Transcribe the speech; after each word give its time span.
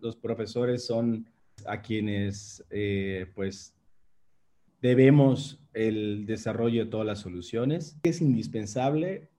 los 0.00 0.16
profesores 0.16 0.84
son 0.84 1.26
a 1.66 1.82
quienes 1.82 2.64
eh, 2.70 3.26
pues 3.34 3.74
debemos 4.80 5.60
el 5.72 6.26
desarrollo 6.26 6.84
de 6.84 6.90
todas 6.90 7.06
las 7.06 7.20
soluciones. 7.20 7.96
Es 8.02 8.20
indispensable 8.20 9.30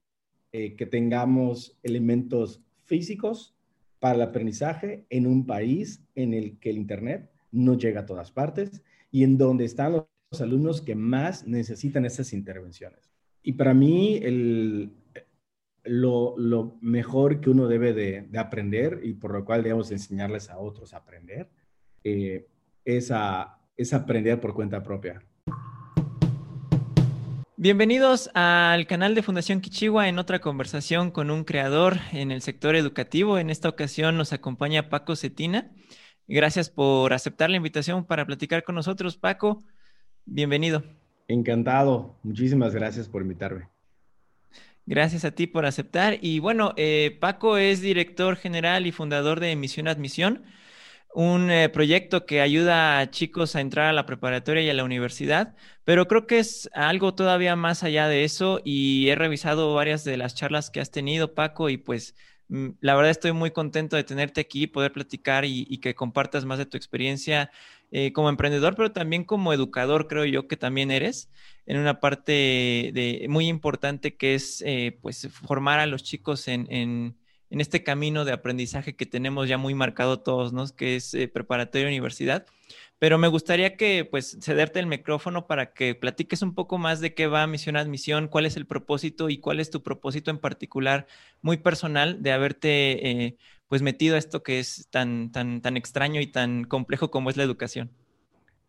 eh, 0.52 0.76
que 0.76 0.86
tengamos 0.86 1.78
elementos 1.84 2.62
físicos 2.84 3.55
para 4.00 4.16
el 4.16 4.21
aprendizaje 4.21 5.05
en 5.10 5.28
un 5.28 5.46
país 5.46 6.04
en 6.16 6.34
el 6.34 6.57
que 6.59 6.70
el 6.70 6.77
Internet 6.77 7.30
no 7.52 7.77
llega 7.77 8.02
a 8.02 8.05
todas 8.05 8.32
partes 8.32 8.82
y 9.12 9.23
en 9.23 9.38
donde 9.38 9.66
están 9.66 9.93
los 9.93 10.41
alumnos 10.41 10.82
que 10.82 10.96
más 10.96 11.48
necesitan 11.48 12.05
esas 12.05 12.34
intervenciones. 12.34 13.12
Y 13.41 13.54
para 13.54 13.73
mí, 13.73 14.20
el, 14.23 14.91
lo, 15.86 16.77
mejor 16.81 17.41
que 17.41 17.49
uno 17.49 17.67
debe 17.67 17.93
de, 17.93 18.27
aprender 18.38 19.02
y 19.04 19.13
por 19.13 19.31
lo 19.31 19.45
cual 19.45 19.63
debemos 19.63 19.91
enseñarles 19.91 20.49
a 20.49 20.57
otros 20.57 20.93
a 20.93 20.97
aprender 20.97 21.49
eh, 22.04 22.48
es, 22.84 23.12
es 23.77 23.93
aprender 23.93 24.40
por 24.40 24.53
cuenta 24.53 24.84
propia. 24.84 25.21
Bienvenidos 27.57 28.29
al 28.34 28.85
canal 28.85 29.16
de 29.16 29.23
Fundación 29.23 29.62
Kichiwa 29.62 30.09
en 30.09 30.20
otra 30.20 30.40
conversación 30.40 31.09
con 31.09 31.31
un 31.31 31.45
creador 31.45 31.98
en 32.12 32.31
el 32.31 32.41
sector 32.41 32.76
educativo. 32.76 33.40
En 33.40 33.49
esta 33.49 33.70
ocasión 33.70 34.17
nos 34.17 34.34
acompaña 34.34 34.90
Paco 34.90 35.15
Cetina. 35.15 35.71
Gracias 36.27 36.70
por 36.70 37.13
aceptar 37.13 37.49
la 37.49 37.57
invitación 37.57 38.05
para 38.05 38.26
platicar 38.26 38.63
con 38.63 38.76
nosotros, 38.76 39.17
Paco. 39.17 39.63
Bienvenido. 40.26 40.84
Encantado. 41.27 42.17
Muchísimas 42.23 42.76
gracias 42.76 43.07
por 43.07 43.21
invitarme. 43.21 43.74
Gracias 44.88 45.25
a 45.25 45.31
ti 45.31 45.48
por 45.48 45.66
aceptar. 45.66 46.20
Y 46.21 46.39
bueno, 46.39 46.73
eh, 46.77 47.17
Paco 47.20 47.57
es 47.57 47.81
director 47.81 48.35
general 48.35 48.85
y 48.85 48.91
fundador 48.91 49.39
de 49.39 49.55
Misión 49.55 49.88
Admisión, 49.88 50.45
un 51.13 51.49
eh, 51.52 51.70
proyecto 51.70 52.26
que 52.26 52.41
ayuda 52.41 52.99
a 52.99 53.09
chicos 53.12 53.55
a 53.55 53.62
entrar 53.62 53.88
a 53.88 53.93
la 53.93 54.05
preparatoria 54.05 54.63
y 54.63 54.70
a 54.70 54.73
la 54.76 54.84
universidad, 54.84 55.55
pero 55.85 56.07
creo 56.07 56.27
que 56.27 56.40
es 56.40 56.70
algo 56.73 57.15
todavía 57.15 57.55
más 57.55 57.84
allá 57.84 58.07
de 58.07 58.26
eso 58.26 58.62
y 58.65 59.10
he 59.10 59.15
revisado 59.15 59.73
varias 59.73 60.04
de 60.04 60.18
las 60.18 60.35
charlas 60.35 60.70
que 60.70 60.82
has 60.82 60.91
tenido, 60.91 61.34
Paco, 61.35 61.70
y 61.70 61.77
pues 61.77 62.15
mm, 62.49 62.71
la 62.82 62.95
verdad 62.95 63.12
estoy 63.12 63.32
muy 63.34 63.51
contento 63.51 63.95
de 63.95 64.03
tenerte 64.03 64.41
aquí, 64.41 64.67
poder 64.67 64.94
platicar 64.94 65.45
y 65.45 65.79
que 65.79 65.95
compartas 65.95 66.45
más 66.45 66.59
de 66.59 66.66
tu 66.67 66.78
experiencia 66.78 67.51
eh, 67.91 68.12
como 68.14 68.30
emprendedor, 68.30 68.75
pero 68.75 68.91
también 68.91 69.24
como 69.24 69.53
educador, 69.53 70.08
creo 70.08 70.25
yo 70.25 70.47
que 70.47 70.58
también 70.58 70.91
eres, 70.91 71.30
en 71.66 71.78
una 71.78 72.00
parte 72.00 72.31
de, 72.94 73.25
muy 73.30 73.47
importante 73.47 74.16
que 74.16 74.36
es 74.36 74.62
eh, 74.66 74.97
pues 75.02 75.28
formar 75.31 75.80
a 75.80 75.86
los 75.86 76.03
chicos 76.03 76.47
en, 76.47 76.68
en, 76.69 77.16
este 77.50 77.84
camino 77.84 78.25
de 78.25 78.34
aprendizaje 78.34 78.97
que 78.97 79.06
tenemos 79.06 79.47
ya 79.47 79.58
muy 79.58 79.74
marcado 79.74 80.19
todos, 80.19 80.52
¿no? 80.52 80.66
Que 80.75 80.97
es 80.97 81.13
eh, 81.13 81.30
preparatoria 81.30 81.88
universidad. 81.88 82.46
Pero 83.00 83.18
me 83.18 83.28
gustaría 83.28 83.75
que 83.75 84.06
pues 84.06 84.38
cederte 84.41 84.79
el 84.79 84.88
micrófono 84.88 85.47
para 85.47 85.74
que 85.74 85.96
platiques 85.96 86.41
un 86.41 86.53
poco 86.56 86.78
más 86.78 87.01
de 87.01 87.13
qué 87.13 87.28
va 87.28 87.46
Misión 87.47 87.75
Admisión, 87.75 88.28
cuál 88.28 88.46
es 88.46 88.56
el 88.56 88.66
propósito 88.66 89.29
y 89.29 89.40
cuál 89.40 89.59
es 89.59 89.69
tu 89.69 89.84
propósito 89.84 90.31
en 90.31 90.40
particular, 90.40 91.06
muy 91.41 91.57
personal, 91.57 92.23
de 92.23 92.31
haberte 92.31 93.38
pues 93.68 93.81
metido 93.81 94.16
a 94.16 94.19
esto 94.19 94.44
que 94.44 94.59
es 94.59 94.88
tan, 94.90 95.31
tan, 95.31 95.62
tan 95.62 95.78
extraño 95.78 96.22
y 96.22 96.28
tan 96.28 96.63
complejo 96.63 97.12
como 97.12 97.29
es 97.29 97.38
la 97.38 97.44
educación. 97.44 97.91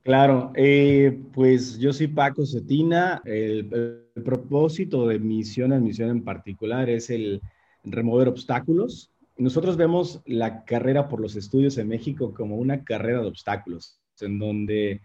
Claro, 0.06 0.52
eh, 0.54 1.19
pues 1.32 1.78
yo 1.78 1.92
soy 1.92 2.06
Paco 2.06 2.47
Cetina. 2.47 3.20
El, 3.24 4.04
propósito 4.24 5.08
de 5.08 5.19
Misión 5.19 5.72
Admisión 5.72 6.10
en 6.10 6.22
particular 6.22 6.88
es 6.88 7.10
el 7.10 7.42
remover 7.82 8.28
obstáculos. 8.28 9.10
Nosotros 9.36 9.77
vemos 9.77 10.22
la 10.24 10.64
carrera 10.64 11.08
por 11.08 11.20
los 11.20 11.34
estudios 11.34 11.77
en 11.77 11.88
México 11.88 12.32
como 12.32 12.54
una 12.54 12.84
carrera 12.84 13.20
de 13.20 13.27
obstáculos, 13.27 13.98
en 14.22 14.39
donde 14.39 15.00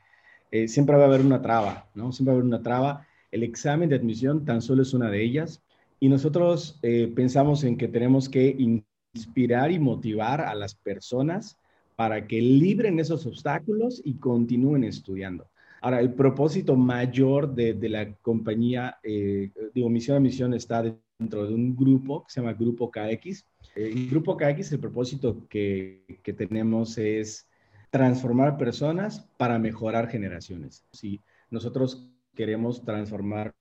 eh, 0.51 0.67
siempre 0.67 0.95
va 0.95 1.03
a 1.03 1.07
haber 1.07 1.21
una 1.21 1.41
traba, 1.41 1.89
¿no? 1.95 2.11
Siempre 2.11 2.31
va 2.31 2.37
a 2.37 2.39
haber 2.39 2.47
una 2.47 2.63
traba. 2.63 3.07
El 3.31 3.43
examen 3.43 3.89
de 3.89 3.95
admisión 3.95 4.45
tan 4.45 4.61
solo 4.61 4.81
es 4.81 4.93
una 4.93 5.09
de 5.09 5.23
ellas. 5.23 5.61
Y 5.99 6.09
nosotros 6.09 6.79
eh, 6.81 7.11
pensamos 7.15 7.63
en 7.63 7.77
que 7.77 7.87
tenemos 7.87 8.27
que 8.27 8.83
inspirar 9.13 9.71
y 9.71 9.79
motivar 9.79 10.41
a 10.41 10.55
las 10.55 10.75
personas 10.75 11.57
para 11.95 12.25
que 12.27 12.41
libren 12.41 12.99
esos 12.99 13.25
obstáculos 13.25 14.01
y 14.03 14.15
continúen 14.15 14.83
estudiando. 14.83 15.47
Ahora, 15.81 15.99
el 15.99 16.13
propósito 16.13 16.75
mayor 16.75 17.53
de, 17.55 17.75
la 17.89 18.13
compañía, 18.21 18.97
eh, 19.03 19.51
digo, 19.73 19.89
Misión 19.89 20.17
a 20.17 20.19
Misión 20.19 20.53
está 20.53 20.83
dentro 21.17 21.47
de 21.47 21.53
un 21.53 21.75
grupo 21.75 22.23
que 22.23 22.31
se 22.31 22.39
llama 22.39 22.53
Grupo 22.53 22.91
KX. 22.91 23.45
El 23.75 23.97
eh, 23.97 24.07
Grupo 24.09 24.37
KX, 24.37 24.71
el 24.73 24.79
propósito 24.79 25.47
que, 25.47 26.19
que, 26.23 26.33
tenemos 26.33 26.97
es 26.97 27.47
transformar 27.91 28.57
personas 28.57 29.27
para 29.37 29.59
mejorar 29.59 30.07
generaciones. 30.07 30.83
Si 30.91 31.21
nosotros 31.51 32.09
queremos 32.33 32.83
transformar 32.83 33.53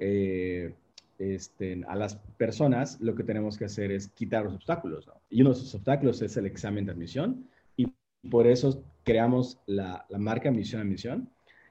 eh, 0.00 0.74
este, 1.18 1.84
a 1.86 1.94
las 1.94 2.16
personas, 2.36 2.98
lo 3.00 3.14
que 3.14 3.22
tenemos 3.22 3.56
que 3.56 3.66
hacer 3.66 3.92
es 3.92 4.08
quitar 4.08 4.44
los 4.44 4.54
obstáculos. 4.54 5.08
Y 5.30 5.42
uno 5.42 5.50
de 5.50 5.56
esos 5.56 5.74
obstáculos 5.74 6.22
es 6.22 6.36
el 6.36 6.46
examen 6.46 6.86
de 6.86 6.92
admisión 6.92 7.46
y 7.76 7.92
por 8.30 8.46
eso 8.46 8.82
creamos 9.04 9.60
la, 9.66 10.06
marca 10.18 10.50
Misión 10.50 10.80
a 10.80 10.84
Misión. 10.84 11.28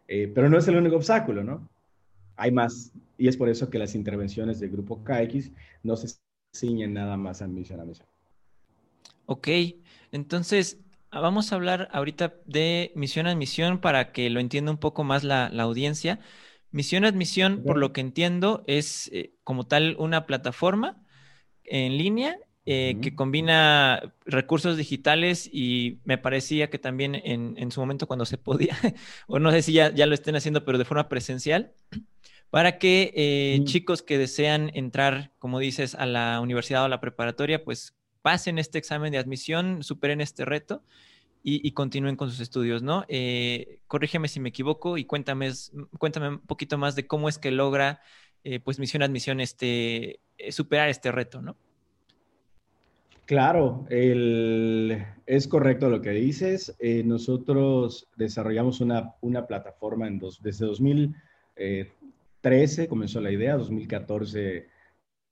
Eh, 0.07 0.31
pero 0.33 0.49
no 0.49 0.57
es 0.57 0.67
el 0.67 0.75
único 0.75 0.97
obstáculo, 0.97 1.43
¿no? 1.43 1.67
Hay 2.35 2.51
más 2.51 2.93
y 3.17 3.27
es 3.27 3.37
por 3.37 3.49
eso 3.49 3.69
que 3.69 3.79
las 3.79 3.95
intervenciones 3.95 4.59
del 4.59 4.69
grupo 4.69 5.03
KX 5.03 5.51
no 5.83 5.95
se 5.95 6.15
ciñen 6.53 6.93
nada 6.93 7.17
más 7.17 7.41
a 7.41 7.47
Misión 7.47 7.79
a 7.79 7.85
Misión. 7.85 8.07
Ok, 9.25 9.47
entonces 10.11 10.77
vamos 11.19 11.51
a 11.51 11.55
hablar 11.55 11.89
ahorita 11.91 12.35
de 12.45 12.91
Misión 12.95 13.27
a 13.27 13.35
Misión 13.35 13.79
para 13.79 14.11
que 14.11 14.29
lo 14.29 14.39
entienda 14.39 14.71
un 14.71 14.77
poco 14.77 15.03
más 15.03 15.23
la, 15.23 15.49
la 15.49 15.63
audiencia. 15.63 16.19
Misión 16.73 17.05
Admisión, 17.05 17.61
por 17.63 17.77
lo 17.77 17.93
que 17.93 18.01
entiendo, 18.01 18.63
es 18.65 19.09
eh, 19.13 19.35
como 19.43 19.67
tal 19.67 19.95
una 19.99 20.25
plataforma 20.25 21.05
en 21.63 21.99
línea 21.99 22.35
eh, 22.65 22.97
que 22.99 23.13
combina 23.13 24.13
recursos 24.25 24.75
digitales 24.75 25.47
y 25.53 25.99
me 26.03 26.17
parecía 26.17 26.71
que 26.71 26.79
también 26.79 27.13
en, 27.13 27.71
su 27.71 27.79
momento 27.79 28.07
cuando 28.07 28.25
se 28.25 28.39
podía, 28.39 28.75
o 29.27 29.37
no 29.37 29.51
sé 29.51 29.61
si 29.61 29.73
ya, 29.73 29.91
lo 29.91 30.15
estén 30.15 30.35
haciendo, 30.35 30.65
pero 30.65 30.79
de 30.79 30.85
forma 30.85 31.09
presencial, 31.09 31.73
para 32.49 32.79
que 32.79 33.13
eh, 33.15 33.59
chicos 33.65 34.01
que 34.01 34.17
desean 34.17 34.71
entrar, 34.73 35.31
como 35.37 35.59
dices, 35.59 35.93
a 35.93 36.07
la 36.07 36.39
universidad 36.41 36.81
o 36.81 36.85
a 36.85 36.89
la 36.89 37.01
preparatoria, 37.01 37.63
pues 37.63 37.95
pasen 38.23 38.57
este 38.57 38.79
examen 38.79 39.11
de 39.11 39.19
admisión, 39.19 39.83
superen 39.83 40.21
este 40.21 40.45
reto 40.45 40.81
y, 41.45 41.73
continúen 41.73 42.15
con 42.15 42.29
sus 42.29 42.39
estudios, 42.39 42.83
¿no? 42.83 43.03
Eh, 43.09 43.79
corrígeme 43.87 44.29
si 44.29 44.39
me 44.39 44.47
equivoco 44.47 44.97
y 44.97 45.03
cuéntame, 45.03 45.51
cuéntame 45.99 46.29
un 46.29 46.39
poquito 46.39 46.77
más 46.77 46.95
de 46.95 47.05
cómo 47.05 47.27
es 47.27 47.37
que 47.37 47.51
logra, 47.51 47.99
eh, 48.45 48.61
pues, 48.61 48.79
misión 48.79 49.03
admisión, 49.03 49.41
este, 49.41 50.21
eh, 50.37 50.53
superar 50.53 50.87
este 50.87 51.11
reto, 51.11 51.41
¿no? 51.41 51.57
Claro, 53.25 53.85
es 53.89 55.47
correcto 55.49 55.89
lo 55.89 56.01
que 56.01 56.11
dices. 56.11 56.77
nosotros 57.03 58.07
desarrollamos 58.15 58.79
una, 58.79 59.15
una 59.19 59.45
plataforma 59.45 60.07
en 60.07 60.19
dos, 60.19 60.41
desde 60.41 60.65
2013 60.65 62.87
comenzó 62.87 63.19
la 63.19 63.31
idea, 63.31 63.57
2014 63.57 64.71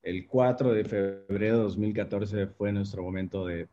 el 0.04 0.28
4 0.28 0.74
de 0.74 0.84
febrero 0.84 1.58
de 1.58 1.64
2014 1.64 2.48
fue 2.48 2.72
nuestro 2.72 3.04
momento 3.04 3.46
de, 3.46 3.68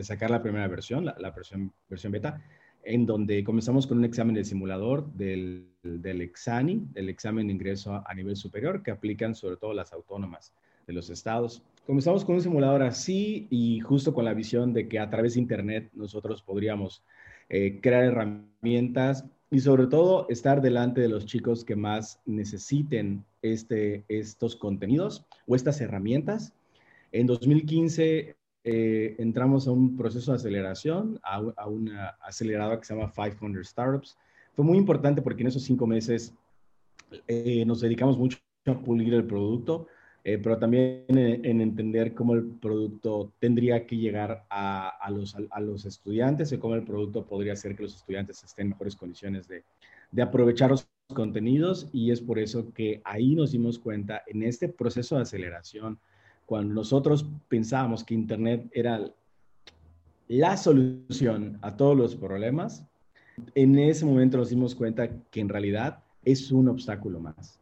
sacar 0.00 0.30
la 0.30 0.42
primera 0.42 0.66
versión, 0.66 1.04
la, 1.04 1.30
versión, 1.30 1.72
beta, 2.12 2.42
en 2.82 3.06
donde 3.06 3.44
comenzamos 3.44 3.86
con 3.86 3.98
un 3.98 4.04
examen 4.04 4.34
de 4.34 4.44
simulador 4.44 5.12
del, 5.12 5.68
del 5.82 6.20
EXANI, 6.20 6.88
del 6.92 7.08
examen 7.08 7.46
de 7.46 7.52
ingreso 7.52 8.02
a, 8.04 8.14
nivel 8.14 8.36
superior, 8.36 8.82
que 8.82 8.90
aplican 8.90 9.34
sobre 9.34 9.56
todo 9.56 9.72
las 9.72 9.92
autónomas 9.92 10.52
de 10.86 10.92
los 10.92 11.10
estados. 11.10 11.62
Comenzamos 11.86 12.24
con 12.24 12.36
un 12.36 12.42
simulador 12.42 12.82
así 12.82 13.46
y 13.50 13.80
justo 13.80 14.12
con 14.12 14.24
la 14.24 14.34
visión 14.34 14.72
de 14.72 14.88
que 14.88 14.98
a 14.98 15.10
través 15.10 15.34
de 15.34 15.40
Internet 15.40 15.90
nosotros 15.94 16.42
podríamos 16.42 17.02
eh, 17.50 17.78
crear 17.80 18.04
herramientas 18.04 19.24
y 19.50 19.60
sobre 19.60 19.86
todo 19.86 20.26
estar 20.28 20.60
delante 20.60 21.00
de 21.00 21.08
los 21.08 21.24
chicos 21.24 21.64
que 21.64 21.76
más 21.76 22.20
necesiten 22.26 23.24
este, 23.42 24.04
estos 24.08 24.56
contenidos 24.56 25.26
o 25.48 25.56
estas 25.56 25.80
herramientas. 25.80 26.52
En 27.10 27.26
2015 27.26 28.36
eh, 28.64 29.16
entramos 29.18 29.66
a 29.66 29.72
un 29.72 29.96
proceso 29.96 30.32
de 30.32 30.36
aceleración, 30.36 31.18
a, 31.22 31.66
una 31.66 32.08
aceleradora 32.20 32.78
que 32.78 32.84
se 32.84 32.94
llama 32.94 33.12
500 33.12 33.66
Startups. 33.66 34.18
Fue 34.54 34.64
muy 34.64 34.76
importante 34.76 35.22
porque 35.22 35.42
en 35.42 35.48
esos 35.48 35.62
cinco 35.62 35.86
meses 35.86 36.34
eh, 37.26 37.64
nos 37.64 37.80
dedicamos 37.80 38.18
mucho 38.18 38.38
a 38.66 38.78
pulir 38.78 39.14
el 39.14 39.24
producto, 39.24 39.86
eh, 40.22 40.36
pero 40.36 40.58
también 40.58 41.04
en, 41.08 41.60
entender 41.62 42.12
cómo 42.12 42.34
el 42.34 42.44
producto 42.44 43.32
tendría 43.38 43.86
que 43.86 43.96
llegar 43.96 44.44
a, 44.50 45.08
los, 45.10 45.34
a, 45.50 45.60
los, 45.60 45.86
estudiantes 45.86 46.52
y 46.52 46.58
cómo 46.58 46.74
el 46.74 46.84
producto 46.84 47.24
podría 47.24 47.54
hacer 47.54 47.74
que 47.74 47.84
los 47.84 47.94
estudiantes 47.94 48.42
estén 48.44 48.66
en 48.66 48.70
mejores 48.70 48.96
condiciones 48.96 49.48
de, 49.48 49.64
de 50.10 50.22
aprovechar 50.22 50.70
los 50.70 50.86
contenidos 51.14 51.88
y 51.92 52.10
es 52.10 52.20
por 52.20 52.38
eso 52.38 52.72
que 52.74 53.00
ahí 53.04 53.34
nos 53.34 53.52
dimos 53.52 53.78
cuenta 53.78 54.22
en 54.26 54.42
este 54.42 54.68
proceso 54.68 55.16
de 55.16 55.22
aceleración, 55.22 55.98
cuando 56.44 56.74
nosotros 56.74 57.26
pensábamos 57.48 58.04
que 58.04 58.14
Internet 58.14 58.68
era 58.72 59.10
la 60.28 60.56
solución 60.56 61.58
a 61.62 61.76
todos 61.76 61.96
los 61.96 62.14
problemas, 62.14 62.84
en 63.54 63.78
ese 63.78 64.04
momento 64.04 64.36
nos 64.36 64.50
dimos 64.50 64.74
cuenta 64.74 65.08
que 65.30 65.40
en 65.40 65.48
realidad 65.48 66.02
es 66.24 66.52
un 66.52 66.68
obstáculo 66.68 67.20
más. 67.20 67.58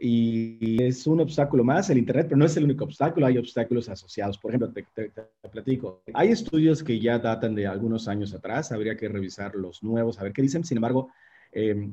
Y 0.00 0.82
es 0.82 1.06
un 1.06 1.20
obstáculo 1.20 1.62
más 1.62 1.88
el 1.90 1.98
Internet, 1.98 2.26
pero 2.28 2.36
no 2.36 2.46
es 2.46 2.56
el 2.56 2.64
único 2.64 2.84
obstáculo, 2.84 3.26
hay 3.26 3.38
obstáculos 3.38 3.88
asociados. 3.88 4.36
Por 4.36 4.50
ejemplo, 4.50 4.72
te, 4.72 5.12
platico, 5.48 6.02
hay 6.12 6.30
estudios 6.30 6.82
que 6.82 6.98
ya 6.98 7.20
datan 7.20 7.54
de 7.54 7.68
algunos 7.68 8.08
años 8.08 8.34
atrás, 8.34 8.72
habría 8.72 8.96
que 8.96 9.08
revisar 9.08 9.54
los 9.54 9.84
nuevos, 9.84 10.18
a 10.18 10.24
ver 10.24 10.32
qué 10.32 10.42
dicen. 10.42 10.64
Sin 10.64 10.78
embargo, 10.78 11.10
em, 11.52 11.92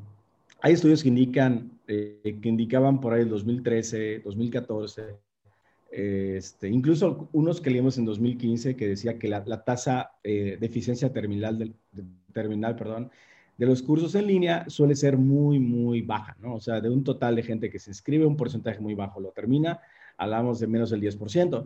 hay 0.62 0.74
estudios 0.74 1.04
que 1.04 1.10
indican, 1.10 1.80
eh, 1.88 2.40
que 2.42 2.50
indicaban 2.50 3.00
por 3.00 3.14
ahí 3.14 3.22
el 3.22 3.30
2013, 3.30 4.20
2014, 4.20 5.04
este, 5.92 6.70
incluso 6.70 7.30
unos 7.34 7.62
que 7.62 7.72
leímos 7.72 7.98
en 7.98 8.06
2015 8.06 8.76
que 8.76 8.88
decía 8.88 9.18
que 9.18 9.28
la, 9.28 9.64
tasa 9.64 10.12
eh, 10.24 10.58
de 10.60 10.66
eficiencia 10.66 11.12
terminal, 11.12 11.58
del, 11.58 11.74
terminal 12.32 12.76
perdón, 12.76 13.10
de 13.58 13.66
los 13.66 13.82
cursos 13.82 14.16
en 14.16 14.28
línea 14.28 14.70
suele 14.70 14.96
ser 14.96 15.18
muy, 15.18 15.60
muy 15.60 16.02
baja, 16.02 16.38
¿no? 16.40 16.56
O 16.56 16.60
sea, 16.60 16.80
de 16.80 16.90
un 16.90 17.04
total 17.04 17.36
de 17.36 17.44
gente 17.44 17.70
que 17.70 17.80
se 17.80 17.92
inscribe, 17.92 18.26
un 18.26 18.38
porcentaje 18.38 18.80
muy 18.80 18.94
bajo 18.94 19.20
lo 19.20 19.32
termina, 19.32 19.82
hablamos 20.18 20.60
de 20.60 20.68
menos 20.68 20.92
del 20.92 21.02
10%. 21.02 21.66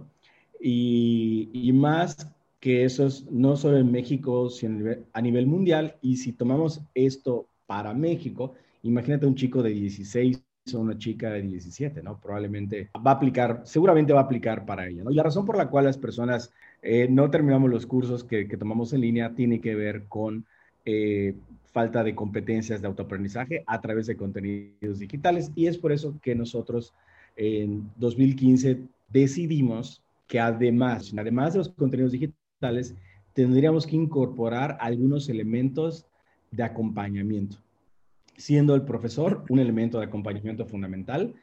Y, 0.59 1.49
y 1.53 1.73
más 1.73 2.27
que 2.59 2.85
eso 2.85 3.05
es 3.05 3.29
no 3.29 3.57
solo 3.57 3.77
en 3.77 3.91
México, 3.91 4.49
sino 4.49 4.95
a 5.11 5.21
nivel 5.21 5.45
mundial. 5.45 5.97
Y 6.01 6.17
si 6.17 6.31
tomamos 6.31 6.81
esto 6.95 7.47
para 7.73 7.91
México, 7.91 8.53
imagínate 8.83 9.25
un 9.25 9.33
chico 9.33 9.63
de 9.63 9.71
16 9.71 10.43
o 10.75 10.77
una 10.77 10.95
chica 10.95 11.31
de 11.31 11.41
17, 11.41 12.03
¿no? 12.03 12.19
Probablemente 12.19 12.91
va 12.95 13.11
a 13.11 13.15
aplicar, 13.15 13.63
seguramente 13.65 14.13
va 14.13 14.19
a 14.19 14.23
aplicar 14.25 14.63
para 14.63 14.87
ella, 14.87 15.03
¿no? 15.03 15.09
Y 15.09 15.15
la 15.15 15.23
razón 15.23 15.43
por 15.43 15.57
la 15.57 15.71
cual 15.71 15.85
las 15.85 15.97
personas 15.97 16.51
eh, 16.83 17.07
no 17.09 17.31
terminamos 17.31 17.71
los 17.71 17.87
cursos 17.87 18.23
que, 18.23 18.47
que, 18.47 18.57
tomamos 18.57 18.93
en 18.93 19.01
línea 19.01 19.33
tiene 19.33 19.59
que 19.59 19.73
ver 19.73 20.03
con 20.07 20.45
eh, 20.85 21.33
falta 21.71 22.03
de 22.03 22.13
competencias 22.13 22.79
de 22.79 22.87
autoaprendizaje 22.89 23.63
a 23.65 23.81
través 23.81 24.05
de 24.05 24.17
contenidos 24.17 24.99
digitales. 24.99 25.51
Y 25.55 25.65
es 25.65 25.79
por 25.79 25.91
eso 25.91 26.13
que 26.21 26.35
nosotros 26.35 26.93
en 27.35 27.89
2015 27.95 28.83
decidimos 29.09 30.03
que 30.27 30.39
además, 30.39 31.11
además 31.17 31.53
de 31.53 31.57
los 31.57 31.69
contenidos 31.69 32.11
digitales, 32.11 32.93
tendríamos 33.33 33.87
que 33.87 33.95
incorporar 33.95 34.77
algunos 34.79 35.27
elementos 35.27 36.05
de 36.53 36.63
acompañamiento, 36.63 37.57
siendo 38.37 38.75
el 38.75 38.83
profesor 38.83 39.43
un 39.49 39.59
elemento 39.59 39.99
de 39.99 40.05
acompañamiento 40.05 40.65
fundamental. 40.65 41.33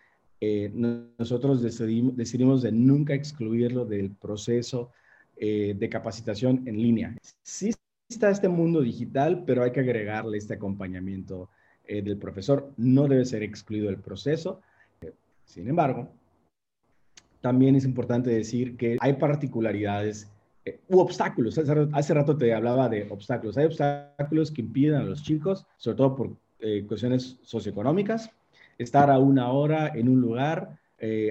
Eh, 0.41 0.71
nosotros 1.19 1.63
decidimos, 1.63 2.17
decidimos, 2.17 2.63
de 2.63 2.73
nunca 2.73 3.15
excluirlo 3.15 3.85
del 3.85 4.11
proceso 4.11 4.91
eh, 5.37 5.75
de 5.79 5.89
capacitación 5.89 6.67
en 6.67 6.77
línea. 6.77 7.17
Sí 7.43 7.73
está 8.09 8.31
este 8.31 8.49
mundo 8.49 8.81
digital, 8.81 9.45
pero 9.47 9.63
hay 9.63 9.73
que 9.73 9.81
agregarle 9.81 10.39
este 10.39 10.55
acompañamiento 10.55 11.51
eh, 11.87 12.03
del 12.03 12.19
profesor. 12.19 12.73
No 12.77 13.07
debe 13.07 13.25
ser 13.25 13.43
excluido 13.43 13.91
el 13.91 13.99
proceso. 13.99 14.61
Sin 15.45 15.69
embargo, 15.69 16.11
también 17.41 17.77
es 17.77 17.85
importante 17.85 18.31
decir 18.31 18.77
que 18.77 18.97
hay 19.01 19.15
particularidades 19.15 20.31
eh, 20.65 20.81
u 20.89 20.99
obstáculos. 20.99 21.59
Hace, 21.93 22.15
rato 22.15 22.37
te 22.37 22.55
hablaba 22.55 22.89
de 22.89 23.09
obstáculos. 23.11 23.57
Hay 23.57 23.67
obstáculos 23.67 24.51
que 24.51 24.61
impiden 24.61 24.97
a 24.97 25.03
los 25.03 25.23
chicos, 25.23 25.67
sobre 25.77 25.97
todo 25.97 26.17
por 26.17 26.37
eh, 26.61 26.85
cuestiones 26.87 27.39
socioeconómicas, 27.43 28.31
estar 28.79 29.11
a 29.11 29.19
una 29.19 29.51
hora 29.53 29.93
en 29.95 30.09
un 30.09 30.21
lugar, 30.21 30.79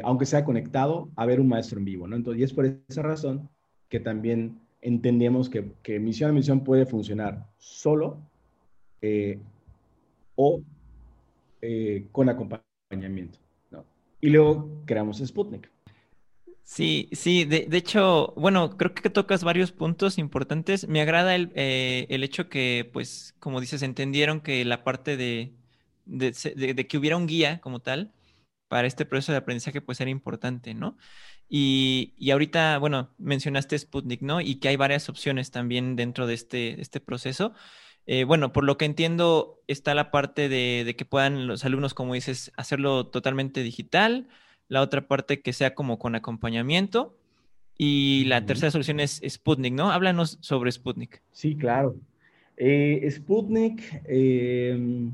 aunque 0.04 0.26
sea 0.26 0.44
conectado, 0.44 1.10
a 1.16 1.28
ver 1.28 1.40
un 1.40 1.48
maestro 1.48 1.78
en 1.78 1.86
vivo. 1.86 2.08
¿no? 2.08 2.16
Entonces, 2.16 2.42
y 2.42 2.44
es 2.44 2.54
por 2.54 2.66
esa 2.66 3.04
razón 3.04 3.50
que 3.88 4.00
también 4.00 4.60
entendemos 4.82 5.50
que, 5.50 6.00
misión 6.00 6.30
a 6.30 6.34
misión 6.34 6.64
puede 6.64 6.86
funcionar 6.86 7.46
solo 7.58 8.18
eh, 9.02 9.40
o 10.36 10.62
eh, 11.62 12.06
con 12.12 12.30
acompañamiento. 12.30 13.40
Y 14.22 14.30
luego 14.30 14.70
creamos 14.86 15.20
Sputnik. 15.26 15.72
Sí, 16.70 17.10
sí, 17.14 17.46
de, 17.46 17.68
hecho, 17.76 18.34
bueno, 18.38 18.78
creo 18.78 18.94
que 18.94 19.10
tocas 19.10 19.44
varios 19.44 19.72
puntos 19.72 20.20
importantes. 20.20 20.88
Me 20.88 21.02
agrada 21.02 21.34
el, 21.36 21.52
eh, 21.56 22.06
el 22.10 22.24
hecho 22.24 22.48
que, 22.48 22.88
pues, 22.94 23.36
como 23.40 23.60
dices, 23.60 23.82
entendieron 23.82 24.40
que 24.40 24.64
la 24.66 24.84
parte 24.84 25.18
de, 25.18 25.56
de, 26.06 26.88
que 26.88 26.98
hubiera 26.98 27.18
un 27.18 27.26
guía 27.26 27.60
como 27.62 27.82
tal 27.82 28.14
para 28.68 28.88
este 28.88 29.06
proceso 29.06 29.32
de 29.32 29.40
aprendizaje, 29.40 29.82
pues 29.82 30.00
era 30.00 30.12
importante, 30.12 30.76
¿no? 30.76 30.96
Y, 31.50 32.14
ahorita, 32.32 32.78
bueno, 32.78 33.16
mencionaste 33.18 33.78
Sputnik, 33.78 34.22
¿no? 34.22 34.40
Y 34.40 34.60
que 34.60 34.70
hay 34.70 34.76
varias 34.76 35.10
opciones 35.10 35.50
también 35.52 35.96
dentro 35.96 36.28
de 36.28 36.36
este, 36.36 36.80
este 36.82 37.00
proceso. 37.00 37.54
Eh, 38.06 38.26
bueno, 38.26 38.54
por 38.54 38.64
lo 38.64 38.78
que 38.78 38.86
entiendo, 38.86 39.64
está 39.68 39.96
la 39.96 40.12
parte 40.12 40.50
de, 40.50 40.96
que 40.96 41.06
puedan 41.06 41.48
los 41.48 41.66
alumnos, 41.66 41.96
como 41.96 42.14
dices, 42.14 42.52
hacerlo 42.58 43.08
totalmente 43.08 43.64
digital, 43.64 44.30
la 44.70 44.82
otra 44.82 45.08
parte 45.08 45.42
que 45.42 45.52
sea 45.52 45.76
como 45.76 46.00
con 46.00 46.16
acompañamiento, 46.16 47.16
y 47.82 48.26
la 48.26 48.46
tercera 48.46 48.72
solución 48.72 49.00
es 49.00 49.22
Sputnik, 49.26 49.74
¿no? 49.74 49.90
Háblanos 49.90 50.38
sobre 50.42 50.70
Sputnik. 50.70 51.22
Sí, 51.32 51.56
claro. 51.56 51.96
Eh, 52.58 53.08
Sputnik 53.10 54.02
eh, 54.04 55.10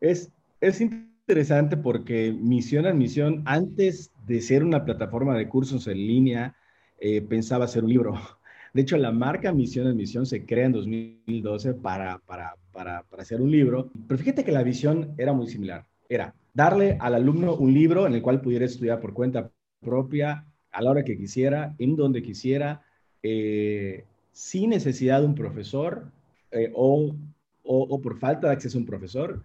es, 0.00 0.32
es 0.60 0.80
interesante 0.80 1.76
porque 1.76 2.32
Misión 2.32 2.86
a 2.86 2.92
Misión, 2.92 3.42
antes 3.44 4.10
de 4.26 4.40
ser 4.40 4.64
una 4.64 4.84
plataforma 4.84 5.38
de 5.38 5.48
cursos 5.48 5.86
en 5.86 5.98
línea, 5.98 6.56
eh, 6.98 7.20
pensaba 7.22 7.66
hacer 7.66 7.84
un 7.84 7.90
libro. 7.90 8.14
De 8.74 8.82
hecho, 8.82 8.98
la 8.98 9.12
marca 9.12 9.52
Misión 9.52 9.86
a 9.86 9.94
Misión 9.94 10.26
se 10.26 10.44
crea 10.44 10.66
en 10.66 10.72
2012 10.72 11.74
para, 11.74 12.18
para, 12.18 12.56
para, 12.72 13.04
para 13.04 13.22
hacer 13.22 13.40
un 13.40 13.52
libro. 13.52 13.92
Pero 14.08 14.18
fíjate 14.18 14.44
que 14.44 14.52
la 14.52 14.64
visión 14.64 15.14
era 15.18 15.32
muy 15.32 15.46
similar. 15.46 15.86
Era 16.08 16.34
darle 16.54 16.96
al 17.00 17.14
alumno 17.14 17.54
un 17.54 17.74
libro 17.74 18.06
en 18.06 18.14
el 18.14 18.22
cual 18.22 18.40
pudiera 18.40 18.64
estudiar 18.64 18.98
por 18.98 19.12
cuenta 19.12 19.50
propia, 19.80 20.46
a 20.72 20.82
la 20.82 20.90
hora 20.90 21.04
que 21.04 21.16
quisiera, 21.16 21.74
en 21.78 21.96
donde 21.96 22.22
quisiera, 22.22 22.82
eh, 23.22 24.04
sin 24.32 24.70
necesidad 24.70 25.20
de 25.20 25.26
un 25.26 25.34
profesor 25.34 26.10
eh, 26.50 26.70
o, 26.74 27.14
o, 27.62 28.00
por 28.00 28.18
falta 28.18 28.48
de 28.48 28.54
acceso 28.54 28.78
a 28.78 28.80
un 28.80 28.86
profesor, 28.86 29.44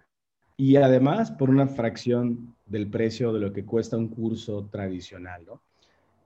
y 0.57 0.75
además 0.75 1.31
por 1.31 1.49
una 1.49 1.67
fracción 1.67 2.55
del 2.65 2.87
precio 2.87 3.33
de 3.33 3.39
lo 3.39 3.51
que 3.51 3.65
cuesta 3.65 3.97
un 3.97 4.09
curso 4.09 4.69
tradicional, 4.71 5.43
¿no? 5.45 5.61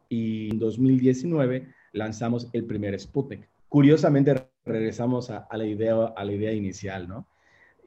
Y 0.10 0.52
en 0.52 0.60
2019 0.60 1.68
lanzamos 1.94 2.48
el 2.54 2.66
primer 2.66 3.00
Sputnik. 3.00 3.48
Curiosamente 3.70 4.50
regresamos 4.66 5.30
a, 5.30 5.48
la, 5.52 5.66
idea, 5.66 5.96
a 6.16 6.24
la 6.24 6.32
idea 6.32 6.51
inicial, 6.51 7.08
¿no? 7.08 7.27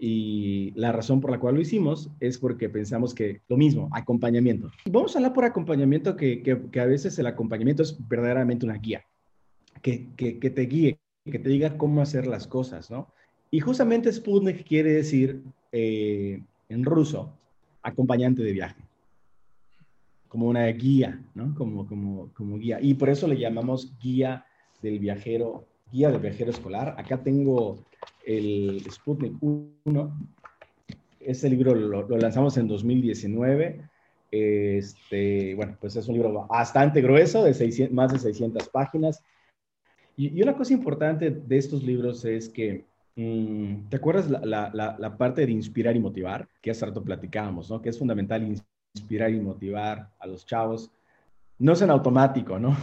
Y 0.01 0.71
la 0.77 0.93
razón 0.93 1.21
por 1.21 1.31
la 1.33 1.41
cual 1.41 1.57
lo 1.57 1.61
hicimos 1.61 2.11
es 2.21 2.39
porque 2.39 2.69
pensamos 2.69 3.15
que 3.15 3.41
lo 3.49 3.57
mismo, 3.57 3.89
acompañamiento. 3.93 4.71
Vamos 4.89 5.15
a 5.15 5.19
hablar 5.19 5.33
por 5.33 5.45
acompañamiento, 5.45 6.17
que, 6.17 6.43
que, 6.43 6.81
a 6.81 6.87
veces 6.87 7.19
el 7.19 7.27
acompañamiento 7.27 7.83
es 7.83 7.97
verdaderamente 8.09 8.65
una 8.65 8.77
guía, 8.77 9.05
que, 9.83 10.09
que, 10.17 10.51
te 10.51 10.63
guíe, 10.63 11.01
que 11.25 11.41
te 11.41 11.49
diga 11.49 11.77
cómo 11.77 12.01
hacer 12.01 12.29
las 12.29 12.47
cosas, 12.47 12.91
¿no? 12.91 13.13
Y 13.51 13.59
justamente 13.61 14.13
Sputnik 14.13 14.65
quiere 14.65 14.93
decir 14.93 15.43
eh, 15.73 16.43
en 16.69 16.85
ruso 16.85 17.33
acompañante 17.83 18.43
de 18.43 18.53
viaje, 18.53 18.83
como 20.29 20.47
una 20.47 20.67
guía, 20.67 21.21
¿no? 21.35 21.57
Como, 21.57 21.87
como, 21.89 22.31
como 22.35 22.59
guía. 22.59 22.79
Y 22.81 22.95
por 22.95 23.09
eso 23.09 23.27
le 23.27 23.39
llamamos 23.39 23.99
guía 23.99 24.45
del 24.81 25.01
viajero, 25.01 25.67
guía 25.91 26.11
del 26.11 26.21
viajero 26.21 26.51
escolar. 26.53 26.95
Acá 26.99 27.21
tengo 27.21 27.85
el 28.25 28.85
Sputnik 28.91 29.35
1. 29.41 30.29
Este 31.21 31.51
libro 31.51 31.75
lo, 31.75 32.09
lanzamos 32.17 32.57
en 32.57 32.69
2019. 32.69 33.81
Este, 34.31 35.55
bueno, 35.55 35.77
pues 35.81 35.97
es 35.97 36.07
un 36.09 36.15
libro 36.15 36.47
bastante 36.47 37.01
grueso, 37.01 37.45
de 37.45 37.89
más 37.93 38.13
de 38.13 38.19
600 38.19 38.69
páginas. 38.69 39.23
y, 40.17 40.41
una 40.43 40.57
cosa 40.57 40.73
importante 40.73 41.31
de 41.31 41.57
estos 41.57 41.83
libros 41.83 42.25
es 42.25 42.49
que 42.49 42.85
Mm, 43.19 43.89
¿Te 43.89 43.97
acuerdas 43.97 44.31
la, 44.31 45.17
parte 45.19 45.45
de 45.45 45.51
inspirar 45.51 45.97
y 45.97 45.99
motivar? 45.99 46.49
Que 46.63 46.71
hace 46.71 46.87
rato 46.87 47.03
platicábamos, 47.03 47.69
¿no? 47.69 47.83
Que 47.83 47.89
es 47.89 47.99
fundamental 47.99 48.45
inspirar 48.95 49.33
y 49.33 49.41
motivar 49.41 50.09
a 50.21 50.27
los 50.29 50.47
chavos. 50.47 50.89
No 51.59 51.73
es 51.73 51.83
en 51.83 51.91
automático, 51.91 52.59
¿no? 52.59 52.77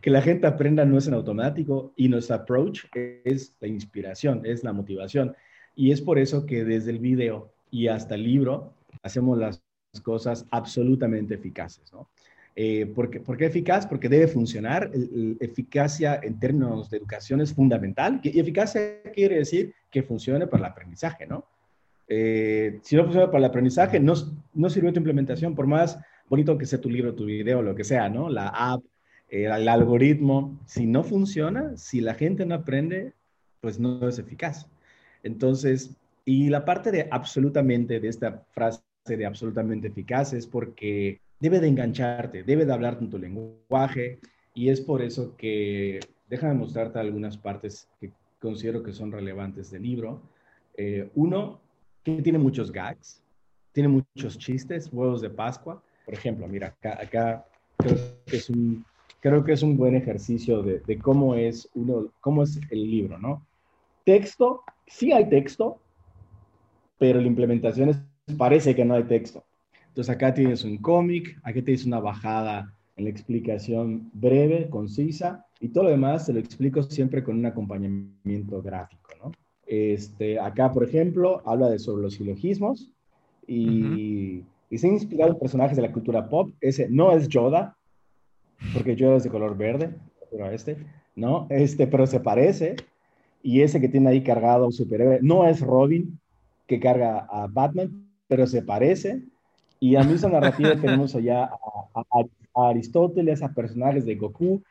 Que 0.00 0.10
la 0.10 0.20
gente 0.20 0.48
aprenda 0.48 0.84
no 0.84 0.98
es 0.98 1.06
en 1.06 1.14
automático 1.14 1.92
y 1.96 2.08
nuestro 2.08 2.34
approach 2.34 2.86
es 3.24 3.54
la 3.60 3.68
inspiración, 3.68 4.42
es 4.44 4.64
la 4.64 4.72
motivación. 4.72 5.36
Y 5.76 5.92
es 5.92 6.00
por 6.00 6.18
eso 6.18 6.44
que 6.44 6.64
desde 6.64 6.90
el 6.90 6.98
video 6.98 7.52
y 7.70 7.86
hasta 7.86 8.16
el 8.16 8.24
libro 8.24 8.74
hacemos 9.02 9.38
las 9.38 9.62
cosas 10.02 10.46
absolutamente 10.50 11.34
eficaces, 11.34 11.92
¿no? 11.92 12.08
Eh, 12.54 12.86
¿por, 12.86 13.08
qué, 13.10 13.46
eficaz? 13.46 13.86
Porque 13.86 14.08
debe 14.08 14.28
funcionar. 14.28 14.90
eficacia 15.40 16.20
en 16.22 16.38
términos 16.38 16.90
de 16.90 16.98
educación 16.98 17.40
es 17.40 17.54
fundamental. 17.54 18.20
Y 18.22 18.38
eficacia 18.38 19.02
quiere 19.14 19.36
decir 19.38 19.74
que 19.90 20.02
funcione 20.02 20.46
para 20.46 20.66
el 20.66 20.72
aprendizaje, 20.72 21.26
¿no? 21.26 21.46
Eh, 22.08 22.80
si 22.82 22.96
no 22.96 23.04
funciona 23.04 23.26
para 23.26 23.38
el 23.38 23.44
aprendizaje, 23.44 23.98
no, 23.98 24.12
no 24.52 24.68
sirve 24.68 24.92
tu 24.92 24.98
implementación, 24.98 25.54
por 25.54 25.66
más 25.66 25.98
bonito 26.32 26.56
que 26.56 26.64
sea 26.64 26.80
tu 26.80 26.88
libro, 26.88 27.14
tu 27.14 27.26
video, 27.26 27.60
lo 27.60 27.74
que 27.74 27.84
sea, 27.84 28.08
¿no? 28.08 28.30
La 28.30 28.48
app, 28.48 28.82
el 29.28 29.68
algoritmo, 29.68 30.58
si 30.64 30.86
no 30.86 31.04
funciona, 31.04 31.76
si 31.76 32.00
la 32.00 32.14
gente 32.14 32.46
no 32.46 32.54
aprende, 32.54 33.12
pues 33.60 33.78
no 33.78 34.08
es 34.08 34.18
eficaz. 34.18 34.66
Entonces, 35.22 35.94
y 36.24 36.48
la 36.48 36.64
parte 36.64 36.90
de 36.90 37.06
absolutamente, 37.10 38.00
de 38.00 38.08
esta 38.08 38.46
frase 38.52 38.80
de 39.06 39.26
absolutamente 39.26 39.88
eficaz, 39.88 40.32
es 40.32 40.46
porque 40.46 41.20
debe 41.38 41.60
de 41.60 41.68
engancharte, 41.68 42.44
debe 42.44 42.64
de 42.64 42.72
hablar 42.72 42.96
en 42.98 43.10
tu 43.10 43.18
lenguaje, 43.18 44.18
y 44.54 44.70
es 44.70 44.80
por 44.80 45.02
eso 45.02 45.36
que, 45.36 46.00
déjame 46.30 46.54
mostrarte 46.54 46.98
algunas 46.98 47.36
partes 47.36 47.90
que 48.00 48.10
considero 48.40 48.82
que 48.82 48.94
son 48.94 49.12
relevantes 49.12 49.70
del 49.70 49.82
libro. 49.82 50.22
Eh, 50.78 51.10
uno, 51.14 51.60
que 52.02 52.22
tiene 52.22 52.38
muchos 52.38 52.72
gags, 52.72 53.22
tiene 53.72 53.90
muchos 53.90 54.38
chistes, 54.38 54.88
huevos 54.90 55.20
de 55.20 55.28
Pascua. 55.28 55.82
Por 56.04 56.14
ejemplo, 56.14 56.48
mira, 56.48 56.68
acá, 56.68 56.98
acá 57.00 57.44
creo, 57.76 57.96
que 58.26 58.36
es 58.36 58.50
un, 58.50 58.84
creo 59.20 59.44
que 59.44 59.52
es 59.52 59.62
un 59.62 59.76
buen 59.76 59.94
ejercicio 59.94 60.62
de, 60.62 60.80
de 60.80 60.98
cómo, 60.98 61.34
es 61.34 61.68
uno, 61.74 62.10
cómo 62.20 62.42
es 62.42 62.60
el 62.70 62.90
libro, 62.90 63.18
¿no? 63.18 63.46
Texto, 64.04 64.62
sí 64.86 65.12
hay 65.12 65.28
texto, 65.28 65.78
pero 66.98 67.20
la 67.20 67.26
implementación 67.26 67.90
es, 67.90 67.98
parece 68.36 68.74
que 68.74 68.84
no 68.84 68.94
hay 68.94 69.04
texto. 69.04 69.44
Entonces 69.88 70.14
acá 70.14 70.32
tienes 70.32 70.64
un 70.64 70.78
cómic, 70.78 71.38
aquí 71.42 71.62
tienes 71.62 71.84
una 71.84 72.00
bajada 72.00 72.72
en 72.96 73.04
la 73.04 73.10
explicación 73.10 74.10
breve, 74.12 74.68
concisa, 74.70 75.46
y 75.60 75.68
todo 75.68 75.84
lo 75.84 75.90
demás 75.90 76.26
se 76.26 76.32
lo 76.32 76.40
explico 76.40 76.82
siempre 76.82 77.22
con 77.22 77.38
un 77.38 77.46
acompañamiento 77.46 78.62
gráfico, 78.62 79.10
¿no? 79.22 79.32
Este, 79.66 80.38
acá, 80.38 80.72
por 80.72 80.84
ejemplo, 80.84 81.40
habla 81.46 81.70
de 81.70 81.78
sobre 81.78 82.02
los 82.02 82.14
silogismos 82.14 82.90
y, 83.46 84.42
y 84.72 84.78
se 84.78 84.86
ha 84.88 84.90
inspirado 84.90 85.32
en 85.32 85.38
personajes 85.38 85.76
de 85.76 85.82
la 85.82 85.92
cultura 85.92 86.30
pop. 86.30 86.50
Ese 86.58 86.88
no 86.88 87.12
es 87.12 87.28
Yoda, 87.28 87.76
porque 88.72 88.96
Yoda 88.96 89.18
es 89.18 89.22
de 89.22 89.28
color 89.28 89.54
verde, 89.54 89.94
pero 90.30 90.50
este, 90.50 90.78
¿no? 91.14 91.46
Este, 91.50 91.86
pero 91.86 92.06
se 92.06 92.20
parece 92.20 92.76
y 93.42 93.60
ese 93.60 93.82
que 93.82 93.90
tiene 93.90 94.08
ahí 94.08 94.22
cargado 94.22 94.64
un 94.64 94.72
superhéroe 94.72 95.18
no 95.20 95.46
es 95.46 95.60
Robin, 95.60 96.18
que 96.66 96.80
carga 96.80 97.26
a 97.30 97.48
Batman, 97.48 98.08
pero 98.28 98.46
se 98.46 98.62
parece. 98.62 99.22
Y 99.78 99.96
a 99.96 100.04
misma 100.04 100.30
narrativa 100.30 100.74
tenemos 100.80 101.14
allá 101.14 101.50
a, 101.94 102.70
Aristóteles, 102.70 103.42
a 103.42 103.52
personajes 103.52 104.06
de 104.06 104.14
Goku. 104.14 104.62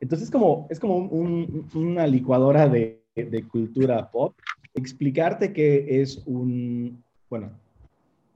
Entonces 0.00 0.30
como, 0.30 0.68
es 0.70 0.78
como 0.78 0.98
una 0.98 2.06
licuadora 2.06 2.68
de, 2.68 3.02
de, 3.16 3.42
cultura 3.48 4.08
pop. 4.08 4.36
Explicarte 4.72 5.52
que 5.52 6.00
es 6.00 6.22
un, 6.26 7.02
bueno, 7.28 7.50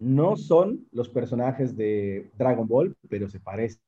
no 0.03 0.37
son 0.37 0.87
los 0.91 1.09
personajes 1.09 1.77
de 1.77 2.29
Dragon 2.37 2.67
Ball, 2.67 2.97
pero 3.09 3.29
se 3.29 3.39
parecen. 3.39 3.81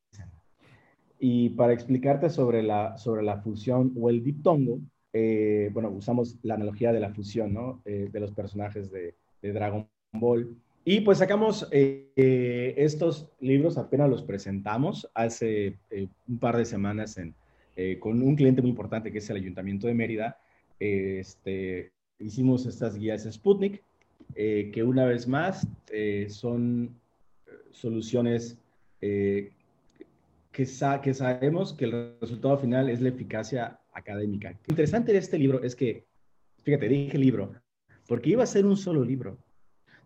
Y 1.19 1.51
para 1.51 1.73
explicarte 1.73 2.31
sobre 2.31 2.63
la, 2.63 2.97
sobre 2.99 3.23
la 3.23 3.39
fusión 3.39 3.93
o 3.99 4.11
el 4.11 4.23
diptongo, 4.23 4.79
eh, 5.13 5.71
bueno, 5.73 5.91
usamos 5.91 6.39
la 6.43 6.55
analogía 6.55 6.93
de 6.93 7.01
la 7.01 7.11
fusión, 7.11 7.53
¿no? 7.53 7.81
Eh, 7.85 8.09
de 8.13 8.21
los 8.21 8.33
personajes 8.33 8.91
de, 8.91 9.15
Dragon 9.43 9.87
Ball. 10.13 10.57
Y 10.87 11.01
pues 11.03 11.19
sacamos 11.19 11.69
eh, 11.71 12.75
estos 12.79 13.29
libros, 13.41 13.77
apenas 13.77 14.09
los 14.09 14.23
presentamos 14.23 15.11
hace 15.13 15.77
un 16.27 16.39
par 16.39 16.57
de 16.57 16.65
semanas 16.65 17.19
en, 17.19 17.35
con 18.01 18.23
un 18.23 18.35
cliente 18.37 18.63
muy 18.63 18.71
importante 18.71 19.13
que 19.13 19.19
es 19.19 19.29
el 19.29 19.37
Ayuntamiento 19.37 19.87
de 19.87 19.93
Mérida. 19.93 20.39
este, 20.79 21.93
hicimos 22.19 22.65
estas 22.65 22.97
guías 22.97 23.29
Sputnik, 23.31 23.83
que 24.35 24.83
una 24.83 25.07
vez 25.07 25.29
más 25.29 25.67
son 26.29 26.95
soluciones 27.71 28.57
que, 29.01 29.51
que 30.53 30.67
sabemos 31.15 31.73
que 31.73 31.85
el 31.85 32.17
resultado 32.21 32.59
final 32.59 32.89
es 32.89 33.01
la 33.01 33.09
eficacia 33.11 33.79
académica. 33.93 34.55
interesante 34.69 35.13
de 35.13 35.19
este 35.19 35.39
libro 35.39 35.63
es 35.63 35.75
que, 35.75 36.05
fíjate, 36.63 36.89
dije 36.89 37.19
libro, 37.19 37.53
porque 38.07 38.31
iba 38.31 38.43
a 38.43 38.47
ser 38.47 38.67
un 38.67 38.77
solo 38.77 39.05
libro. 39.05 39.39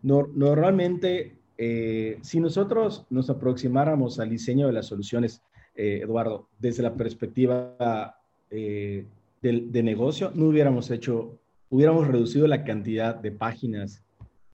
normalmente, 0.01 1.35
eh, 1.57 2.17
si 2.21 2.39
nosotros 2.39 3.05
nos 3.09 3.29
aproximáramos 3.29 4.19
al 4.19 4.29
diseño 4.29 4.67
de 4.67 4.73
las 4.73 4.85
soluciones, 4.85 5.41
eh, 5.75 6.01
Eduardo, 6.03 6.47
desde 6.57 6.83
la 6.83 6.93
perspectiva 6.93 8.17
eh, 8.49 9.05
de, 9.41 9.83
negocio, 9.83 10.31
no 10.33 10.45
hubiéramos 10.45 10.89
hecho, 10.91 11.37
hubiéramos 11.69 12.07
reducido 12.07 12.47
la 12.47 12.63
cantidad 12.63 13.15
de 13.15 13.31
páginas 13.31 14.03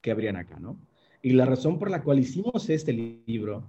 que 0.06 0.12
habrían 0.12 0.36
acá, 0.36 0.56
¿no? 0.60 0.78
Y 1.20 1.32
la 1.32 1.46
razón 1.46 1.80
por 1.80 1.90
la 1.90 2.04
cual 2.04 2.20
hicimos 2.20 2.70
este 2.70 2.92
libro 2.92 3.68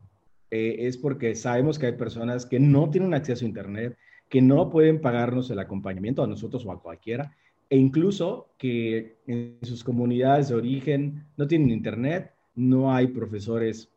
es 0.52 0.96
porque 0.96 1.34
sabemos 1.34 1.80
que 1.80 1.88
hay 1.88 1.94
personas 1.94 2.46
que 2.46 2.60
no 2.60 2.92
tienen 2.92 3.16
acceso 3.16 3.44
a 3.44 3.48
Internet, 3.48 3.98
que 4.30 4.40
no 4.40 4.70
pueden 4.70 5.02
pagarnos 5.02 5.50
el 5.50 5.58
acompañamiento 5.58 6.22
a 6.22 6.28
nosotros 6.28 6.64
o 6.64 6.72
a 6.72 6.80
cualquiera, 6.80 7.36
e 7.72 7.78
incluso 7.78 8.54
que 8.60 9.18
en 9.26 9.58
sus 9.64 9.84
comunidades 9.84 10.50
de 10.50 10.56
origen 10.56 11.26
no 11.38 11.48
tienen 11.48 11.72
internet, 11.72 12.36
no 12.54 12.94
hay 12.94 13.08
profesores 13.08 13.90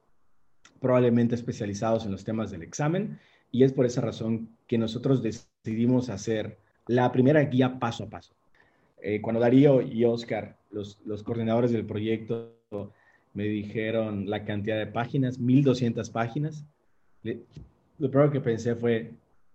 probablemente 0.81 1.35
especializados 1.35 2.07
en 2.07 2.13
los 2.13 2.25
temas 2.25 2.51
del 2.51 2.63
examen, 2.63 3.19
y 3.53 3.65
es 3.65 3.73
por 3.75 3.85
esa 3.85 4.01
razón 4.01 4.49
que 4.67 4.79
nosotros 4.79 5.23
decidimos 5.23 6.09
hacer 6.09 6.59
la 6.87 7.13
primera 7.13 7.43
guía 7.43 7.79
paso 7.79 8.05
a 8.05 8.09
paso. 8.09 8.33
Eh, 9.03 9.21
cuando 9.21 9.41
Darío 9.41 9.83
y 9.83 10.05
Oscar, 10.05 10.59
los, 10.71 11.01
los 11.05 11.23
coordinadores 11.23 11.73
del 11.73 11.87
proyecto, 11.87 12.55
me 13.33 13.45
dijeron 13.45 14.29
la 14.29 14.45
cantidad 14.45 14.79
de 14.79 14.87
páginas, 14.87 15.39
1200 15.39 16.11
páginas, 16.11 16.65
lo 17.23 18.11
primero 18.11 18.31
que 18.31 18.41
pensé 18.41 18.75
fue, 18.75 19.13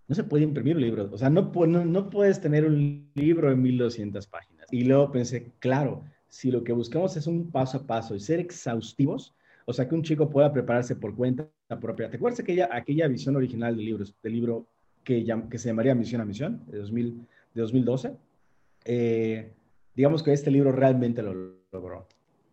no 0.08 0.14
se 0.14 0.24
puede 0.24 0.44
imprimir 0.44 0.76
un 0.76 0.82
libro. 0.82 1.08
O 1.12 1.18
sea, 1.18 1.28
no, 1.30 1.52
no, 1.66 1.84
no 1.84 2.10
puedes 2.10 2.40
tener 2.40 2.64
un 2.64 3.08
libro 3.14 3.50
de 3.50 3.56
1200 3.56 4.26
páginas. 4.26 4.66
Y 4.70 4.84
luego 4.84 5.10
pensé, 5.10 5.52
claro, 5.58 6.04
si 6.28 6.50
lo 6.50 6.62
que 6.64 6.72
buscamos 6.72 7.16
es 7.16 7.26
un 7.26 7.50
paso 7.50 7.78
a 7.78 7.86
paso 7.86 8.14
y 8.14 8.20
ser 8.20 8.40
exhaustivos, 8.40 9.34
o 9.64 9.72
sea, 9.72 9.88
que 9.88 9.94
un 9.94 10.02
chico 10.02 10.30
pueda 10.30 10.52
prepararse 10.52 10.94
por 10.94 11.14
cuenta 11.14 11.48
propia. 11.80 12.08
¿Te 12.08 12.16
acuerdas 12.16 12.40
aquella, 12.40 12.68
aquella 12.70 13.08
visión 13.08 13.34
original 13.34 13.76
del 13.76 13.84
libro, 13.84 14.04
del 14.22 14.32
libro 14.32 14.66
que, 15.02 15.24
que 15.50 15.58
se 15.58 15.68
llamaría 15.68 15.94
Misión 15.94 16.20
a 16.20 16.24
Misión, 16.24 16.62
de, 16.68 16.78
2000, 16.78 17.26
de 17.54 17.60
2012? 17.60 18.12
Eh, 18.88 19.52
digamos 19.94 20.22
que 20.22 20.32
este 20.32 20.50
libro 20.50 20.70
realmente 20.70 21.20
lo 21.20 21.56
logró. 21.72 22.06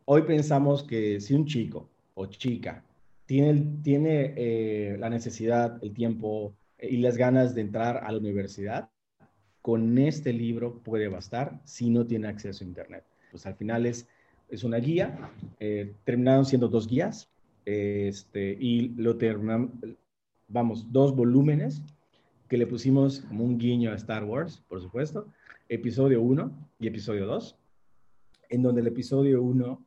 Hoy 0.05 0.23
pensamos 0.23 0.83
que 0.83 1.21
si 1.21 1.35
un 1.35 1.45
chico 1.45 1.89
o 2.15 2.25
chica 2.25 2.83
tiene, 3.27 3.79
tiene 3.83 4.33
eh, 4.35 4.97
la 4.99 5.09
necesidad, 5.09 5.77
el 5.83 5.93
tiempo, 5.93 6.55
y 6.81 6.97
las 6.97 7.17
ganas 7.17 7.53
de 7.53 7.61
entrar 7.61 7.97
a 8.03 8.11
la 8.11 8.17
universidad, 8.17 8.89
con 9.61 9.97
este 9.99 10.33
libro 10.33 10.79
puede 10.79 11.07
bastar 11.07 11.61
si 11.63 11.89
no 11.89 12.05
tiene 12.05 12.27
acceso 12.27 12.63
a 12.63 12.67
Internet. 12.67 13.05
Pues 13.31 13.45
al 13.45 13.55
final 13.55 13.85
es, 13.85 14.07
es 14.49 14.63
una 14.63 14.77
guía, 14.77 15.31
eh, 15.59 15.93
terminaron 16.03 16.45
siendo 16.45 16.67
dos 16.67 16.87
guías, 16.87 17.29
este, 17.65 18.57
y 18.59 18.89
lo 18.95 19.17
terminamos, 19.17 19.69
vamos, 20.47 20.91
dos 20.91 21.15
volúmenes 21.15 21.81
que 22.49 22.57
le 22.57 22.67
pusimos 22.67 23.21
como 23.21 23.45
un 23.45 23.57
guiño 23.57 23.91
a 23.91 23.95
Star 23.95 24.25
Wars, 24.25 24.61
por 24.67 24.81
supuesto, 24.81 25.27
episodio 25.73 26.21
1 26.21 26.69
y 26.79 26.87
episodio 26.87 27.25
2, 27.25 27.57
en 28.49 28.61
donde 28.61 28.81
el 28.81 28.87
episodio 28.87 29.41
1 29.41 29.85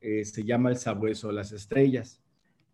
eh, 0.00 0.24
se 0.24 0.44
llama 0.44 0.70
El 0.70 0.76
sabueso 0.76 1.30
las 1.30 1.52
estrellas. 1.52 2.20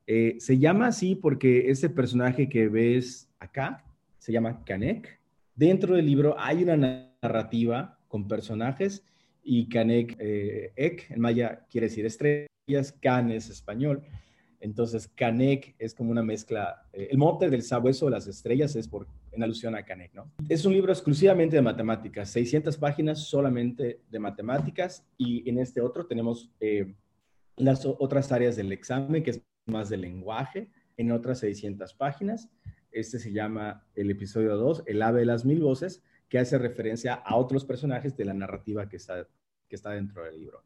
Eh, 0.07 0.37
se 0.39 0.59
llama 0.59 0.87
así 0.87 1.17
porque 1.17 1.71
ese 1.71 1.91
personaje 1.91 2.49
que 2.49 2.69
ves 2.69 3.29
acá, 3.39 3.85
se 4.19 4.33
llama 4.33 4.65
Canek. 4.65 5.21
Dentro 5.55 5.97
del 5.97 6.07
libro 6.07 6.35
hay 6.39 6.63
una 6.63 7.13
narrativa 7.23 7.99
con 8.09 8.27
personajes 8.27 9.05
y 9.43 9.69
Canek, 9.69 10.17
eh, 10.19 10.73
Ek, 10.77 11.11
en 11.11 11.21
maya 11.21 11.67
quiere 11.71 11.89
decir 11.89 12.07
estrellas, 12.07 12.93
Can 13.03 13.31
es 13.33 13.51
español. 13.51 14.03
Entonces, 14.61 15.09
Canek 15.09 15.75
es 15.79 15.95
como 15.95 16.11
una 16.11 16.23
mezcla. 16.23 16.89
El 16.93 17.19
mote 17.19 17.51
del 17.51 17.63
sabueso 17.63 18.07
de 18.07 18.13
las 18.13 18.27
estrellas 18.27 18.75
es 18.75 18.89
por, 18.89 19.07
en 19.37 19.43
alusión 19.43 19.75
a 19.75 19.85
Canek, 19.85 20.15
¿no? 20.15 20.33
Es 20.49 20.65
un 20.65 20.73
libro 20.73 20.93
exclusivamente 20.93 21.57
de 21.57 21.63
matemáticas, 21.63 22.31
600 22.31 22.77
páginas 22.79 23.21
solamente 23.27 24.01
de 24.11 24.19
matemáticas, 24.19 25.05
y 25.17 25.49
en 25.49 25.59
este 25.59 25.81
otro 25.81 26.07
tenemos 26.07 26.51
eh, 26.61 26.95
las 27.57 27.85
otras 27.87 28.33
áreas 28.33 28.57
del 28.57 28.73
examen, 28.73 29.23
que 29.23 29.31
es 29.31 29.43
más 29.67 29.89
de 29.89 29.99
lenguaje, 29.99 30.69
en 30.97 31.13
otras 31.13 31.41
600 31.41 31.95
páginas. 31.95 32.49
Este 32.91 33.19
se 33.19 33.33
llama 33.33 33.87
el 33.95 34.11
episodio 34.11 34.57
2, 34.57 34.85
El 34.87 35.03
ave 35.03 35.21
de 35.21 35.27
las 35.27 35.45
mil 35.45 35.61
voces, 35.61 36.03
que 36.29 36.39
hace 36.39 36.59
referencia 36.59 37.15
a 37.15 37.37
otros 37.37 37.65
personajes 37.65 38.17
de 38.17 38.25
la 38.25 38.35
narrativa 38.35 38.89
que 38.89 38.97
está, 38.97 39.29
que 39.69 39.77
está 39.77 39.91
dentro 39.91 40.25
del 40.25 40.37
libro. 40.37 40.65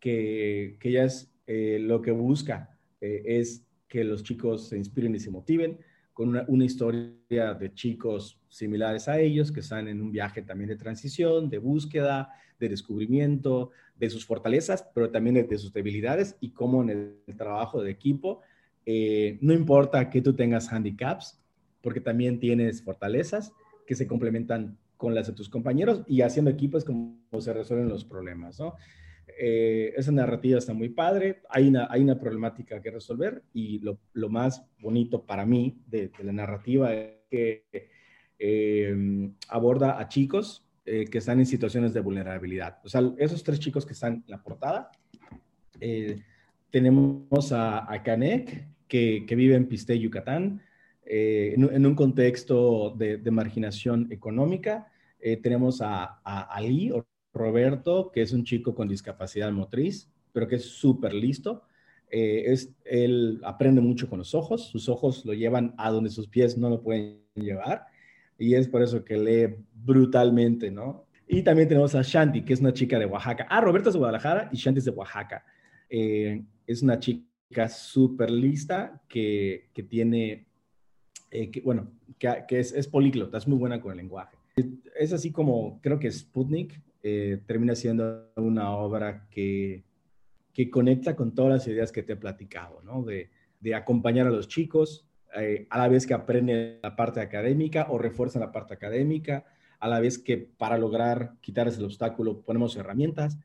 Que, 0.00 0.76
que 0.80 1.02
es 1.02 1.32
eh, 1.46 1.78
lo 1.80 2.02
que 2.02 2.10
busca, 2.10 2.76
eh, 3.00 3.22
es 3.24 3.64
que 3.86 4.04
los 4.04 4.22
chicos 4.22 4.68
se 4.68 4.76
inspiren 4.76 5.14
y 5.14 5.20
se 5.20 5.30
motiven 5.30 5.78
con 6.12 6.44
una, 6.46 6.64
historia 6.64 7.54
de 7.54 7.72
chicos 7.74 8.38
similares 8.48 9.08
a 9.08 9.18
ellos 9.18 9.50
que 9.50 9.60
están 9.60 9.88
en 9.88 10.02
un 10.02 10.12
viaje 10.12 10.42
también 10.42 10.68
de 10.68 10.76
transición, 10.76 11.48
de 11.48 11.58
búsqueda, 11.58 12.30
de 12.60 12.68
descubrimiento, 12.68 13.70
de 13.96 14.10
sus 14.10 14.26
fortalezas, 14.26 14.86
pero 14.94 15.10
también 15.10 15.46
de, 15.46 15.58
sus 15.58 15.72
debilidades 15.72 16.36
y 16.40 16.50
cómo 16.50 16.82
en 16.82 16.90
el, 16.90 17.36
trabajo 17.36 17.82
de 17.82 17.90
equipo, 17.90 18.42
eh, 18.84 19.38
no 19.40 19.54
importa 19.54 20.10
que 20.10 20.20
tú 20.20 20.34
tengas 20.34 20.72
handicaps, 20.72 21.40
porque 21.80 22.00
también 22.00 22.38
tienes 22.38 22.82
fortalezas 22.82 23.52
que 23.86 23.94
se 23.94 24.06
complementan 24.06 24.78
con 24.96 25.14
las 25.14 25.26
de 25.26 25.32
tus 25.32 25.48
compañeros 25.48 26.02
y 26.06 26.20
haciendo 26.20 26.50
equipo 26.50 26.78
es 26.78 26.84
como 26.84 27.18
se 27.40 27.52
resuelven 27.52 27.88
los 27.88 28.04
problemas, 28.04 28.60
¿no? 28.60 28.74
Eh, 29.38 29.92
esa 29.96 30.12
narrativa 30.12 30.58
está 30.58 30.72
muy 30.72 30.90
padre, 30.90 31.42
hay 31.48 31.68
una, 31.68 31.88
hay 31.90 32.02
una 32.02 32.18
problemática 32.18 32.80
que 32.80 32.90
resolver 32.90 33.42
y 33.52 33.78
lo, 33.80 33.98
lo 34.12 34.28
más 34.28 34.64
bonito 34.78 35.24
para 35.24 35.46
mí 35.46 35.80
de, 35.86 36.10
la 36.22 36.32
narrativa 36.32 36.92
es 36.92 37.14
que 37.30 37.64
eh, 38.38 39.30
aborda 39.48 39.98
a 39.98 40.08
chicos 40.08 40.66
eh, 40.84 41.06
que 41.06 41.18
están 41.18 41.38
en 41.38 41.46
situaciones 41.46 41.92
de 41.92 42.00
vulnerabilidad. 42.00 42.78
O 42.84 42.88
sea, 42.88 43.02
esos 43.18 43.42
tres 43.42 43.58
chicos 43.60 43.86
que 43.86 43.94
están 43.94 44.14
en 44.14 44.24
la 44.26 44.42
portada, 44.42 44.90
tenemos 46.70 47.52
a, 47.52 47.92
a 47.92 48.02
Canek, 48.02 48.68
que, 48.86 49.24
que, 49.26 49.34
vive 49.34 49.56
en 49.56 49.66
Piste, 49.66 49.98
Yucatán, 49.98 50.62
en, 51.04 51.84
un 51.84 51.94
contexto 51.96 52.94
de, 52.96 53.16
de 53.18 53.30
marginación 53.32 54.06
económica. 54.12 54.86
tenemos 55.42 55.80
a, 55.80 56.20
a 56.22 56.42
Ali, 56.54 56.92
Roberto, 57.32 58.10
que 58.12 58.22
es 58.22 58.32
un 58.32 58.44
chico 58.44 58.74
con 58.74 58.88
discapacidad 58.88 59.50
motriz, 59.52 60.10
pero 60.32 60.48
que 60.48 60.56
es 60.56 60.64
súper 60.64 61.14
listo. 61.14 61.62
Eh, 62.10 62.52
es, 62.52 62.74
él 62.84 63.40
aprende 63.42 63.80
mucho 63.80 64.08
con 64.08 64.18
los 64.18 64.34
ojos, 64.34 64.68
sus 64.68 64.88
ojos 64.88 65.24
lo 65.24 65.32
llevan 65.32 65.74
a 65.78 65.90
donde 65.90 66.10
sus 66.10 66.28
pies 66.28 66.58
no 66.58 66.68
lo 66.68 66.82
pueden 66.82 67.22
llevar, 67.34 67.86
y 68.38 68.54
es 68.54 68.68
por 68.68 68.82
eso 68.82 69.02
que 69.04 69.16
lee 69.16 69.54
brutalmente, 69.72 70.70
¿no? 70.70 71.06
Y 71.26 71.42
también 71.42 71.68
tenemos 71.68 71.94
a 71.94 72.02
Shanti, 72.02 72.42
que 72.44 72.52
es 72.52 72.60
una 72.60 72.74
chica 72.74 72.98
de 72.98 73.06
Oaxaca. 73.06 73.46
Ah, 73.48 73.62
Roberto 73.62 73.88
es 73.88 73.94
de 73.94 73.98
Guadalajara 74.00 74.50
y 74.52 74.56
Shanti 74.56 74.80
es 74.80 74.84
de 74.84 74.90
Oaxaca. 74.90 75.44
Eh, 75.88 76.42
es 76.66 76.82
una 76.82 76.98
chica 76.98 77.68
súper 77.70 78.30
lista 78.30 79.00
que, 79.08 79.70
que 79.72 79.82
tiene, 79.82 80.46
eh, 81.30 81.50
que, 81.50 81.62
bueno, 81.62 81.92
que, 82.18 82.44
que 82.46 82.60
es, 82.60 82.72
es 82.72 82.86
políglota, 82.86 83.38
es 83.38 83.48
muy 83.48 83.56
buena 83.56 83.80
con 83.80 83.92
el 83.92 83.98
lenguaje. 83.98 84.36
Es 84.98 85.14
así 85.14 85.30
como, 85.30 85.80
creo 85.80 85.98
que 85.98 86.10
Sputnik 86.10 86.78
eh, 87.02 87.40
termina 87.46 87.74
siendo 87.74 88.30
una 88.36 88.70
obra 88.72 89.26
que, 89.30 89.84
que 90.52 90.70
conecta 90.70 91.16
con 91.16 91.34
todas 91.34 91.52
las 91.52 91.68
ideas 91.68 91.92
que 91.92 92.02
te 92.02 92.14
he 92.14 92.16
platicado, 92.16 92.82
¿no? 92.82 93.02
De, 93.02 93.30
de 93.60 93.74
acompañar 93.74 94.26
a 94.26 94.30
los 94.30 94.48
chicos, 94.48 95.06
eh, 95.36 95.66
a 95.70 95.78
la 95.78 95.88
vez 95.88 96.06
que 96.06 96.14
aprenden 96.14 96.78
la 96.82 96.94
parte 96.94 97.20
académica 97.20 97.86
o 97.88 97.98
refuerzan 97.98 98.40
la 98.40 98.52
parte 98.52 98.74
académica, 98.74 99.46
a 99.78 99.88
la 99.88 100.00
vez 100.00 100.18
que 100.18 100.36
para 100.36 100.78
lograr 100.78 101.34
quitarles 101.40 101.78
el 101.78 101.84
obstáculo 101.84 102.42
ponemos 102.42 102.76
herramientas 102.76 103.38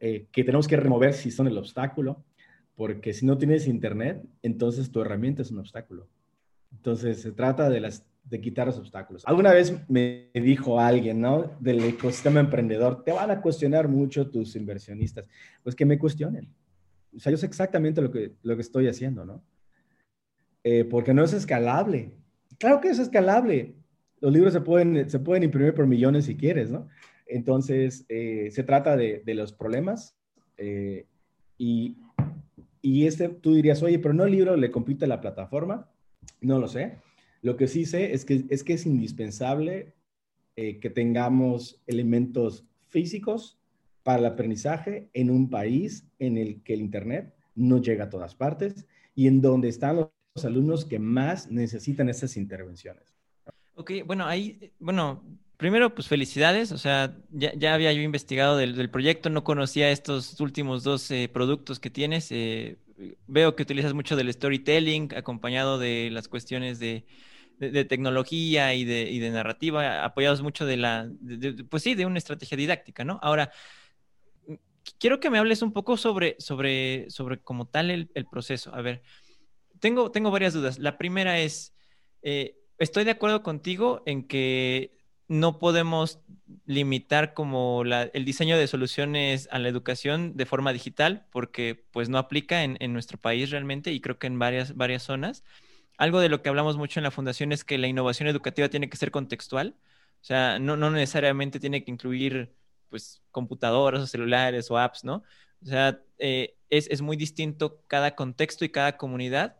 eh, 0.00 0.26
que 0.32 0.44
tenemos 0.44 0.68
que 0.68 0.76
remover 0.76 1.14
si 1.14 1.30
son 1.30 1.46
el 1.46 1.58
obstáculo, 1.58 2.24
porque 2.76 3.12
si 3.12 3.26
no 3.26 3.38
tienes 3.38 3.66
internet, 3.66 4.22
entonces 4.42 4.92
tu 4.92 5.00
herramienta 5.00 5.42
es 5.42 5.50
un 5.50 5.58
obstáculo. 5.58 6.08
Entonces 6.70 7.20
se 7.22 7.32
trata 7.32 7.68
de 7.68 7.80
las 7.80 8.06
de 8.24 8.40
quitar 8.40 8.66
los 8.66 8.78
obstáculos. 8.78 9.22
Alguna 9.26 9.52
vez 9.52 9.74
me 9.88 10.30
dijo 10.34 10.80
alguien, 10.80 11.20
¿no? 11.20 11.56
Del 11.60 11.82
ecosistema 11.82 12.40
emprendedor, 12.40 13.02
te 13.02 13.12
van 13.12 13.30
a 13.30 13.40
cuestionar 13.40 13.88
mucho 13.88 14.30
tus 14.30 14.54
inversionistas. 14.56 15.28
Pues 15.62 15.74
que 15.74 15.86
me 15.86 15.98
cuestionen. 15.98 16.52
O 17.16 17.18
sea, 17.18 17.30
yo 17.30 17.38
sé 17.38 17.46
exactamente 17.46 18.02
lo 18.02 18.10
que, 18.10 18.34
lo 18.42 18.54
que 18.54 18.62
estoy 18.62 18.86
haciendo, 18.86 19.24
¿no? 19.24 19.42
Eh, 20.62 20.84
porque 20.84 21.14
no 21.14 21.24
es 21.24 21.32
escalable. 21.32 22.12
Claro 22.58 22.80
que 22.80 22.88
es 22.88 22.98
escalable. 22.98 23.76
Los 24.20 24.32
libros 24.32 24.52
se 24.52 24.60
pueden, 24.60 25.08
se 25.08 25.18
pueden 25.20 25.44
imprimir 25.44 25.74
por 25.74 25.86
millones 25.86 26.26
si 26.26 26.36
quieres, 26.36 26.70
¿no? 26.70 26.88
Entonces, 27.26 28.04
eh, 28.08 28.50
se 28.50 28.62
trata 28.62 28.96
de, 28.96 29.22
de 29.24 29.34
los 29.34 29.52
problemas 29.52 30.16
eh, 30.56 31.06
y, 31.56 31.98
y 32.82 33.06
este, 33.06 33.28
tú 33.28 33.54
dirías, 33.54 33.82
oye, 33.82 33.98
pero 33.98 34.12
no 34.12 34.24
el 34.24 34.32
libro 34.32 34.56
le 34.56 34.70
compite 34.70 35.06
a 35.06 35.08
la 35.08 35.20
plataforma. 35.20 35.90
No 36.40 36.58
lo 36.58 36.68
sé 36.68 36.98
lo 37.42 37.56
que 37.56 37.68
sí 37.68 37.84
sé 37.86 38.12
es 38.12 38.24
que 38.24 38.44
es, 38.48 38.64
que 38.64 38.74
es 38.74 38.86
indispensable 38.86 39.94
eh, 40.56 40.78
que 40.80 40.90
tengamos 40.90 41.80
elementos 41.86 42.64
físicos 42.88 43.58
para 44.02 44.20
el 44.20 44.26
aprendizaje 44.26 45.08
en 45.12 45.30
un 45.30 45.50
país 45.50 46.06
en 46.18 46.36
el 46.38 46.62
que 46.62 46.74
el 46.74 46.80
Internet 46.80 47.34
no 47.54 47.80
llega 47.80 48.04
a 48.04 48.10
todas 48.10 48.34
partes 48.34 48.86
y 49.14 49.26
en 49.26 49.40
donde 49.40 49.68
están 49.68 49.96
los 49.96 50.44
alumnos 50.44 50.84
que 50.84 50.98
más 50.98 51.50
necesitan 51.50 52.08
esas 52.08 52.36
intervenciones. 52.36 53.14
Ok, 53.74 53.92
bueno, 54.06 54.26
ahí, 54.26 54.72
bueno, 54.78 55.22
primero, 55.56 55.94
pues 55.94 56.08
felicidades, 56.08 56.72
o 56.72 56.78
sea, 56.78 57.16
ya, 57.30 57.74
había 57.74 57.92
yo 57.92 58.00
investigado 58.00 58.56
del, 58.56 58.90
proyecto, 58.90 59.28
no 59.28 59.44
conocía 59.44 59.90
estos 59.90 60.40
últimos 60.40 60.84
dos 60.84 61.10
eh, 61.10 61.28
productos 61.32 61.78
que 61.78 61.90
tienes. 61.90 62.32
Eh, 62.32 62.76
veo 63.26 63.54
que 63.54 63.62
utilizas 63.62 63.94
mucho 63.94 64.16
del 64.16 64.32
storytelling 64.32 65.14
acompañado 65.16 65.78
de 65.78 66.10
las 66.10 66.28
cuestiones 66.28 66.78
de, 66.78 67.04
de, 67.58 67.84
tecnología 67.84 68.74
y 68.74 68.84
de, 68.84 69.02
y 69.10 69.18
de, 69.18 69.30
narrativa, 69.30 70.04
apoyados 70.04 70.42
mucho 70.42 70.66
de 70.66 70.76
la, 70.76 71.10
pues 71.68 71.82
sí, 71.82 71.94
de 71.94 72.06
una 72.06 72.18
estrategia 72.18 72.56
didáctica, 72.56 73.04
¿no? 73.04 73.18
Ahora, 73.22 73.50
quiero 74.98 75.20
que 75.20 75.30
me 75.30 75.38
hables 75.38 75.62
un 75.62 75.72
poco 75.72 75.96
sobre, 75.96 76.36
sobre, 76.38 77.10
sobre 77.10 77.38
como 77.38 77.66
tal 77.66 77.90
el, 77.90 78.10
el 78.14 78.26
proceso. 78.26 78.74
A 78.74 78.82
ver, 78.82 79.02
tengo, 79.80 80.10
tengo 80.10 80.30
varias 80.30 80.54
dudas. 80.54 80.78
La 80.78 80.98
primera 80.98 81.38
es, 81.38 81.74
eh, 82.22 82.56
estoy 82.78 83.04
de 83.04 83.12
acuerdo 83.12 83.42
contigo 83.42 84.02
en 84.06 84.26
que 84.26 84.96
no 85.28 85.58
podemos 85.58 86.20
limitar 86.64 87.34
como 87.34 87.84
la, 87.84 88.04
el 88.04 88.24
diseño 88.24 88.56
de 88.56 88.66
soluciones 88.66 89.48
a 89.52 89.58
la 89.58 89.68
educación 89.68 90.36
de 90.36 90.46
forma 90.46 90.72
digital 90.72 91.26
porque 91.30 91.84
pues 91.90 92.08
no 92.08 92.16
aplica 92.16 92.64
en, 92.64 92.78
en, 92.80 92.94
nuestro 92.94 93.18
país 93.18 93.50
realmente 93.50 93.92
y 93.92 94.00
creo 94.00 94.18
que 94.18 94.26
en 94.26 94.38
varias, 94.38 94.74
varias 94.74 95.02
zonas 95.02 95.44
algo 95.98 96.20
de 96.20 96.28
lo 96.28 96.40
que 96.42 96.48
hablamos 96.48 96.76
mucho 96.76 97.00
en 97.00 97.04
la 97.04 97.10
fundación 97.10 97.52
es 97.52 97.64
que 97.64 97.76
la 97.76 97.88
innovación 97.88 98.28
educativa 98.28 98.68
tiene 98.68 98.88
que 98.88 98.96
ser 98.96 99.10
contextual, 99.10 99.76
o 100.20 100.24
sea, 100.24 100.58
no, 100.58 100.76
necesariamente 100.90 101.60
tiene 101.60 101.84
que 101.84 101.90
incluir 101.90 102.54
pues 102.88 103.20
computadoras 103.30 104.02
o 104.02 104.06
celulares 104.06 104.70
o 104.70 104.78
apps, 104.78 105.04
¿no? 105.04 105.22
O 105.62 105.66
sea, 105.66 106.00
eh, 106.18 106.56
es, 106.70 107.02
muy 107.02 107.16
distinto 107.16 107.82
cada 107.86 108.14
contexto 108.14 108.64
y 108.64 108.70
cada 108.70 108.96
comunidad 108.96 109.56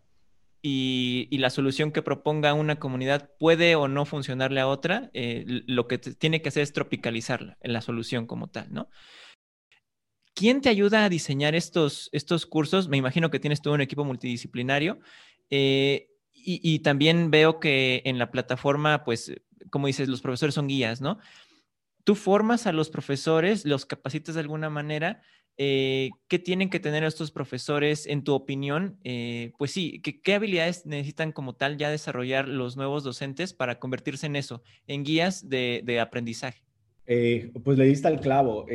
y, 0.63 1.29
la 1.39 1.51
solución 1.51 1.93
que 1.93 2.03
proponga 2.03 2.55
una 2.55 2.79
comunidad 2.79 3.31
puede 3.39 3.77
o 3.77 3.89
no 3.89 4.07
funcionarle 4.07 4.61
a 4.61 4.69
otra, 4.69 5.11
eh, 5.15 5.45
lo 5.47 5.89
que 5.89 5.99
tiene 5.99 6.41
que 6.41 6.49
hacer 6.49 6.63
es 6.63 6.73
tropicalizarla 6.73 7.59
en 7.61 7.73
la 7.73 7.81
solución 7.81 8.27
como 8.27 8.49
tal, 8.49 8.73
¿no? 8.73 8.89
¿Quién 10.35 10.61
te 10.61 10.69
ayuda 10.69 11.05
a 11.05 11.09
diseñar 11.09 11.57
estos, 11.57 12.11
estos 12.13 12.47
cursos? 12.47 12.89
Me 12.89 12.97
imagino 12.97 13.29
que 13.29 13.41
tienes 13.41 13.61
todo 13.61 13.75
un 13.75 13.81
equipo 13.81 14.05
multidisciplinario. 14.05 15.01
Eh, 15.51 16.09
y, 16.45 16.79
también 16.81 17.31
veo 17.31 17.61
que 17.61 18.03
en 18.05 18.19
la 18.19 18.31
plataforma, 18.31 19.05
pues, 19.05 19.33
como 19.71 19.87
dices, 19.87 20.09
los 20.09 20.21
profesores 20.21 20.55
son 20.55 20.69
guías, 20.69 21.01
¿no? 21.01 21.19
Tú 22.05 22.15
formas 22.15 22.67
a 22.67 22.73
los 22.73 22.91
profesores, 22.91 23.65
los 23.65 23.85
capacitas 23.85 24.35
de 24.35 24.41
alguna 24.41 24.71
manera. 24.71 25.21
Eh, 25.59 26.11
¿Qué 26.29 26.39
tienen 26.39 26.71
que 26.71 26.81
tener 26.81 27.05
estos 27.05 27.31
profesores, 27.31 28.07
en 28.07 28.23
tu 28.23 28.33
opinión? 28.33 28.99
Eh, 29.05 29.53
pues 29.59 29.73
sí, 29.73 30.01
¿qué, 30.01 30.35
habilidades 30.35 30.87
necesitan 30.87 31.33
como 31.33 31.55
tal 31.55 31.77
ya 31.77 31.91
desarrollar 31.91 32.49
los 32.49 32.77
nuevos 32.77 33.05
docentes 33.05 33.53
para 33.53 33.79
convertirse 33.79 34.27
en 34.27 34.37
eso, 34.37 34.63
en 34.87 35.05
guías 35.05 35.49
de, 35.49 36.01
aprendizaje? 36.01 36.63
Eh, 37.07 37.51
pues 37.65 37.77
le 37.77 37.87
diste 37.87 38.07
al 38.07 38.21
clavo. 38.21 38.67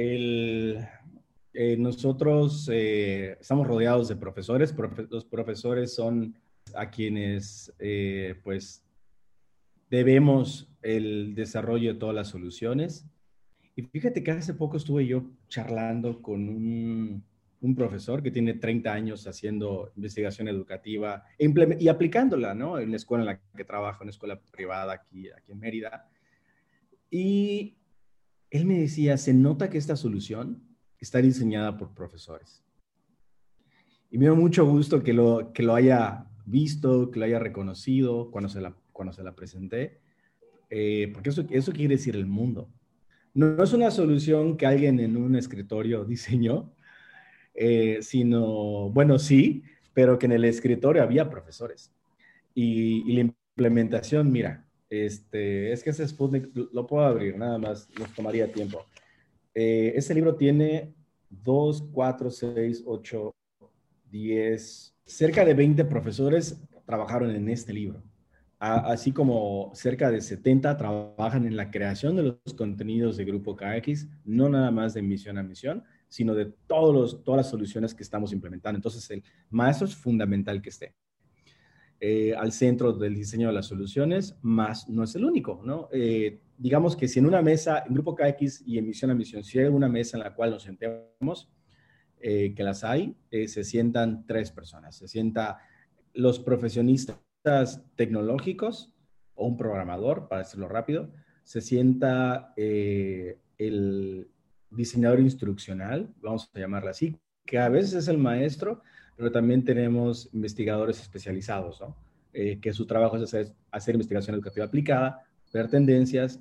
nosotros 1.77 2.69
estamos 2.69 3.65
rodeados 3.65 4.09
de 4.09 4.15
profesores. 4.15 4.75
los 5.09 5.25
profesores 5.25 5.95
son 5.95 6.35
a 6.75 6.89
quienes 6.89 7.73
eh, 7.79 8.35
pues 8.43 8.83
debemos 9.89 10.73
el 10.81 11.35
desarrollo 11.35 11.93
de 11.93 11.99
todas 11.99 12.15
las 12.15 12.27
soluciones. 12.29 13.05
Y 13.75 13.83
fíjate 13.83 14.23
que 14.23 14.31
hace 14.31 14.53
poco 14.53 14.77
estuve 14.77 15.05
yo 15.05 15.23
charlando 15.47 16.21
con 16.21 16.49
un, 16.49 17.25
profesor 17.75 18.21
que 18.21 18.29
tiene 18.29 18.55
30 18.55 18.91
años 18.91 19.25
haciendo 19.25 19.93
investigación 19.95 20.49
educativa 20.49 21.23
y 21.39 21.87
aplicándola, 21.87 22.53
¿no? 22.53 22.77
En 22.77 22.89
la 22.89 22.97
escuela 22.97 23.23
en 23.23 23.27
la 23.27 23.39
que 23.55 23.63
trabajo, 23.63 23.99
en 24.01 24.07
una 24.07 24.11
escuela 24.11 24.41
privada 24.51 24.93
aquí, 24.93 25.29
aquí 25.29 25.53
en 25.53 25.59
Mérida. 25.59 26.09
Y 27.09 27.77
él 28.49 28.65
me 28.65 28.79
decía, 28.79 29.15
se 29.17 29.33
nota 29.33 29.69
que 29.69 29.77
esta 29.77 29.95
solución 29.95 30.61
está 30.99 31.19
diseñada 31.19 31.77
por 31.77 31.93
profesores. 31.93 32.63
Y 34.11 34.17
me 34.17 34.25
dio 34.25 34.35
mucho 34.35 34.65
gusto 34.65 35.01
que 35.01 35.13
lo, 35.13 35.53
que 35.53 35.63
lo 35.63 35.73
haya 35.73 36.27
visto, 36.45 37.11
que 37.11 37.19
la 37.19 37.25
haya 37.25 37.39
reconocido 37.39 38.31
cuando 38.31 38.49
se 38.49 38.61
la, 38.61 38.75
cuando 38.91 39.13
se 39.13 39.23
la 39.23 39.35
presenté, 39.35 39.99
eh, 40.69 41.11
porque 41.13 41.29
eso, 41.29 41.45
eso 41.49 41.71
quiere 41.71 41.95
decir 41.95 42.15
el 42.15 42.25
mundo. 42.25 42.69
No, 43.33 43.63
es 43.63 43.73
una 43.73 43.89
solución 43.89 44.57
que 44.57 44.65
alguien 44.65 44.99
en 44.99 45.17
un 45.17 45.35
escritorio 45.35 46.05
diseñó, 46.05 46.73
eh, 47.53 47.99
sino, 48.01 48.89
bueno, 48.89 49.19
sí, 49.19 49.63
pero 49.93 50.17
que 50.17 50.25
en 50.25 50.33
el 50.33 50.45
escritorio 50.45 51.03
había 51.03 51.29
profesores. 51.29 51.91
Y, 52.55 53.11
la 53.13 53.21
implementación, 53.21 54.31
mira, 54.31 54.67
este, 54.89 55.71
es 55.71 55.83
que 55.83 55.91
ese 55.91 56.07
Sputnik 56.07 56.49
lo 56.55 56.85
puedo 56.85 57.05
abrir, 57.05 57.37
nada 57.37 57.57
más, 57.57 57.89
nos 57.99 58.13
tomaría 58.13 58.51
tiempo. 58.51 58.85
Eh, 59.55 59.93
este 59.95 60.13
libro 60.13 60.35
tiene 60.35 60.93
2, 61.29 61.89
4, 61.91 62.29
6, 62.29 62.83
8, 62.85 63.35
10, 64.11 64.92
cerca 65.05 65.45
de 65.45 65.53
20 65.53 65.85
profesores 65.85 66.61
trabajaron 66.85 67.31
en 67.31 67.49
este 67.49 67.73
libro. 67.73 68.03
así 68.59 69.11
como 69.11 69.71
cerca 69.73 70.09
de 70.09 70.21
70 70.21 70.77
trabajan 70.77 71.45
en 71.45 71.57
la 71.57 71.69
creación 71.69 72.15
de 72.15 72.23
los 72.23 72.53
contenidos 72.55 73.17
de 73.17 73.25
Grupo 73.25 73.57
KX, 73.57 74.07
no 74.23 74.47
nada 74.47 74.71
más 74.71 74.93
de 74.93 75.01
misión 75.01 75.37
a 75.37 75.43
misión, 75.43 75.83
sino 76.07 76.33
de 76.33 76.45
todos 76.67 76.93
los, 76.93 77.23
todas 77.25 77.39
las 77.39 77.49
soluciones 77.49 77.93
que 77.93 78.03
estamos 78.03 78.31
implementando. 78.31 78.77
Entonces, 78.77 79.09
el 79.11 79.21
maestro 79.49 79.85
es 79.87 79.95
fundamental 79.95 80.61
que 80.61 80.69
esté 80.69 80.95
eh, 81.99 82.33
al 82.35 82.51
centro 82.51 82.93
del 82.93 83.15
diseño 83.15 83.47
de 83.47 83.53
las 83.53 83.65
soluciones, 83.65 84.37
más 84.41 84.87
no 84.89 85.03
es 85.03 85.15
el 85.15 85.25
único, 85.25 85.61
¿no? 85.63 85.89
Eh, 85.91 86.41
digamos 86.57 86.95
que 86.95 87.07
si 87.07 87.19
en 87.19 87.25
una 87.25 87.41
mesa, 87.41 87.83
en 87.87 87.93
Grupo 87.93 88.15
KX 88.15 88.63
y 88.65 88.77
en 88.77 88.87
misión 88.87 89.11
a 89.11 89.15
misión, 89.15 89.43
si 89.43 89.59
hay 89.59 89.65
una 89.65 89.89
mesa 89.89 90.17
en 90.17 90.23
la 90.23 90.33
cual 90.35 90.51
nos 90.51 90.63
sentemos, 90.63 91.49
eh, 92.25 92.55
que 92.55 92.63
las 92.63 92.83
hay, 92.85 93.15
se 93.29 93.63
sientan 93.65 94.25
tres 94.25 94.49
personas. 94.49 94.95
Se 94.95 95.07
sienta 95.09 95.59
los 96.13 96.39
profesionistas 96.39 97.83
tecnológicos 97.95 98.93
o 99.35 99.47
un 99.47 99.57
programador, 99.57 100.27
para 100.29 100.43
decirlo 100.43 100.69
rápido, 100.69 101.11
se 101.43 101.61
sienta 101.61 102.53
eh, 102.55 103.39
el 103.57 104.29
diseñador 104.69 105.19
instruccional, 105.19 106.13
vamos 106.21 106.49
a 106.53 106.59
llamarlo 106.59 106.89
así, 106.89 107.17
que 107.45 107.59
a 107.59 107.69
veces 107.69 107.93
es 107.93 108.07
el 108.07 108.17
maestro, 108.17 108.81
pero 109.17 109.31
también 109.31 109.63
tenemos 109.63 110.29
investigadores 110.33 111.01
especializados, 111.01 111.81
¿no? 111.81 111.97
Eh, 112.31 112.59
que 112.59 112.73
su 112.73 112.87
trabajo 112.87 113.17
es 113.17 113.23
hacer, 113.23 113.53
hacer, 113.69 113.93
investigación 113.93 114.35
educativa 114.35 114.65
aplicada, 114.65 115.23
ver 115.53 115.69
tendencias 115.69 116.39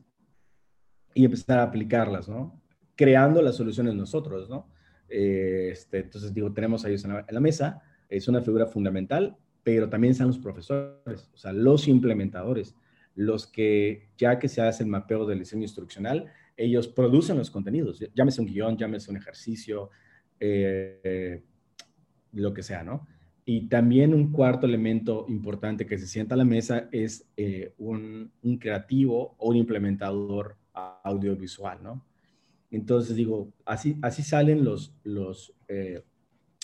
y 1.12 1.24
empezar 1.24 1.58
a 1.58 1.64
aplicarlas, 1.64 2.28
¿no? 2.28 2.62
Creando 2.94 3.42
las 3.42 3.56
soluciones 3.56 3.94
nosotros, 3.94 4.48
¿no? 4.48 4.70
Eh, 5.08 5.70
este, 5.72 5.98
entonces, 5.98 6.32
digo, 6.32 6.52
tenemos 6.52 6.84
a 6.84 6.88
ellos 6.88 7.04
en 7.04 7.24
la 7.28 7.40
mesa, 7.40 7.82
es 8.08 8.28
una 8.28 8.40
figura 8.42 8.66
fundamental 8.66 9.36
pero 9.62 9.88
también 9.88 10.12
están 10.12 10.26
los 10.28 10.38
profesores, 10.38 11.30
o 11.32 11.36
sea, 11.36 11.52
los 11.52 11.86
implementadores, 11.88 12.74
los 13.14 13.46
que 13.46 14.08
ya 14.16 14.38
que 14.38 14.48
se 14.48 14.62
hace 14.62 14.82
el 14.82 14.88
mapeo 14.88 15.26
del 15.26 15.40
diseño 15.40 15.62
instruccional, 15.62 16.26
ellos 16.56 16.88
producen 16.88 17.38
los 17.38 17.50
contenidos, 17.50 18.02
llámese 18.14 18.40
un 18.40 18.46
guion, 18.46 18.76
llámese 18.76 19.10
un 19.10 19.16
ejercicio, 19.16 19.90
eh, 20.40 21.42
lo 22.32 22.52
que 22.52 22.62
sea, 22.62 22.82
¿no? 22.82 23.06
Y 23.44 23.68
también 23.68 24.14
un 24.14 24.30
cuarto 24.32 24.66
elemento 24.66 25.26
importante 25.28 25.86
que 25.86 25.98
se 25.98 26.06
sienta 26.06 26.34
a 26.34 26.38
la 26.38 26.44
mesa 26.44 26.88
es 26.92 27.28
eh, 27.36 27.74
un, 27.78 28.32
creativo 28.60 29.34
o 29.38 29.50
un 29.50 29.56
implementador 29.56 30.56
audiovisual, 30.72 31.82
¿no? 31.82 32.04
Entonces 32.72 33.16
digo, 33.16 33.52
así, 33.66 33.98
así 34.00 34.22
salen 34.22 34.64
los, 34.64 34.94
los 35.04 35.54
eh, 35.68 36.02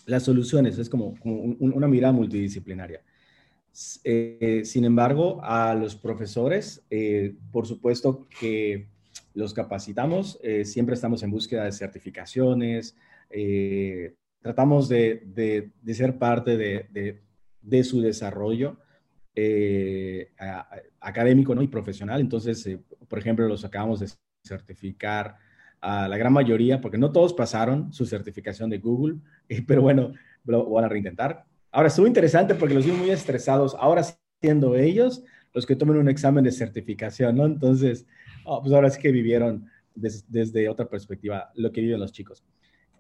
las 0.06 0.22
soluciones, 0.22 0.78
es 0.78 0.88
como, 0.88 1.14
una 1.22 1.86
mirada 1.86 2.14
multidisciplinaria. 2.14 3.02
Eh, 4.04 4.62
sin 4.64 4.86
embargo, 4.86 5.38
a 5.42 5.74
los 5.74 5.96
profesores, 5.96 6.82
eh, 6.88 7.36
por 7.52 7.66
supuesto 7.66 8.26
que 8.40 8.88
los 9.34 9.52
capacitamos, 9.52 10.40
siempre 10.64 10.94
estamos 10.94 11.22
en 11.22 11.30
búsqueda 11.30 11.64
de 11.64 11.72
certificaciones, 11.72 12.96
tratamos 14.40 14.88
de, 14.88 15.70
ser 15.92 16.18
parte 16.18 16.56
de, 16.56 17.84
su 17.84 18.00
desarrollo 18.00 18.78
académico 21.00 21.54
¿no? 21.54 21.60
y 21.60 21.68
profesional. 21.68 22.22
Entonces, 22.22 22.66
por 23.06 23.18
ejemplo, 23.18 23.46
los 23.46 23.64
acabamos 23.66 24.00
de 24.00 24.08
certificar 24.42 25.36
a 25.80 26.08
la 26.08 26.16
gran 26.16 26.32
mayoría, 26.32 26.80
porque 26.80 26.98
no 26.98 27.12
todos 27.12 27.32
pasaron 27.34 27.92
su 27.92 28.06
certificación 28.06 28.70
de 28.70 28.78
Google, 28.78 29.16
pero 29.66 29.82
bueno, 29.82 30.12
lo 30.44 30.68
van 30.70 30.84
a 30.84 30.88
reintentar. 30.88 31.44
Ahora, 31.70 31.88
estuvo 31.88 32.06
interesante 32.06 32.54
porque 32.54 32.74
los 32.74 32.86
vi 32.86 32.92
muy 32.92 33.10
estresados, 33.10 33.76
ahora 33.78 34.02
siendo 34.40 34.74
ellos 34.76 35.24
los 35.52 35.66
que 35.66 35.76
tomen 35.76 35.96
un 35.96 36.08
examen 36.08 36.44
de 36.44 36.52
certificación, 36.52 37.36
¿no? 37.36 37.46
Entonces, 37.46 38.06
oh, 38.44 38.62
pues 38.62 38.72
ahora 38.72 38.90
sí 38.90 39.00
que 39.00 39.10
vivieron 39.10 39.66
desde 39.94 40.68
otra 40.68 40.88
perspectiva 40.88 41.50
lo 41.54 41.72
que 41.72 41.80
viven 41.80 41.98
los 41.98 42.12
chicos. 42.12 42.44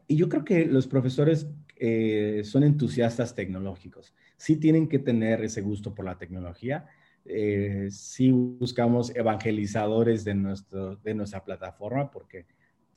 Y 0.08 0.16
yo 0.16 0.28
creo 0.28 0.44
que 0.44 0.64
los 0.64 0.86
profesores 0.88 1.46
eh, 1.76 2.40
son 2.44 2.64
entusiastas 2.64 3.34
tecnológicos. 3.34 4.14
Sí 4.36 4.56
tienen 4.56 4.88
que 4.88 4.98
tener 4.98 5.44
ese 5.44 5.60
gusto 5.60 5.94
por 5.94 6.06
la 6.06 6.16
tecnología. 6.16 6.86
Eh, 7.24 7.88
sí 7.90 8.30
buscamos 8.30 9.14
evangelizadores 9.14 10.24
de, 10.24 10.34
nuestro, 10.34 10.96
de 10.96 11.14
nuestra 11.14 11.44
plataforma 11.44 12.10
porque 12.10 12.46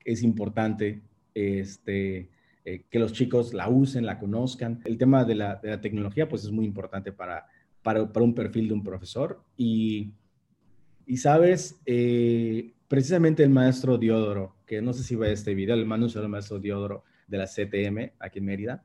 es 0.05 0.23
importante 0.23 1.01
este, 1.33 2.29
eh, 2.65 2.83
que 2.89 2.99
los 2.99 3.13
chicos 3.13 3.53
la 3.53 3.69
usen, 3.69 4.05
la 4.05 4.19
conozcan. 4.19 4.81
El 4.85 4.97
tema 4.97 5.25
de 5.25 5.35
la, 5.35 5.61
tecnología, 5.81 6.27
pues 6.27 6.43
es 6.43 6.51
muy 6.51 6.65
importante 6.65 7.11
para, 7.11 7.47
para, 7.81 8.03
un 8.03 8.35
perfil 8.35 8.67
de 8.67 8.73
un 8.73 8.83
profesor. 8.83 9.43
Y, 9.57 10.13
y 11.05 11.17
sabes, 11.17 11.81
eh, 11.85 12.73
precisamente 12.87 13.43
el 13.43 13.49
maestro 13.49 13.97
Diodoro, 13.97 14.57
que 14.65 14.81
no 14.81 14.93
sé 14.93 15.03
si 15.03 15.15
a 15.15 15.27
este 15.27 15.55
video, 15.55 15.75
el 15.75 15.85
maestro 15.85 16.21
del 16.21 16.29
maestro 16.29 16.59
Diodoro 16.59 17.03
de 17.27 17.37
la 17.37 17.47
CTM 17.47 18.11
aquí 18.19 18.39
en 18.39 18.45
Mérida, 18.45 18.83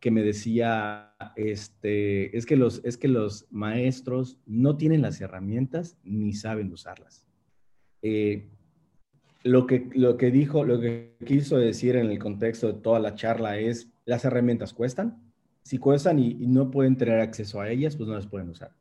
que 0.00 0.10
me 0.10 0.22
decía, 0.22 1.14
este, 1.36 2.36
es, 2.36 2.44
que 2.44 2.56
los, 2.56 2.80
es 2.84 2.96
que 2.96 3.06
los 3.06 3.46
maestros 3.52 4.40
no 4.46 4.76
tienen 4.76 5.00
las 5.00 5.20
herramientas 5.20 5.96
ni 6.02 6.32
saben 6.32 6.72
usarlas. 6.72 7.28
Eh, 8.02 8.48
lo 9.44 9.66
que, 9.66 9.88
lo 9.94 10.16
que 10.16 10.30
dijo, 10.30 10.64
lo 10.64 10.80
que 10.80 11.16
quiso 11.24 11.58
decir 11.58 11.96
en 11.96 12.10
el 12.10 12.18
contexto 12.18 12.68
de 12.68 12.80
toda 12.80 13.00
la 13.00 13.14
charla 13.14 13.58
es, 13.58 13.88
las 14.04 14.24
herramientas 14.24 14.72
cuestan. 14.72 15.20
Si 15.62 15.78
cuestan 15.78 16.18
y, 16.18 16.34
no 16.34 16.70
pueden 16.70 16.96
tener 16.96 17.20
acceso 17.20 17.60
a 17.60 17.70
ellas, 17.70 17.96
pues 17.96 18.08
no 18.08 18.14
las 18.14 18.26
pueden 18.26 18.48
usar. 18.48 18.72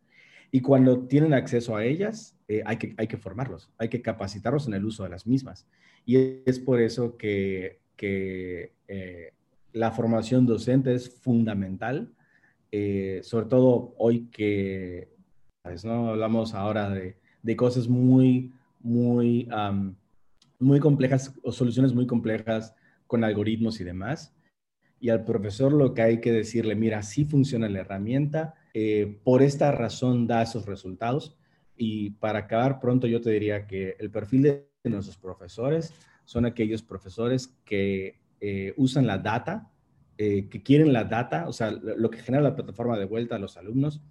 Y 0.51 0.61
cuando 0.61 1.07
tienen 1.07 1.33
acceso 1.33 1.75
a 1.75 1.85
ellas, 1.85 2.35
eh, 2.47 2.61
hay, 2.65 2.77
que, 2.77 2.93
hay 2.97 3.07
que 3.07 3.17
formarlos, 3.17 3.69
hay 3.77 3.89
que 3.89 4.01
capacitarlos 4.01 4.67
en 4.67 4.73
el 4.73 4.85
uso 4.85 5.03
de 5.03 5.09
las 5.09 5.25
mismas. 5.25 5.65
Y 6.05 6.41
es 6.45 6.59
por 6.59 6.81
eso 6.81 7.17
que, 7.17 7.79
que 7.95 8.73
eh, 8.87 9.33
la 9.73 9.91
formación 9.91 10.45
docente 10.45 10.93
es 10.93 11.09
fundamental, 11.09 12.11
eh, 12.71 13.21
sobre 13.23 13.45
todo 13.45 13.93
hoy 13.97 14.27
que 14.31 15.09
hablamos 15.63 16.53
ahora 16.53 16.89
de, 16.89 17.17
de 17.43 17.55
cosas 17.55 17.87
muy, 17.87 18.51
muy 18.79 19.47
muy 20.61 20.79
complejas 20.79 21.33
o 21.43 21.51
soluciones 21.51 21.93
muy 21.93 22.07
complejas 22.07 22.75
con 23.07 23.23
algoritmos 23.23 23.81
y 23.81 23.83
demás. 23.83 24.33
Y 24.99 25.09
al 25.09 25.25
profesor 25.25 25.73
lo 25.73 25.93
que 25.93 26.03
hay 26.03 26.21
que 26.21 26.31
decirle, 26.31 26.75
mira, 26.75 26.99
así 26.99 27.25
funciona 27.25 27.67
la 27.67 27.79
herramienta, 27.79 28.53
eh, 28.73 29.19
por 29.23 29.41
esta 29.41 29.71
razón 29.71 30.27
da 30.27 30.43
esos 30.43 30.65
resultados. 30.65 31.35
Y 31.75 32.11
para 32.11 32.39
acabar 32.39 32.79
pronto 32.79 33.07
yo 33.07 33.19
te 33.19 33.31
diría 33.31 33.65
que 33.65 33.95
el 33.99 34.11
perfil 34.11 34.43
de 34.43 34.67
nuestros 34.83 35.17
profesores 35.17 35.93
son 36.25 36.45
aquellos 36.45 36.83
profesores 36.83 37.47
que 37.65 38.19
eh, 38.39 38.73
usan 38.77 39.07
la 39.07 39.17
data, 39.17 39.71
eh, 40.17 40.47
que 40.47 40.61
quieren 40.61 40.93
la 40.93 41.03
data, 41.03 41.47
o 41.47 41.53
sea, 41.53 41.71
lo 41.71 42.11
que 42.11 42.19
genera 42.19 42.43
la 42.43 42.55
plataforma 42.55 42.99
de 42.99 43.05
vuelta 43.05 43.35
a 43.35 43.39
los 43.39 43.57
alumnos, 43.57 44.01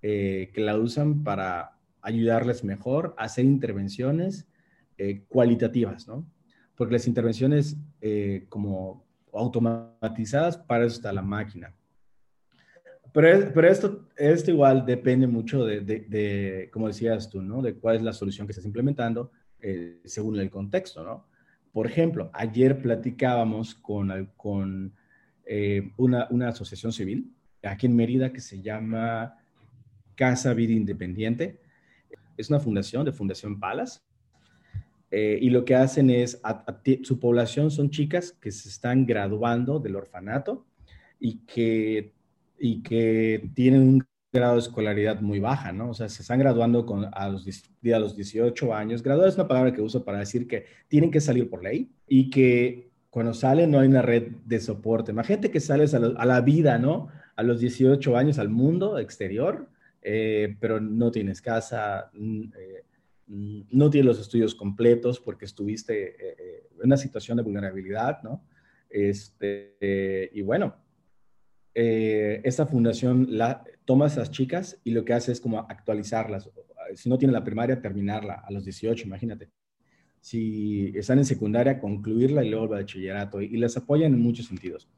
que 0.00 0.52
la 0.54 0.76
usan 0.76 1.24
para 1.24 1.78
ayudarles 2.02 2.62
mejor 2.62 3.14
hacer 3.18 3.44
intervenciones 3.44 4.46
eh, 4.98 5.22
cualitativas, 5.28 6.08
¿no? 6.08 6.26
Porque 6.74 6.94
las 6.94 7.06
intervenciones 7.06 7.76
eh, 8.00 8.46
como 8.48 9.06
automatizadas, 9.32 10.58
para 10.58 10.86
eso 10.86 10.96
está 10.96 11.12
la 11.12 11.22
máquina. 11.22 11.72
Pero, 13.12 13.52
pero 13.54 13.68
esto, 13.68 14.08
esto 14.16 14.50
igual 14.50 14.84
depende 14.84 15.28
mucho 15.28 15.64
de, 15.64 15.80
de, 15.80 16.68
como 16.72 16.88
decías 16.88 17.30
tú, 17.30 17.40
¿no? 17.42 17.62
De 17.62 17.74
cuál 17.74 17.96
es 17.96 18.02
la 18.02 18.12
solución 18.12 18.46
que 18.46 18.50
estás 18.50 18.66
implementando 18.66 19.30
eh, 19.60 20.00
según 20.04 20.38
el 20.40 20.50
contexto, 20.50 21.04
¿no? 21.04 21.26
Por 21.72 21.86
ejemplo, 21.86 22.28
ayer 22.32 22.82
platicábamos 22.82 23.76
con, 23.76 24.32
con 24.36 24.92
una, 25.96 26.26
una 26.30 26.48
asociación 26.48 26.92
civil 26.92 27.32
aquí 27.62 27.86
en 27.86 27.96
Mérida 27.96 28.32
que 28.32 28.40
se 28.40 28.60
llama 28.60 29.36
Casa 30.14 30.54
Vida 30.54 30.72
Independiente. 30.72 31.60
Es 32.36 32.50
una 32.50 32.58
fundación 32.58 33.04
de 33.04 33.12
Fundación 33.12 33.60
Palas 33.60 34.07
eh, 35.10 35.38
y 35.40 35.50
lo 35.50 35.64
que 35.64 35.74
hacen 35.74 36.10
es, 36.10 36.40
su 37.02 37.18
población 37.18 37.70
son 37.70 37.90
chicas 37.90 38.32
que 38.32 38.50
se 38.50 38.68
están 38.68 39.06
graduando 39.06 39.78
del 39.78 39.96
orfanato 39.96 40.66
y 41.18 41.38
que, 41.46 42.12
y 42.58 42.82
que 42.82 43.50
tienen 43.54 43.82
un 43.82 44.06
grado 44.32 44.54
de 44.54 44.60
escolaridad 44.60 45.20
muy 45.20 45.40
baja, 45.40 45.72
¿no? 45.72 45.90
O 45.90 45.94
sea, 45.94 46.08
se 46.08 46.22
están 46.22 46.38
graduando 46.38 46.84
con, 46.84 47.06
a, 47.12 47.28
los, 47.28 47.46
a 47.46 47.98
los 47.98 48.16
18 48.16 48.74
años. 48.74 49.02
Graduar 49.02 49.28
es 49.28 49.36
una 49.36 49.48
palabra 49.48 49.72
que 49.72 49.80
uso 49.80 50.04
para 50.04 50.18
decir 50.18 50.46
que 50.46 50.66
tienen 50.88 51.10
que 51.10 51.20
salir 51.20 51.48
por 51.48 51.62
ley 51.62 51.90
y 52.06 52.28
que 52.28 52.90
cuando 53.10 53.32
salen 53.32 53.70
no 53.70 53.80
hay 53.80 53.88
una 53.88 54.02
red 54.02 54.32
de 54.44 54.60
soporte. 54.60 55.12
Imagínate 55.12 55.50
que 55.50 55.60
sales 55.60 55.94
a, 55.94 55.98
la 55.98 56.40
vida, 56.42 56.78
¿no? 56.78 57.08
A 57.36 57.42
los 57.42 57.60
18 57.60 58.16
años 58.16 58.38
al 58.38 58.50
mundo 58.50 58.98
exterior, 58.98 59.70
eh, 60.02 60.56
pero 60.60 60.80
no 60.80 61.10
tienes 61.10 61.40
casa, 61.40 62.10
mm, 62.12 62.42
eh, 62.58 62.84
no 63.28 63.90
tienes 63.90 64.06
los 64.06 64.20
estudios 64.20 64.54
completos 64.54 65.20
porque 65.20 65.44
estuviste 65.44 66.08
eh, 66.08 66.36
eh, 66.38 66.68
en 66.78 66.86
una 66.86 66.96
situación 66.96 67.36
de 67.36 67.42
vulnerabilidad, 67.42 68.22
¿no? 68.22 68.44
Este, 68.88 70.30
y 70.32 70.40
bueno, 70.40 70.76
eh, 71.74 72.40
esta 72.44 72.66
fundación 72.66 73.26
la, 73.30 73.62
toma 73.84 74.06
a 74.06 74.08
esas 74.08 74.30
chicas 74.30 74.80
y 74.82 74.92
lo 74.92 75.04
que 75.04 75.12
hace 75.12 75.32
es 75.32 75.40
como 75.40 75.58
actualizarlas. 75.58 76.48
Si 76.94 77.08
no 77.08 77.18
tiene 77.18 77.32
la 77.32 77.44
primaria, 77.44 77.80
terminarla 77.80 78.34
a 78.34 78.50
los 78.50 78.64
18, 78.64 79.06
imagínate. 79.06 79.50
Si 80.20 80.92
están 80.96 81.18
en 81.18 81.26
secundaria, 81.26 81.78
concluirla 81.78 82.42
y 82.42 82.48
luego 82.48 82.64
el 82.64 82.70
bachillerato. 82.70 83.42
Y, 83.42 83.46
y 83.46 83.58
les 83.58 83.76
apoyan 83.76 84.14
en 84.14 84.20
muchos 84.20 84.46
sentidos. 84.46 84.88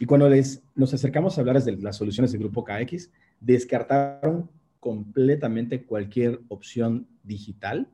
Y 0.00 0.06
cuando 0.06 0.28
les, 0.28 0.62
nos 0.74 0.94
acercamos 0.94 1.36
a 1.36 1.42
hablar 1.42 1.62
de 1.62 1.76
las 1.76 1.96
soluciones 1.96 2.32
del 2.32 2.40
grupo 2.40 2.64
KX, 2.64 3.10
descartaron 3.40 4.50
completamente 4.80 5.84
cualquier 5.84 6.40
opción 6.48 7.08
digital. 7.22 7.88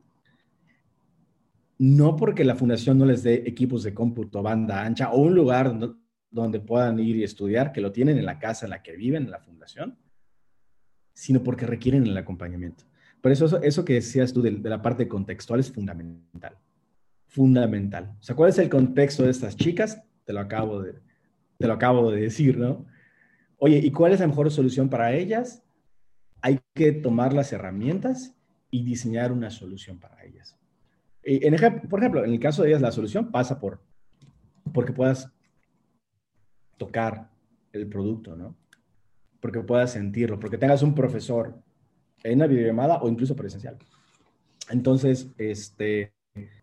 No 1.77 2.15
porque 2.15 2.45
la 2.45 2.55
fundación 2.55 2.97
no 2.97 3.05
les 3.05 3.23
dé 3.23 3.43
equipos 3.45 3.83
de 3.83 3.93
cómputo, 3.93 4.41
banda 4.41 4.83
ancha 4.83 5.11
o 5.11 5.19
un 5.19 5.35
lugar 5.35 5.77
donde 6.31 6.59
puedan 6.59 6.99
ir 6.99 7.17
y 7.17 7.23
estudiar, 7.23 7.71
que 7.71 7.81
lo 7.81 7.91
tienen 7.91 8.17
en 8.17 8.25
la 8.25 8.39
casa 8.39 8.65
en 8.65 8.69
la 8.69 8.81
que 8.81 8.95
viven, 8.95 9.23
en 9.23 9.31
la 9.31 9.39
fundación, 9.39 9.97
sino 11.13 11.43
porque 11.43 11.65
requieren 11.65 12.05
el 12.05 12.17
acompañamiento. 12.17 12.85
Por 13.25 13.31
eso 13.31 13.59
eso, 13.63 13.83
que 13.83 13.95
decías 13.95 14.31
tú 14.31 14.41
de, 14.43 14.51
la 14.51 14.81
parte 14.81 15.07
contextual 15.07 15.59
es 15.59 15.71
fundamental. 15.71 16.57
Fundamental. 17.25 18.15
O 18.19 18.23
sea, 18.23 18.35
¿cuál 18.35 18.51
es 18.51 18.59
el 18.59 18.69
contexto 18.69 19.23
de 19.23 19.31
estas 19.31 19.55
chicas? 19.55 19.99
Te 20.25 20.31
lo 20.31 20.39
acabo 20.39 20.81
de, 20.81 20.93
te 21.57 21.67
lo 21.67 21.73
acabo 21.73 22.11
de 22.11 22.21
decir, 22.21 22.57
¿no? 22.57 22.85
Oye, 23.57 23.79
¿y 23.79 23.91
cuál 23.91 24.13
es 24.13 24.19
la 24.19 24.27
mejor 24.27 24.51
solución 24.51 24.89
para 24.89 25.13
ellas? 25.13 25.64
Hay 26.41 26.59
que 26.73 26.91
tomar 26.91 27.33
las 27.33 27.51
herramientas 27.53 28.35
y 28.69 28.83
diseñar 28.83 29.31
una 29.31 29.49
solución 29.49 29.99
para 29.99 30.23
ellas. 30.23 30.57
En 31.23 31.55
por 31.89 31.99
ejemplo, 31.99 32.23
en 32.23 32.33
el 32.33 32.39
caso 32.39 32.61
de 32.61 32.69
ellas, 32.69 32.81
la 32.81 32.91
solución 32.91 33.31
pasa 33.31 33.59
por 33.59 33.81
porque 34.73 34.93
puedas 34.93 35.31
tocar 36.77 37.31
el 37.71 37.87
producto, 37.87 38.35
¿no? 38.35 38.55
Porque 39.39 39.61
puedas 39.61 39.93
sentirlo, 39.93 40.39
porque 40.39 40.57
tengas 40.57 40.81
un 40.81 40.93
profesor 40.93 41.55
en 42.23 42.39
una 42.39 42.47
videollamada 42.47 43.01
o 43.01 43.09
incluso 43.09 43.35
presencial. 43.35 43.77
Entonces, 44.69 45.29
este, 45.37 46.13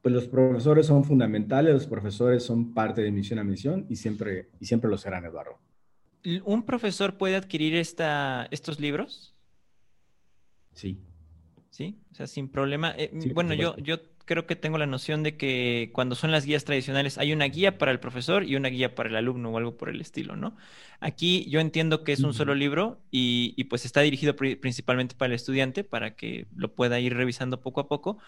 pues 0.03 0.15
los 0.15 0.29
profesores 0.29 0.87
son 0.87 1.05
fundamentales, 1.05 1.73
los 1.73 1.87
profesores 1.87 2.43
son 2.43 2.75
parte 2.75 3.01
de 3.01 3.11
misión 3.11 3.39
a 3.39 3.45
misión 3.45 3.87
y 3.89 3.97
siempre, 3.97 4.49
y 4.61 4.67
siempre 4.67 4.91
lo 4.91 4.99
serán, 4.99 5.25
Eduardo. 5.25 5.59
¿Un 6.45 6.65
profesor 6.65 7.17
puede 7.17 7.37
adquirir 7.37 7.75
esta, 7.75 8.47
estos 8.51 8.79
libros? 8.79 9.32
Sí. 10.75 10.99
¿Sí? 11.71 11.97
O 12.13 12.15
sea, 12.15 12.27
sin 12.27 12.49
problema. 12.49 12.95
Eh, 12.99 13.11
bueno, 13.35 13.55
yo, 13.55 13.77
yo 13.79 14.01
creo 14.25 14.47
que 14.47 14.57
tengo 14.57 14.79
la 14.79 14.87
noción 14.87 15.23
de 15.23 15.37
que 15.37 15.91
cuando 15.93 16.15
son 16.15 16.31
las 16.31 16.45
guías 16.45 16.65
tradicionales 16.65 17.19
hay 17.19 17.33
una 17.33 17.47
guía 17.47 17.79
para 17.79 17.93
el 17.93 18.01
profesor 18.01 18.45
y 18.45 18.57
una 18.57 18.69
guía 18.69 18.95
para 18.95 19.09
el 19.09 19.17
alumno 19.17 19.51
o 19.51 19.59
algo 19.59 19.77
por 19.77 19.89
el 19.89 20.01
estilo, 20.01 20.37
¿no? 20.37 20.57
Aquí 21.01 21.49
yo 21.49 21.61
entiendo 21.61 22.05
que 22.05 22.13
es 22.13 22.21
un 22.21 22.35
solo 22.35 22.55
libro 22.55 23.01
y, 23.11 23.55
y 23.57 23.65
pues 23.65 23.85
está 23.85 24.03
dirigido 24.03 24.37
principalmente 24.37 25.15
para 25.15 25.29
el 25.29 25.35
estudiante 25.35 25.83
para 25.83 26.15
que 26.15 26.47
lo 26.55 26.75
pueda 26.75 27.01
ir 27.01 27.15
revisando 27.15 27.61
poco 27.61 27.81
a 27.81 27.89
poco, 27.89 28.19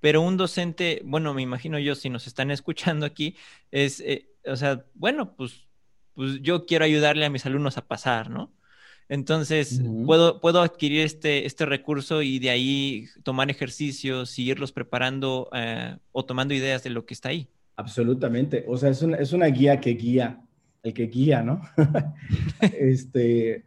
pero 0.00 0.20
un 0.20 0.36
docente, 0.36 1.02
bueno, 1.04 1.34
me 1.34 1.42
imagino 1.42 1.78
yo 1.78 1.94
si 1.94 2.10
nos 2.10 2.26
están 2.26 2.50
escuchando 2.52 3.06
aquí, 3.06 3.36
es, 3.70 4.00
eh, 4.00 4.28
o 4.46 4.56
sea, 4.56 4.84
bueno, 4.94 5.34
pues, 5.36 5.66
pues 6.14 6.40
yo 6.42 6.66
quiero 6.66 6.84
ayudarle 6.84 7.24
a 7.24 7.30
mis 7.30 7.46
alumnos 7.46 7.78
a 7.78 7.86
pasar, 7.86 8.30
¿no? 8.30 8.52
Entonces, 9.12 9.82
puedo, 10.06 10.40
puedo 10.40 10.62
adquirir 10.62 11.02
este, 11.02 11.44
este 11.44 11.66
recurso 11.66 12.22
y 12.22 12.38
de 12.38 12.48
ahí 12.48 13.04
tomar 13.22 13.50
ejercicios 13.50 14.38
y 14.38 14.50
irlos 14.50 14.72
preparando 14.72 15.50
eh, 15.52 15.98
o 16.12 16.24
tomando 16.24 16.54
ideas 16.54 16.82
de 16.82 16.88
lo 16.88 17.04
que 17.04 17.12
está 17.12 17.28
ahí. 17.28 17.46
Absolutamente. 17.76 18.64
O 18.66 18.78
sea, 18.78 18.88
es 18.88 19.02
una, 19.02 19.18
es 19.18 19.34
una 19.34 19.48
guía 19.48 19.78
que 19.80 19.90
guía, 19.90 20.40
el 20.82 20.94
que 20.94 21.08
guía, 21.08 21.42
¿no? 21.42 21.60
este, 22.62 23.64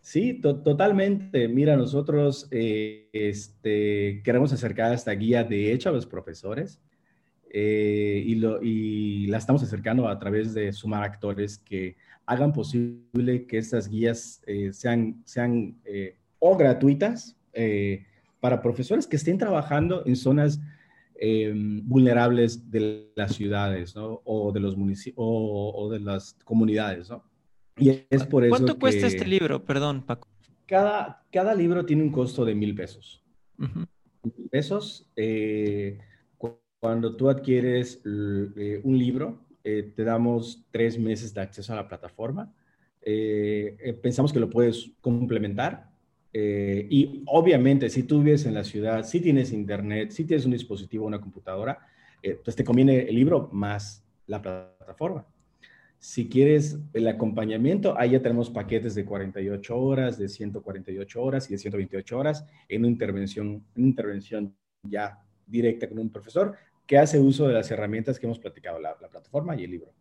sí, 0.00 0.40
totalmente. 0.40 1.46
Mira, 1.46 1.76
nosotros 1.76 2.48
eh, 2.50 3.08
este, 3.12 4.20
queremos 4.24 4.52
acercar 4.52 4.92
esta 4.92 5.12
guía 5.12 5.44
de 5.44 5.72
hecho 5.72 5.90
a 5.90 5.92
los 5.92 6.06
profesores 6.06 6.80
eh, 7.52 8.24
y, 8.26 8.34
lo, 8.34 8.60
y 8.60 9.28
la 9.28 9.38
estamos 9.38 9.62
acercando 9.62 10.08
a 10.08 10.18
través 10.18 10.54
de 10.54 10.72
sumar 10.72 11.04
actores 11.04 11.58
que 11.58 11.96
hagan 12.30 12.52
posible 12.52 13.44
que 13.48 13.58
estas 13.58 13.88
guías 13.88 14.40
eh, 14.46 14.72
sean, 14.72 15.20
sean 15.24 15.80
eh, 15.84 16.16
o 16.38 16.56
gratuitas 16.56 17.36
eh, 17.52 18.06
para 18.38 18.62
profesores 18.62 19.08
que 19.08 19.16
estén 19.16 19.36
trabajando 19.36 20.06
en 20.06 20.14
zonas 20.16 20.60
vulnerables 21.84 22.70
de 22.70 23.12
las 23.14 23.34
ciudades 23.34 23.94
¿no? 23.94 24.22
o 24.24 24.52
de 24.52 24.60
los 24.60 24.74
municipios 24.74 25.16
o, 25.18 25.90
de 25.92 26.00
las 26.00 26.34
comunidades. 26.44 27.10
¿no? 27.10 27.22
Y 27.76 27.90
es 28.08 28.24
por 28.24 28.42
eso 28.44 28.50
¿Cuánto 28.56 28.78
cuesta 28.78 29.06
este 29.06 29.26
libro? 29.26 29.62
Perdón, 29.62 30.02
Paco. 30.06 30.28
Cada, 30.64 31.22
cada 31.30 31.54
libro 31.54 31.84
tiene 31.84 32.04
un 32.04 32.10
costo 32.10 32.46
de 32.46 32.54
mil 32.54 32.74
pesos. 32.74 33.22
Mil 33.58 34.48
pesos. 34.50 35.10
cuando 36.78 37.16
tú 37.16 37.28
adquieres 37.28 38.00
un 38.04 38.98
libro, 38.98 39.44
eh, 39.64 39.92
te 39.94 40.04
damos 40.04 40.64
tres 40.70 40.98
meses 40.98 41.34
de 41.34 41.40
acceso 41.40 41.72
a 41.72 41.76
la 41.76 41.88
plataforma. 41.88 42.52
Eh, 43.02 43.76
eh, 43.80 43.92
pensamos 43.94 44.32
que 44.32 44.40
lo 44.40 44.50
puedes 44.50 44.90
complementar. 45.00 45.88
y 46.32 47.24
obviamente, 47.26 47.90
si 47.90 48.04
tú 48.04 48.22
vives 48.22 48.46
en 48.46 48.54
la 48.54 48.62
ciudad, 48.62 49.04
si 49.04 49.20
tienes 49.20 49.52
internet, 49.52 50.12
si 50.12 50.24
tienes 50.24 50.46
un 50.46 50.52
dispositivo, 50.52 51.06
una 51.06 51.20
computadora, 51.20 51.78
pues 52.44 52.54
te 52.54 52.62
conviene 52.62 53.00
el 53.00 53.16
libro 53.16 53.48
más 53.52 54.04
la 54.26 54.40
plataforma. 54.40 55.26
Si 55.98 56.28
quieres 56.28 56.78
el 56.94 57.08
acompañamiento, 57.08 57.98
ahí 57.98 58.12
ya 58.12 58.22
tenemos 58.22 58.48
paquetes 58.48 58.94
de 58.94 59.04
48 59.04 59.76
horas, 59.76 60.18
de 60.18 60.28
148 60.28 61.22
horas 61.22 61.50
y 61.50 61.54
de 61.54 61.58
128 61.58 62.18
horas 62.18 62.46
en 62.68 62.82
una 62.82 62.88
intervención, 62.88 63.64
una 63.76 63.86
intervención 63.86 64.54
ya 64.82 65.18
directa 65.46 65.88
con 65.88 65.98
un 65.98 66.10
profesor 66.10 66.56
que 66.90 66.98
hace 66.98 67.20
uso 67.20 67.46
de 67.46 67.54
las 67.54 67.70
herramientas 67.70 68.18
que 68.18 68.26
hemos 68.26 68.40
platicado, 68.40 68.80
la, 68.80 68.98
plataforma 68.98 69.54
y 69.54 69.62
el 69.62 69.70
libro. 69.70 69.92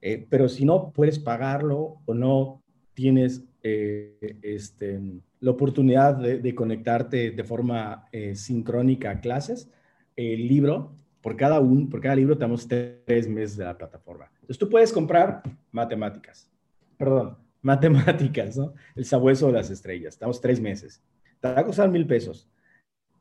Eh, 0.00 0.28
pero 0.30 0.48
si 0.48 0.64
no 0.64 0.92
puedes 0.92 1.18
pagarlo 1.18 2.02
o 2.04 2.14
no 2.14 2.62
tienes 2.94 3.42
eh, 3.64 4.38
este, 4.40 5.00
la 5.40 5.50
oportunidad 5.50 6.14
de, 6.14 6.54
conectarte 6.54 7.32
de 7.32 7.42
forma 7.42 8.06
eh, 8.12 8.36
sincrónica 8.36 9.10
a 9.10 9.20
clases, 9.20 9.72
el 10.14 10.46
libro, 10.46 10.94
por 11.20 11.36
cada, 11.36 11.58
un, 11.58 11.88
por 11.88 12.00
cada 12.00 12.14
libro 12.14 12.38
tenemos 12.38 12.68
tres 12.68 13.28
meses 13.28 13.56
de 13.56 13.64
la 13.64 13.76
plataforma. 13.76 14.30
Entonces 14.34 14.58
tú 14.58 14.68
puedes 14.68 14.92
comprar 14.92 15.42
matemáticas, 15.72 16.48
perdón, 16.96 17.38
matemáticas, 17.60 18.56
¿no? 18.56 18.72
El 18.94 19.04
sabueso 19.04 19.48
de 19.48 19.54
las 19.54 19.68
estrellas, 19.68 20.14
estamos 20.14 20.40
tres 20.40 20.60
meses. 20.60 21.02
Te 21.40 21.48
va 21.48 21.58
a 21.58 21.64
costar 21.64 21.90
mil 21.90 22.06
pesos. 22.06 22.48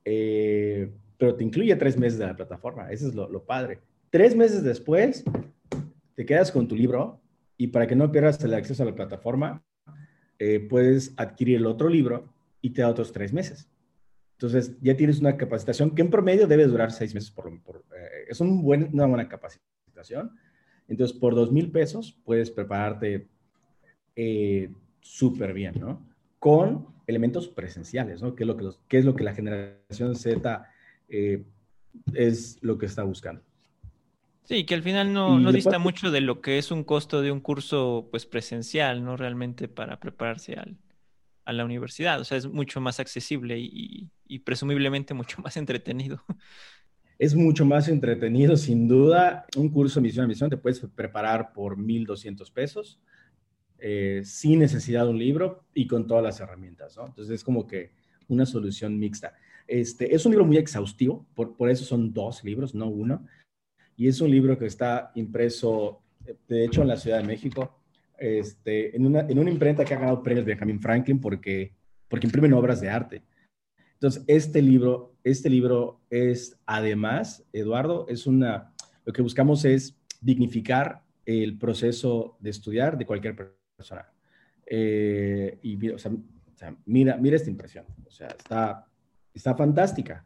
Eh, 0.06 0.92
pero 1.20 1.36
te 1.36 1.44
incluye 1.44 1.76
tres 1.76 1.98
meses 1.98 2.18
de 2.18 2.26
la 2.26 2.36
plataforma. 2.36 2.90
Eso 2.90 3.10
es 3.10 3.14
lo, 3.14 3.44
padre. 3.44 3.82
Tres 4.10 4.36
meses 4.36 4.64
después, 4.64 5.26
te 6.16 6.26
quedas 6.26 6.50
con 6.50 6.68
tu 6.68 6.76
libro 6.76 7.22
y 7.58 7.68
para 7.68 7.86
que 7.86 7.96
no 7.96 8.10
pierdas 8.10 8.42
el 8.44 8.54
acceso 8.54 8.84
a 8.84 8.86
la 8.86 8.96
plataforma, 8.96 9.62
eh, 10.40 10.62
puedes 10.62 11.14
adquirir 11.18 11.58
el 11.58 11.66
otro 11.66 11.90
libro 11.90 12.34
y 12.62 12.70
te 12.70 12.82
da 12.82 12.90
otros 12.90 13.12
tres 13.12 13.34
meses. 13.34 13.70
Entonces, 14.38 14.78
ya 14.80 14.96
tienes 14.96 15.20
una 15.20 15.36
capacitación 15.36 15.94
que 15.94 16.02
en 16.02 16.10
promedio 16.10 16.48
debe 16.48 16.66
durar 16.66 16.94
seis 16.94 17.14
meses. 17.14 17.32
Por, 17.32 17.50
eh, 17.50 18.26
es 18.30 18.40
un 18.40 18.64
buen, 18.64 18.90
una 18.94 19.06
buena 19.06 19.28
capacitación. 19.28 20.32
Entonces, 20.88 21.18
por 21.18 21.36
dos 21.36 21.52
mil 21.52 21.70
pesos 21.70 22.18
puedes 22.24 22.50
prepararte 22.50 23.28
eh, 24.16 24.72
súper 25.02 25.54
bien, 25.54 25.76
¿no? 25.78 26.08
Con 26.40 26.88
elementos 27.08 27.50
presenciales, 27.50 28.22
¿no? 28.22 28.36
¿Qué 28.36 28.44
es 28.44 28.48
lo 28.48 28.56
que, 28.56 28.64
los, 28.64 28.80
qué 28.88 29.00
es 29.00 29.04
lo 29.04 29.16
que 29.16 29.26
la 29.26 29.34
generación 29.34 30.16
Z 30.16 30.66
eh, 31.10 31.44
es 32.14 32.58
lo 32.62 32.78
que 32.78 32.86
está 32.86 33.04
buscando. 33.04 33.42
Sí, 34.44 34.66
que 34.66 34.74
al 34.74 34.82
final 34.82 35.14
no, 35.14 35.40
no 35.40 35.52
dista 35.52 35.78
mucho 35.78 36.10
de 36.10 36.22
lo 36.22 36.42
que 36.42 36.58
es 36.58 36.72
un 36.72 36.84
costo 36.84 37.22
de 37.22 37.32
un 37.32 37.40
curso 37.40 38.08
pues 38.10 38.26
presencial, 38.26 39.04
¿no? 39.04 39.16
Realmente 39.16 39.68
para 39.68 40.00
prepararse 40.00 40.54
al, 40.54 40.78
a 41.50 41.54
la 41.54 41.66
universidad. 41.66 42.22
O 42.22 42.24
sea, 42.24 42.38
es 42.38 42.48
mucho 42.48 42.80
más 42.80 43.00
accesible 43.00 43.58
y, 43.60 44.10
presumiblemente 44.46 45.14
mucho 45.14 45.42
más 45.44 45.58
entretenido. 45.58 46.24
Es 47.18 47.36
mucho 47.36 47.66
más 47.66 47.90
entretenido, 47.90 48.56
sin 48.56 48.88
duda. 48.88 49.46
Un 49.58 49.70
curso 49.70 50.00
de 50.00 50.04
misión 50.04 50.26
a 50.26 50.28
misión 50.28 50.50
te 50.50 50.58
puedes 50.58 50.80
preparar 50.96 51.52
por 51.52 51.78
1.200 51.78 52.52
pesos, 52.54 53.02
eh, 53.80 54.22
sin 54.24 54.60
necesidad 54.60 55.06
de 55.06 55.10
un 55.10 55.20
libro 55.20 55.66
y 55.74 55.88
con 55.88 56.06
todas 56.06 56.24
las 56.24 56.40
herramientas, 56.40 56.96
¿no? 56.96 57.08
Entonces 57.08 57.34
es 57.34 57.44
como 57.44 57.66
que 57.66 57.92
una 58.28 58.46
solución 58.46 59.00
mixta. 59.00 59.34
Este, 59.70 60.16
es 60.16 60.26
un 60.26 60.32
libro 60.32 60.46
muy 60.46 60.58
exhaustivo, 60.58 61.28
por, 61.36 61.56
por 61.56 61.70
eso 61.70 61.86
son 61.86 62.12
dos 62.12 62.44
libros, 62.44 62.74
no 62.74 62.88
uno. 62.88 63.24
Y 63.96 64.08
es 64.08 64.20
un 64.20 64.32
libro 64.32 64.58
que 64.58 64.66
está 64.66 65.12
impreso, 65.14 66.02
de 66.48 66.66
hecho, 66.66 66.82
en 66.82 66.88
la 66.88 66.98
Ciudad 66.98 67.20
de 67.20 67.28
México, 67.28 67.80
este, 68.18 68.96
en, 68.96 69.06
una, 69.06 69.22
en 69.22 69.38
una 69.38 69.52
imprenta 69.52 69.86
que 69.86 69.94
ha 69.94 70.00
ganado 70.00 70.24
premios 70.24 70.46
Benjamin 70.46 70.82
Franklin 70.82 71.22
porque, 71.22 71.76
porque 72.08 72.26
imprimen 72.26 72.54
obras 72.54 72.82
de 72.82 72.90
arte. 72.90 73.22
Entonces, 73.94 74.24
este 74.26 74.62
libro, 74.64 75.14
este 75.24 75.52
libro 75.52 76.02
es 76.10 76.58
además, 76.66 77.46
Eduardo, 77.54 78.08
es 78.10 78.26
una, 78.26 78.74
lo 79.06 79.14
que 79.14 79.22
buscamos 79.22 79.66
es 79.66 79.96
dignificar 80.20 81.04
el 81.26 81.60
proceso 81.60 82.38
de 82.40 82.50
estudiar 82.50 82.98
de 82.98 83.06
cualquier 83.06 83.36
persona. 83.78 84.12
Eh, 84.66 85.60
y 85.62 85.90
o 85.90 85.98
sea, 86.00 86.12
mira, 86.86 87.18
mira 87.18 87.36
esta 87.36 87.52
impresión, 87.52 87.86
o 88.08 88.12
sea, 88.12 88.28
está, 88.28 88.89
está 89.34 89.56
fantástica. 89.56 90.26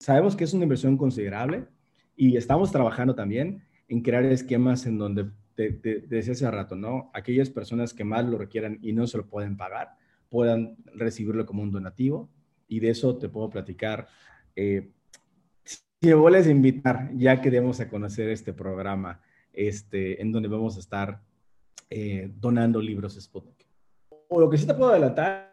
Sabemos 0.00 0.36
que 0.36 0.44
es 0.44 0.54
una 0.54 0.64
inversión 0.64 0.96
considerable 0.96 1.66
y 2.16 2.36
estamos 2.36 2.70
trabajando 2.72 3.14
también 3.14 3.62
en 3.88 4.02
crear 4.02 4.24
esquemas 4.24 4.86
en 4.86 4.98
donde, 4.98 5.30
desde 5.56 6.32
hace 6.32 6.50
rato, 6.50 6.76
¿no? 6.76 7.10
Aquellas 7.14 7.50
personas 7.50 7.92
que 7.92 8.04
más 8.04 8.24
lo 8.24 8.38
requieran 8.38 8.78
y 8.80 8.92
no 8.92 9.06
se 9.06 9.18
lo 9.18 9.28
pueden 9.28 9.56
pagar, 9.56 9.96
puedan 10.28 10.76
recibirlo 10.94 11.46
como 11.46 11.62
un 11.62 11.70
donativo. 11.70 12.30
Y 12.68 12.80
de 12.80 12.90
eso 12.90 13.16
te 13.16 13.28
puedo 13.28 13.50
platicar. 13.50 14.08
Eh, 14.54 14.92
si 15.64 15.80
me 16.02 16.14
vuelves 16.14 16.46
a 16.46 16.50
invitar, 16.50 17.10
ya 17.14 17.40
que 17.40 17.50
demos 17.50 17.80
a 17.80 17.88
conocer 17.88 18.28
este 18.28 18.52
programa, 18.52 19.20
este, 19.52 20.20
en 20.20 20.30
donde 20.30 20.48
vamos 20.48 20.76
a 20.76 20.80
estar 20.80 21.22
eh, 21.90 22.30
donando 22.36 22.80
libros 22.80 23.18
Sputnik. 23.18 23.66
O 24.28 24.40
lo 24.40 24.50
que 24.50 24.58
sí 24.58 24.66
te 24.66 24.74
puedo 24.74 24.90
adelantar 24.90 25.47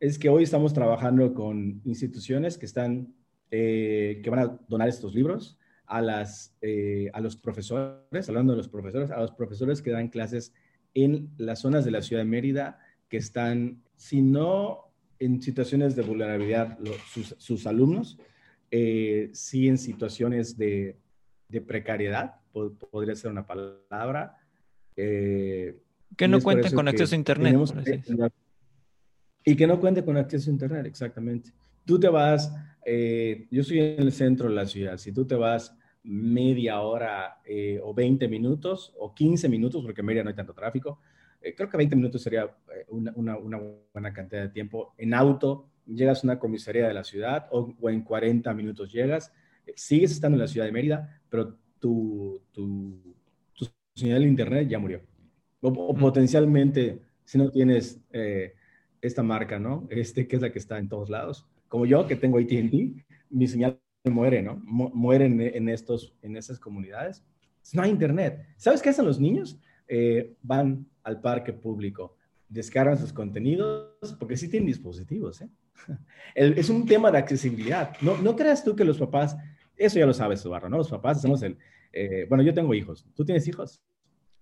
es 0.00 0.18
que 0.18 0.28
hoy 0.28 0.44
estamos 0.44 0.72
trabajando 0.72 1.34
con 1.34 1.80
instituciones 1.84 2.58
que 2.58 2.66
están, 2.66 3.14
eh, 3.50 4.20
que 4.22 4.30
van 4.30 4.38
a 4.40 4.58
donar 4.68 4.88
estos 4.88 5.14
libros 5.14 5.58
a, 5.86 6.00
las, 6.00 6.56
eh, 6.60 7.10
a 7.12 7.20
los 7.20 7.36
profesores, 7.36 8.28
hablando 8.28 8.52
de 8.52 8.58
los 8.58 8.68
profesores, 8.68 9.10
a 9.10 9.20
los 9.20 9.32
profesores 9.32 9.82
que 9.82 9.90
dan 9.90 10.08
clases 10.08 10.52
en 10.94 11.30
las 11.36 11.60
zonas 11.60 11.84
de 11.84 11.90
la 11.90 12.02
ciudad 12.02 12.22
de 12.22 12.28
Mérida 12.28 12.78
que 13.08 13.18
están, 13.18 13.82
si 13.96 14.22
no 14.22 14.92
en 15.18 15.40
situaciones 15.40 15.96
de 15.96 16.02
vulnerabilidad, 16.02 16.78
sus, 17.38 17.66
alumnos, 17.66 18.18
eh, 18.70 19.30
sí 19.32 19.68
en 19.68 19.78
situaciones 19.78 20.58
de, 20.58 20.98
de 21.48 21.60
precariedad, 21.60 22.36
podría 22.90 23.14
ser 23.14 23.30
una 23.30 23.46
palabra. 23.46 24.38
Eh, 24.96 25.78
que 26.16 26.28
no 26.28 26.40
cuenten 26.40 26.74
con 26.74 26.88
acceso 26.88 27.14
a 27.14 27.18
Internet. 27.18 27.56
Y 29.46 29.56
que 29.56 29.66
no 29.66 29.80
cuente 29.80 30.04
con 30.04 30.18
acceso 30.18 30.50
a 30.50 30.52
Internet, 30.52 30.84
exactamente. 30.84 31.52
Tú 31.86 31.98
te 31.98 32.08
vas 32.08 32.52
eh, 32.88 33.48
yo 33.50 33.62
estoy 33.62 33.80
en 33.80 34.00
el 34.00 34.12
centro 34.12 34.48
de 34.48 34.54
la 34.54 34.64
ciudad, 34.64 34.96
si 34.96 35.10
tú 35.10 35.26
te 35.26 35.34
vas 35.34 35.76
media 36.04 36.80
hora 36.82 37.40
eh, 37.44 37.80
o 37.82 37.92
20 37.92 38.28
minutos 38.28 38.94
o 38.96 39.12
15 39.12 39.48
minutos, 39.48 39.82
porque 39.82 40.02
en 40.02 40.06
media 40.06 40.22
no 40.22 40.30
hay 40.30 40.36
tanto 40.36 40.54
tráfico, 40.54 41.00
eh, 41.40 41.52
creo 41.52 41.68
que 41.68 41.76
20 41.76 41.96
minutos 41.96 42.22
sería 42.22 42.48
una, 42.90 43.12
una, 43.16 43.60
buena 43.92 44.12
cantidad 44.12 44.42
de 44.42 44.50
tiempo. 44.50 44.94
En 44.96 45.14
auto 45.14 45.68
llegas 45.84 46.22
a 46.22 46.28
una 46.28 46.38
comisaría 46.38 46.86
de 46.86 46.94
la 46.94 47.02
ciudad 47.02 47.48
o, 47.50 47.74
en 47.90 48.02
40 48.02 48.54
minutos 48.54 48.92
llegas, 48.92 49.32
sigues 49.74 50.12
estando 50.12 50.36
en 50.36 50.42
la 50.42 50.48
ciudad 50.48 50.66
de 50.66 50.72
Mérida, 50.72 51.20
pero 51.28 51.56
tu, 51.80 52.40
tu, 52.52 53.16
tu 53.52 53.66
señal 53.94 54.22
de 54.22 54.28
internet 54.28 54.68
ya 54.68 54.78
murió. 54.78 55.00
O, 55.60 55.92
potencialmente, 55.92 57.02
si 57.24 57.36
no 57.36 57.50
tienes 57.50 58.00
esta 59.06 59.22
marca, 59.22 59.58
¿no? 59.58 59.86
Este 59.90 60.26
que 60.26 60.36
es 60.36 60.42
la 60.42 60.52
que 60.52 60.58
está 60.58 60.78
en 60.78 60.88
todos 60.88 61.10
lados, 61.10 61.46
como 61.68 61.86
yo, 61.86 62.06
que 62.06 62.16
tengo 62.16 62.38
ATT, 62.38 62.74
mi 63.30 63.46
señal 63.46 63.80
muere, 64.04 64.42
¿no? 64.42 64.56
muere 64.64 65.26
en, 65.26 65.68
estos, 65.68 66.14
en 66.22 66.36
estas 66.36 66.58
comunidades. 66.58 67.24
No 67.72 67.82
hay 67.82 67.90
internet. 67.90 68.46
¿Sabes 68.56 68.80
qué 68.80 68.90
hacen 68.90 69.04
los 69.04 69.18
niños? 69.18 69.58
Eh, 69.88 70.36
van 70.42 70.86
al 71.02 71.20
parque 71.20 71.52
público, 71.52 72.16
descargan 72.48 72.98
sus 72.98 73.12
contenidos, 73.12 74.16
porque 74.18 74.36
sí 74.36 74.48
tienen 74.48 74.68
dispositivos, 74.68 75.40
¿eh? 75.42 75.48
es 76.34 76.70
un 76.70 76.86
tema 76.86 77.10
de 77.10 77.18
accesibilidad. 77.18 77.96
No, 78.00 78.16
no 78.18 78.36
creas 78.36 78.64
tú 78.64 78.76
que 78.76 78.84
los 78.84 78.98
papás, 78.98 79.36
eso 79.76 79.98
ya 79.98 80.06
lo 80.06 80.14
sabes, 80.14 80.44
Barro, 80.44 80.68
¿no? 80.68 80.78
Los 80.78 80.90
papás 80.90 81.18
hacemos 81.18 81.42
el... 81.42 81.58
Eh, 81.92 82.26
bueno, 82.28 82.44
yo 82.44 82.54
tengo 82.54 82.74
hijos. 82.74 83.06
¿Tú 83.14 83.24
tienes 83.24 83.46
hijos? 83.48 83.82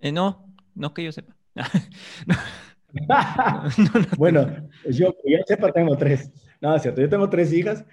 Eh, 0.00 0.12
no, 0.12 0.53
no 0.74 0.92
que 0.92 1.05
yo 1.05 1.12
sepa. 1.12 1.37
bueno, 4.19 4.69
yo 4.91 5.15
yo 5.25 5.39
sepa 5.47 5.73
tengo 5.73 5.97
tres. 5.97 6.31
No, 6.61 6.75
es 6.75 6.83
cierto, 6.83 7.01
yo 7.01 7.09
tengo 7.09 7.29
tres 7.29 7.53
hijas 7.53 7.85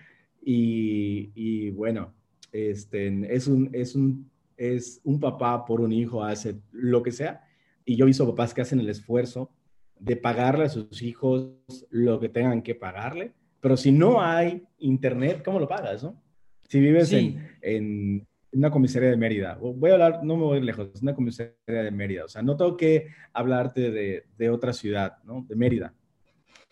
y, 0.44 1.70
bueno, 1.72 2.14
este, 2.52 3.34
es, 3.34 3.48
un, 3.48 3.70
es, 3.74 3.96
un, 3.96 4.30
es 4.58 5.02
un 5.04 5.20
papá 5.20 5.66
por 5.66 5.82
un 5.82 5.92
hijo, 5.92 6.24
hace 6.24 6.56
lo 6.72 7.04
que 7.04 7.12
sea. 7.12 7.44
Y 7.86 7.96
yo 7.96 8.06
he 8.06 8.08
visto 8.08 8.28
papás 8.28 8.54
que 8.54 8.62
hacen 8.62 8.80
el 8.80 8.90
esfuerzo 8.90 9.52
de 10.00 10.16
pagarle 10.16 10.66
a 10.66 10.70
sus 10.70 11.02
hijos 11.02 11.52
lo 11.90 12.20
que 12.20 12.30
tengan 12.30 12.62
que 12.62 12.74
pagarle, 12.74 13.34
pero 13.60 13.78
si 13.78 13.92
no 13.92 14.22
hay 14.22 14.64
internet, 14.80 15.44
¿cómo 15.46 15.60
lo 15.60 15.68
pagas, 15.68 16.04
no? 16.04 16.20
Si 16.68 16.80
vives 16.80 17.12
en, 17.14 17.48
en, 17.62 18.28
una 18.54 18.72
comisaría 18.72 19.10
de 19.10 19.18
Mérida, 19.18 19.56
voy 19.56 19.90
a 19.92 19.94
hablar, 19.94 20.24
no 20.24 20.36
me 20.36 20.44
voy 20.44 20.62
lejos, 20.62 20.90
es 20.94 21.02
una 21.02 21.16
comisaría 21.16 21.56
de 21.66 21.92
Mérida, 21.92 22.26
o 22.26 22.28
sea, 22.28 22.42
no 22.42 22.58
tengo 22.58 22.76
que 22.78 23.08
hablarte 23.34 23.92
de, 23.92 24.26
de 24.38 24.50
otra 24.50 24.74
ciudad, 24.74 25.18
¿no? 25.24 25.46
De 25.48 25.56
Mérida 25.56 25.94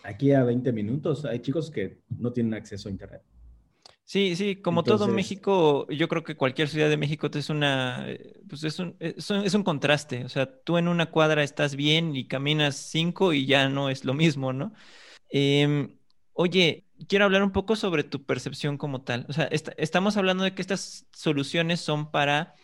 aquí 0.03 0.31
a 0.31 0.43
20 0.43 0.71
minutos 0.71 1.25
hay 1.25 1.39
chicos 1.39 1.69
que 1.71 1.99
no 2.17 2.31
tienen 2.31 2.53
acceso 2.53 2.89
a 2.89 2.91
Internet. 2.91 3.21
Sí, 4.05 4.35
sí, 4.35 4.55
como 4.55 4.83
todo 4.83 5.07
México, 5.07 5.87
yo 5.91 6.07
creo 6.07 6.23
que 6.23 6.35
cualquier 6.35 6.67
ciudad 6.67 6.89
de 6.89 6.97
México 6.97 7.29
es 7.31 7.51
una, 7.51 8.07
pues 8.47 8.63
es 8.63 8.79
un, 8.79 8.95
es 8.99 9.53
un, 9.53 9.63
contraste. 9.63 10.25
O 10.25 10.29
sea, 10.29 10.51
tú 10.63 10.79
en 10.79 10.87
una 10.87 11.11
cuadra 11.11 11.43
estás 11.43 11.75
bien 11.75 12.15
y 12.15 12.27
caminas 12.27 12.75
cinco 12.75 13.33
y 13.33 13.45
ya 13.45 13.69
no 13.69 13.91
es 13.91 14.05
lo 14.05 14.15
mismo, 14.15 14.51
¿no? 14.51 14.73
Em, 15.29 15.98
oye, 16.41 16.85
quiero 17.09 17.25
hablar 17.25 17.43
un 17.43 17.51
poco 17.51 17.75
sobre 17.75 18.05
tu 18.05 18.25
percepción 18.25 18.77
como 18.77 19.01
tal. 19.01 19.25
O 19.27 19.33
sea, 19.33 19.45
estamos 19.77 20.15
hablando 20.15 20.45
de 20.45 20.53
que 20.55 20.61
estas 20.61 21.05
soluciones 21.11 21.81
son 21.81 22.11
para 22.11 22.55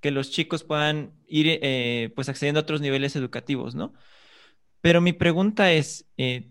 que 0.00 0.10
los 0.10 0.30
chicos 0.30 0.64
puedan 0.64 1.14
ir, 1.26 1.46
eh, 1.62 2.12
pues, 2.14 2.28
accediendo 2.28 2.60
a 2.60 2.62
otros 2.64 2.82
niveles 2.82 3.16
educativos, 3.16 3.74
¿no? 3.74 3.94
Pero 4.82 5.00
mi 5.00 5.12
pregunta 5.14 5.72
es, 5.72 6.06
eh, 6.18 6.50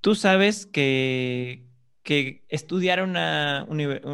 Tú 0.00 0.14
sabes 0.14 0.66
que, 0.66 1.66
que 2.02 2.44
estudiar 2.48 3.02
una 3.02 3.66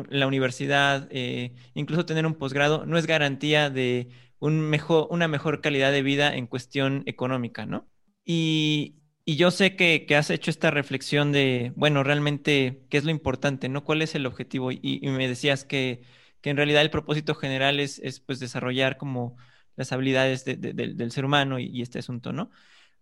la 0.09 0.27
universidad, 0.27 1.09
eh, 1.11 1.55
incluso 1.75 2.07
tener 2.07 2.27
un 2.27 2.35
posgrado, 2.37 2.87
no 2.87 2.97
es 2.99 3.07
garantía 3.07 3.71
de 3.71 4.09
un 4.39 4.61
mejor, 4.61 5.09
una 5.11 5.29
mejor 5.29 5.61
calidad 5.61 5.93
de 5.93 6.03
vida 6.03 6.35
en 6.35 6.47
cuestión 6.47 7.03
económica, 7.07 7.67
¿no? 7.67 7.89
Y, 8.25 8.97
y 9.25 9.37
yo 9.37 9.51
sé 9.51 9.77
que, 9.77 10.07
que, 10.07 10.17
has 10.17 10.31
hecho 10.31 10.51
esta 10.51 10.71
reflexión 10.71 11.33
de, 11.33 11.73
bueno, 11.77 12.03
realmente, 12.05 12.85
¿qué 12.91 12.99
es 12.99 13.05
lo 13.05 13.11
importante, 13.11 13.69
no? 13.69 13.85
¿Cuál 13.85 14.03
es 14.03 14.15
el 14.15 14.27
objetivo? 14.27 14.71
Y, 14.73 15.01
me 15.05 15.29
decías 15.29 15.65
que, 15.65 16.03
que, 16.41 16.51
en 16.51 16.57
realidad 16.57 16.83
el 16.83 16.91
propósito 16.91 17.35
general 17.35 17.81
es, 17.81 17.99
es 18.01 18.21
pues, 18.21 18.41
desarrollar 18.41 18.99
como 18.99 19.37
las 19.77 19.93
habilidades 19.93 20.45
del 20.45 21.11
ser 21.13 21.25
humano 21.25 21.59
y, 21.59 21.83
este 21.83 21.99
asunto, 21.99 22.33
¿no? 22.33 22.51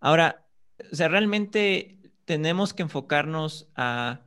Ahora, 0.00 0.46
o 0.92 0.96
sea, 0.96 1.08
realmente 1.08 1.98
tenemos 2.24 2.74
que 2.74 2.82
enfocarnos 2.82 3.68
a, 3.76 4.22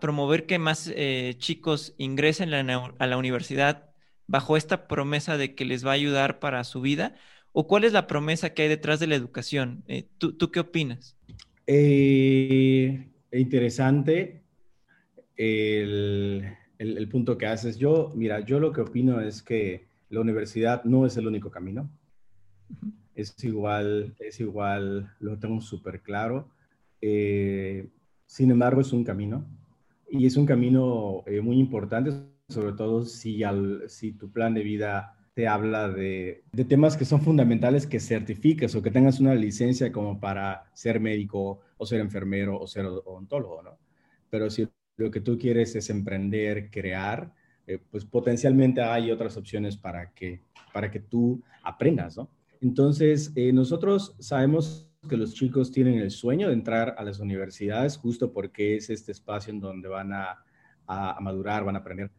promover 0.00 0.46
que 0.46 0.58
más 0.58 0.90
eh, 0.94 1.34
chicos 1.38 1.94
ingresen 1.98 2.54
a 2.54 3.06
la 3.06 3.16
universidad 3.18 3.92
bajo 4.26 4.56
esta 4.56 4.88
promesa 4.88 5.36
de 5.36 5.54
que 5.54 5.66
les 5.66 5.84
va 5.86 5.90
a 5.90 5.94
ayudar 5.94 6.38
para 6.38 6.64
su 6.64 6.80
vida? 6.80 7.14
¿O 7.52 7.66
cuál 7.66 7.84
es 7.84 7.92
la 7.92 8.06
promesa 8.06 8.54
que 8.54 8.62
hay 8.62 8.68
detrás 8.68 8.98
de 8.98 9.06
la 9.06 9.14
educación? 9.14 9.84
Eh, 9.86 10.08
¿tú, 10.16 10.50
qué 10.50 10.60
opinas? 10.60 11.16
Eh, 11.66 13.08
interesante 13.30 14.42
el, 15.36 17.08
punto 17.10 17.36
que 17.36 17.46
haces. 17.46 17.76
Yo, 17.76 18.10
mira, 18.14 18.40
yo 18.40 18.58
lo 18.58 18.72
que 18.72 18.80
opino 18.80 19.20
es 19.20 19.42
que 19.42 19.86
la 20.08 20.20
universidad 20.20 20.84
no 20.84 21.04
es 21.04 21.16
el 21.18 21.26
único 21.26 21.50
camino. 21.50 21.90
Es 23.14 23.34
igual, 23.44 24.14
es 24.18 24.40
igual, 24.40 25.12
lo 25.20 25.38
tengo 25.38 25.60
súper 25.60 26.00
claro. 26.00 26.48
Eh, 27.02 27.86
sin 28.24 28.50
embargo, 28.50 28.80
es 28.80 28.94
un 28.94 29.04
camino 29.04 29.44
y 30.10 30.24
es 30.24 30.38
un 30.38 30.46
camino 30.46 31.22
muy 31.42 31.58
importante, 31.58 32.12
sobre 32.48 32.72
todo 32.72 33.04
si, 33.04 33.44
al, 33.44 33.82
si 33.88 34.12
tu 34.12 34.30
plan 34.30 34.54
de 34.54 34.62
vida 34.62 35.18
te 35.34 35.48
habla 35.48 35.88
de, 35.88 36.44
temas 36.68 36.96
que 36.96 37.04
son 37.04 37.22
fundamentales 37.22 37.86
que 37.86 38.00
certifiques 38.00 38.74
o 38.74 38.82
que 38.82 38.90
tengas 38.90 39.20
una 39.20 39.34
licencia 39.34 39.90
como 39.90 40.20
para 40.20 40.70
ser 40.74 41.00
médico 41.00 41.60
o 41.76 41.86
ser 41.86 42.00
enfermero 42.00 42.58
o 42.58 42.66
ser 42.66 42.86
odontólogo, 42.86 43.62
¿no? 43.62 43.78
Pero 44.28 44.50
si 44.50 44.68
lo 44.96 45.10
que 45.10 45.20
tú 45.20 45.38
quieres 45.38 45.74
es 45.74 45.88
emprender, 45.90 46.70
crear, 46.70 47.32
eh, 47.66 47.78
pues 47.90 48.04
potencialmente 48.04 48.82
hay 48.82 49.10
otras 49.10 49.36
opciones 49.36 49.76
para 49.76 50.12
que, 50.12 50.42
para 50.72 50.90
que 50.90 51.00
tú 51.00 51.42
aprendas, 51.62 52.16
¿no? 52.16 52.28
Entonces, 52.60 53.32
nosotros 53.52 54.14
sabemos 54.20 54.88
que 55.08 55.16
los 55.16 55.34
chicos 55.34 55.72
tienen 55.72 55.98
el 55.98 56.10
sueño 56.12 56.48
de 56.48 56.54
entrar 56.54 56.94
a 56.96 57.02
las 57.02 57.18
universidades 57.18 57.96
justo 57.96 58.32
porque 58.32 58.76
es 58.76 58.88
este 58.88 59.10
espacio 59.10 59.52
en 59.52 59.60
donde 59.60 59.88
van 59.88 60.12
a, 60.12 60.44
madurar, 61.20 61.64
van 61.64 61.76
a 61.76 61.80
aprender, 61.80 62.10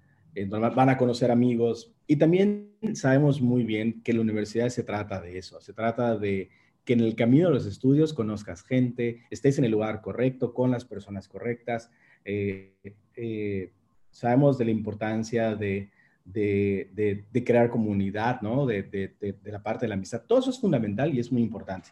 van 0.50 0.90
a 0.90 0.98
conocer 0.98 1.32
amigos. 1.32 1.94
Y 2.08 2.18
también 2.18 2.72
sabemos 2.94 3.42
muy 3.42 3.64
bien 3.64 4.02
que 4.04 4.14
la 4.14 4.22
universidad 4.22 4.70
se 4.70 4.84
trata 4.84 5.22
de 5.22 5.38
eso, 5.38 5.62
se 5.62 5.74
trata 5.74 6.18
de 6.18 6.50
que 6.86 6.94
en 6.94 7.00
el 7.00 7.16
camino 7.16 7.48
de 7.48 7.54
los 7.54 7.66
estudios 7.66 8.14
conozcas 8.14 8.64
gente, 8.64 9.24
estés 9.30 9.58
en 9.58 9.66
el 9.66 9.72
lugar 9.72 10.02
correcto, 10.02 10.54
con 10.54 10.72
las 10.72 10.86
personas 10.86 11.28
correctas. 11.28 11.90
Eh, 12.26 12.74
eh, 13.16 13.72
sabemos 14.12 14.58
de 14.58 14.66
la 14.66 14.72
importancia 14.72 15.56
de, 15.56 15.90
de, 16.26 17.44
crear 17.46 17.70
comunidad, 17.70 18.42
¿no? 18.42 18.66
De, 18.66 19.16
la 19.44 19.64
parte 19.64 19.86
de 19.86 19.90
la 19.90 19.96
amistad. 19.96 20.24
Todo 20.28 20.40
eso 20.40 20.50
es 20.50 20.60
fundamental 20.60 21.14
y 21.14 21.20
es 21.20 21.32
muy 21.32 21.42
importante. 21.42 21.90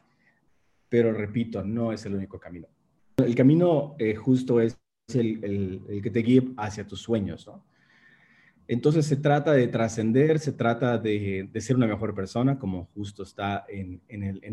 Pero 0.90 1.14
repito, 1.14 1.64
no 1.64 1.94
es 1.94 2.06
el 2.06 2.16
único 2.16 2.38
camino. 2.38 2.68
El 3.18 3.36
camino 3.36 3.96
eh, 3.98 4.16
justo 4.16 4.60
es 4.60 4.78
el, 5.14 5.82
el, 5.90 6.02
que 6.02 6.10
te 6.10 6.20
guíe 6.20 6.50
hacia 6.58 6.86
tus 6.86 7.02
sueños, 7.02 7.48
¿no? 7.48 7.64
Entonces 8.72 9.06
se 9.06 9.18
trata 9.18 9.52
de 9.52 9.68
trascender, 9.68 10.40
se 10.40 10.54
trata 10.54 10.98
de, 10.98 11.50
ser 11.60 11.76
una 11.76 11.88
mejor 11.88 12.16
persona, 12.16 12.58
como 12.58 12.86
justo 12.96 13.24
está 13.24 13.66
en, 13.68 14.02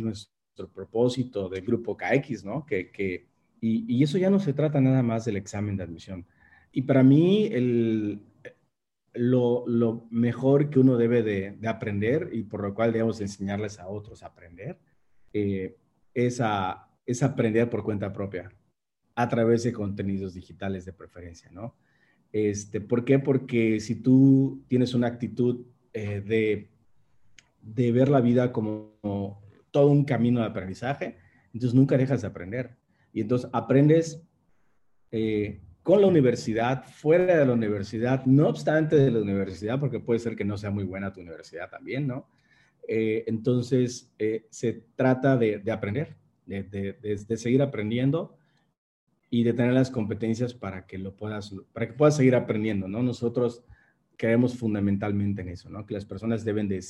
nuestro 0.02 0.68
propósito 0.74 1.48
del 1.48 1.64
grupo 1.64 1.96
KX, 1.96 2.44
¿no? 2.44 2.66
Que, 2.66 2.90
que 2.90 3.28
y, 3.60 3.84
y, 3.86 4.02
eso 4.02 4.18
ya 4.18 4.28
no 4.28 4.40
se 4.40 4.52
trata 4.52 4.80
nada 4.80 5.04
más 5.04 5.24
del 5.24 5.36
examen 5.36 5.76
de 5.76 5.84
admisión. 5.84 6.26
Y 6.72 6.82
para 6.82 7.04
mí, 7.04 7.46
el, 7.52 8.20
lo, 9.14 9.62
lo, 9.68 10.08
mejor 10.10 10.68
que 10.68 10.80
uno 10.80 10.96
debe 10.96 11.22
de, 11.22 11.56
aprender 11.68 12.30
y 12.32 12.42
por 12.42 12.64
lo 12.64 12.74
cual 12.74 12.92
debemos 12.92 13.20
enseñarles 13.20 13.78
a 13.78 13.86
otros 13.86 14.24
a 14.24 14.26
aprender 14.26 14.80
eh, 15.32 15.76
es, 16.12 16.40
a, 16.40 16.90
es 17.06 17.22
aprender 17.22 17.70
por 17.70 17.84
cuenta 17.84 18.12
propia 18.12 18.50
a 19.14 19.28
través 19.28 19.62
de 19.62 19.72
contenidos 19.72 20.34
digitales 20.34 20.84
de 20.84 20.92
preferencia, 20.92 21.52
¿no? 21.52 21.76
Este, 22.32 22.80
¿Por 22.80 23.04
qué? 23.04 23.18
Porque 23.18 23.80
si 23.80 23.96
tú 23.96 24.62
tienes 24.68 24.94
una 24.94 25.06
actitud 25.06 25.64
eh, 25.92 26.20
de, 26.20 27.92
ver 27.92 28.08
la 28.08 28.20
vida 28.20 28.52
como 28.52 28.92
todo 29.70 29.88
un 29.88 30.04
camino 30.04 30.40
de 30.40 30.46
aprendizaje, 30.46 31.16
entonces 31.52 31.74
nunca 31.74 31.96
dejas 31.96 32.22
de 32.22 32.28
aprender. 32.28 32.76
Y 33.12 33.22
entonces 33.22 33.48
aprendes 33.52 34.22
eh, 35.10 35.60
con 35.82 36.00
la 36.00 36.06
universidad, 36.06 36.84
fuera 36.84 37.38
de 37.38 37.46
la 37.46 37.52
universidad, 37.54 38.24
no 38.26 38.48
obstante 38.48 38.96
de 38.96 39.10
la 39.10 39.20
universidad, 39.20 39.80
porque 39.80 40.00
puede 40.00 40.20
ser 40.20 40.36
que 40.36 40.44
no 40.44 40.58
sea 40.58 40.70
muy 40.70 40.84
buena 40.84 41.12
tu 41.12 41.20
universidad 41.20 41.70
también, 41.70 42.06
¿no? 42.06 42.28
Eh, 42.86 43.24
entonces, 43.26 44.14
se 44.50 44.84
trata 44.96 45.36
de, 45.36 45.62
aprender, 45.70 46.16
de, 46.46 46.62
de, 46.62 47.36
seguir 47.36 47.60
aprendiendo 47.60 48.37
y 49.30 49.42
de 49.42 49.52
tener 49.52 49.72
las 49.72 49.90
competencias 49.90 50.54
para 50.54 50.86
que 50.86 50.98
lo 50.98 51.14
puedas, 51.14 51.54
para 51.72 51.86
que 51.86 51.92
puedas 51.92 52.16
seguir 52.16 52.34
aprendiendo, 52.34 52.88
¿no? 52.88 53.02
Nosotros 53.02 53.64
creemos 54.16 54.56
fundamentalmente 54.56 55.42
en 55.42 55.50
eso, 55.50 55.68
¿no? 55.68 55.86
Que 55.86 55.94
las 55.94 56.04
personas 56.04 56.44
deben 56.44 56.68
de, 56.68 56.80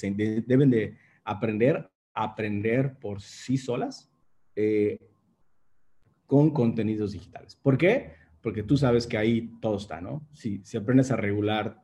deben 0.47 0.71
de 0.71 0.97
aprender, 1.25 1.91
aprender 2.15 2.99
por 2.99 3.21
sí 3.21 3.59
solas 3.59 4.11
eh, 4.57 4.99
con 6.27 6.51
contenidos 6.51 7.13
digitales. 7.13 7.57
¿Por 7.57 7.77
qué? 7.77 8.19
porque 8.43 8.63
tú 8.63 8.77
sabes 8.77 9.07
que 9.07 9.19
ahí 9.19 9.51
todo 9.61 9.77
está, 9.77 10.01
¿no? 10.01 10.27
Si, 10.33 10.61
si 10.65 10.77
aprendes 10.77 11.11
a 11.11 11.17
regular, 11.17 11.83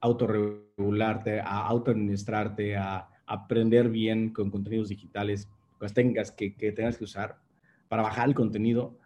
autorregularte, 0.00 1.40
a 1.40 1.66
autoadministrarte, 1.66 2.76
a 2.76 3.08
aprender 3.26 3.88
bien 3.88 4.32
con 4.32 4.50
contenidos 4.50 4.88
digitales, 4.88 5.48
las 5.80 5.94
técnicas 5.94 6.32
que, 6.32 6.54
que 6.56 6.72
tengas 6.72 6.98
que 6.98 7.04
usar 7.04 7.38
para 7.88 8.02
bajar 8.02 8.28
el 8.28 8.34
contenido, 8.34 8.98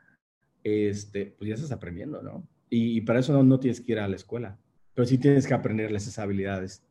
este, 0.64 1.26
pues 1.26 1.48
ya 1.48 1.54
estás 1.54 1.72
aprendiendo, 1.72 2.22
¿no? 2.22 2.46
Y, 2.70 3.02
para 3.02 3.20
eso 3.20 3.34
no, 3.34 3.42
no, 3.42 3.60
tienes 3.60 3.80
que 3.82 3.92
ir 3.92 3.98
a 3.98 4.08
la 4.08 4.16
escuela, 4.16 4.58
pero 4.94 5.06
sí 5.06 5.18
tienes 5.18 5.46
que 5.46 5.52
aprenderles 5.52 6.04
esas 6.04 6.18
habilidades. 6.20 6.82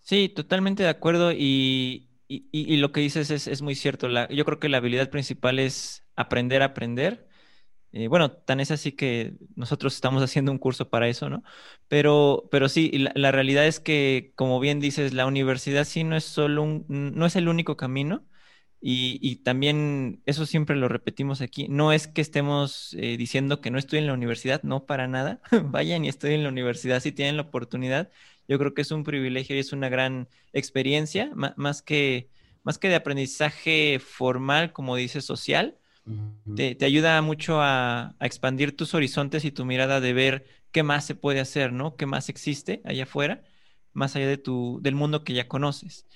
Sí, 0.00 0.28
totalmente 0.28 0.82
de 0.82 0.88
acuerdo 0.88 1.30
y, 1.32 2.08
y, 2.28 2.76
lo 2.78 2.90
que 2.90 3.00
dices 3.00 3.30
es, 3.30 3.46
es 3.46 3.62
muy 3.62 3.76
cierto. 3.76 4.08
La, 4.08 4.28
yo 4.28 4.44
creo 4.44 4.58
que 4.58 4.68
la 4.68 4.78
habilidad 4.78 5.10
principal 5.10 5.60
es 5.60 6.02
aprender 6.16 6.62
a 6.62 6.66
aprender 6.66 7.26
eh, 7.98 8.08
bueno, 8.08 8.30
tan 8.30 8.60
es 8.60 8.70
así 8.70 8.92
que 8.92 9.36
nosotros 9.54 9.94
estamos 9.94 10.22
haciendo 10.22 10.52
un 10.52 10.58
curso 10.58 10.90
para 10.90 11.08
eso, 11.08 11.30
¿no? 11.30 11.42
Pero, 11.88 12.46
pero 12.50 12.68
sí, 12.68 12.90
la, 13.14 13.32
realidad 13.32 13.66
es 13.66 13.80
que, 13.80 14.32
como 14.36 14.60
bien 14.60 14.80
dices, 14.80 15.14
la 15.14 15.24
universidad 15.26 15.84
sí 15.84 16.04
no 16.04 16.14
es 16.14 16.24
solo 16.24 16.62
un, 16.62 16.84
no 16.88 17.24
es 17.24 17.36
el 17.36 17.48
único 17.48 17.78
camino. 17.78 18.26
Y, 18.80 19.36
también 19.36 20.22
eso 20.26 20.46
siempre 20.46 20.76
lo 20.76 20.88
repetimos 20.88 21.40
aquí. 21.40 21.66
No 21.68 21.92
es 21.92 22.06
que 22.06 22.20
estemos 22.20 22.94
eh, 22.94 23.16
diciendo 23.16 23.60
que 23.60 23.70
no 23.70 23.78
estoy 23.78 23.98
en 23.98 24.06
la 24.06 24.12
universidad, 24.12 24.62
no 24.62 24.86
para 24.86 25.08
nada. 25.08 25.40
Vayan 25.64 26.04
y 26.04 26.08
estoy 26.08 26.34
en 26.34 26.42
la 26.44 26.50
universidad 26.50 27.00
si 27.00 27.10
tienen 27.10 27.36
la 27.36 27.42
oportunidad. 27.42 28.10
Yo 28.46 28.58
creo 28.58 28.74
que 28.74 28.82
es 28.82 28.90
un 28.92 29.02
privilegio 29.02 29.56
y 29.56 29.58
es 29.58 29.72
una 29.72 29.88
gran 29.88 30.28
experiencia, 30.52 31.32
más 31.34 31.82
que, 31.82 32.30
más 32.62 32.78
que 32.78 32.88
de 32.88 32.94
aprendizaje 32.94 33.98
formal, 33.98 34.72
como 34.72 34.94
dice, 34.94 35.20
social 35.20 35.78
te, 36.54 36.84
ayuda 36.84 37.20
mucho 37.22 37.60
a, 37.60 38.14
expandir 38.20 38.76
tus 38.76 38.94
horizontes 38.94 39.44
y 39.44 39.50
tu 39.50 39.64
mirada 39.64 40.00
de 40.00 40.12
ver 40.12 40.46
qué 40.70 40.82
más 40.82 41.04
se 41.04 41.14
puede 41.14 41.40
hacer, 41.40 41.72
¿no? 41.72 41.96
¿Qué 41.96 42.06
más 42.06 42.28
existe 42.28 42.80
allá 42.84 43.04
afuera, 43.04 43.42
más 43.92 44.14
allá 44.14 44.28
de 44.28 44.38
tu, 44.38 44.78
del 44.82 44.94
mundo 44.94 45.24
que 45.24 45.34
ya 45.34 45.48
conoces? 45.48 46.06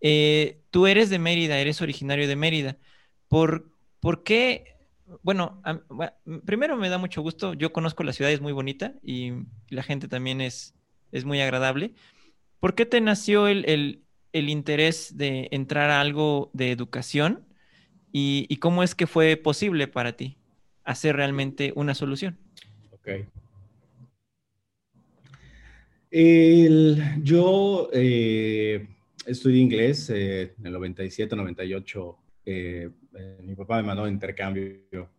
Eh, 0.00 0.60
tú 0.70 0.86
eres 0.86 1.10
de 1.10 1.18
Mérida, 1.18 1.58
eres 1.58 1.80
originario 1.80 2.28
de 2.28 2.36
Mérida. 2.36 2.76
¿Por, 3.28 3.70
por 4.00 4.22
qué? 4.22 4.76
Bueno, 5.22 5.62
primero 6.44 6.76
me 6.76 6.88
da 6.88 6.98
mucho 6.98 7.22
gusto. 7.22 7.54
Yo 7.54 7.72
conozco 7.72 8.02
la 8.02 8.12
ciudad, 8.12 8.30
es 8.30 8.40
muy 8.40 8.52
bonita 8.52 8.94
y 9.02 9.32
la 9.68 9.82
gente 9.82 10.08
también 10.08 10.40
es, 10.40 10.74
es 11.12 11.24
muy 11.24 11.40
agradable. 11.40 11.94
¿Por 12.60 12.74
qué 12.74 12.86
te 12.86 13.00
nació 13.00 13.46
el, 13.48 14.02
el 14.32 14.48
interés 14.48 15.16
de 15.16 15.48
entrar 15.50 15.90
a 15.90 16.00
algo 16.00 16.50
de 16.52 16.70
educación? 16.70 17.46
y, 18.16 18.56
cómo 18.58 18.84
es 18.84 18.94
que 18.94 19.08
fue 19.08 19.36
posible 19.36 19.88
para 19.88 20.16
ti 20.16 20.36
hacer 20.84 21.16
realmente 21.16 21.72
una 21.74 21.94
solución. 21.94 22.38
Ok. 22.92 23.08
yo 27.24 27.90
eh, 27.92 28.86
estudié 29.26 29.60
inglés 29.60 30.10
eh, 30.10 30.54
en 30.58 30.66
el 30.66 30.72
97, 30.72 31.36
98. 31.36 32.18
Eh, 32.46 32.90
mi 33.42 33.54
papá 33.54 33.76
me 33.76 33.84
mandó 33.84 34.08
intercambio 34.08 35.10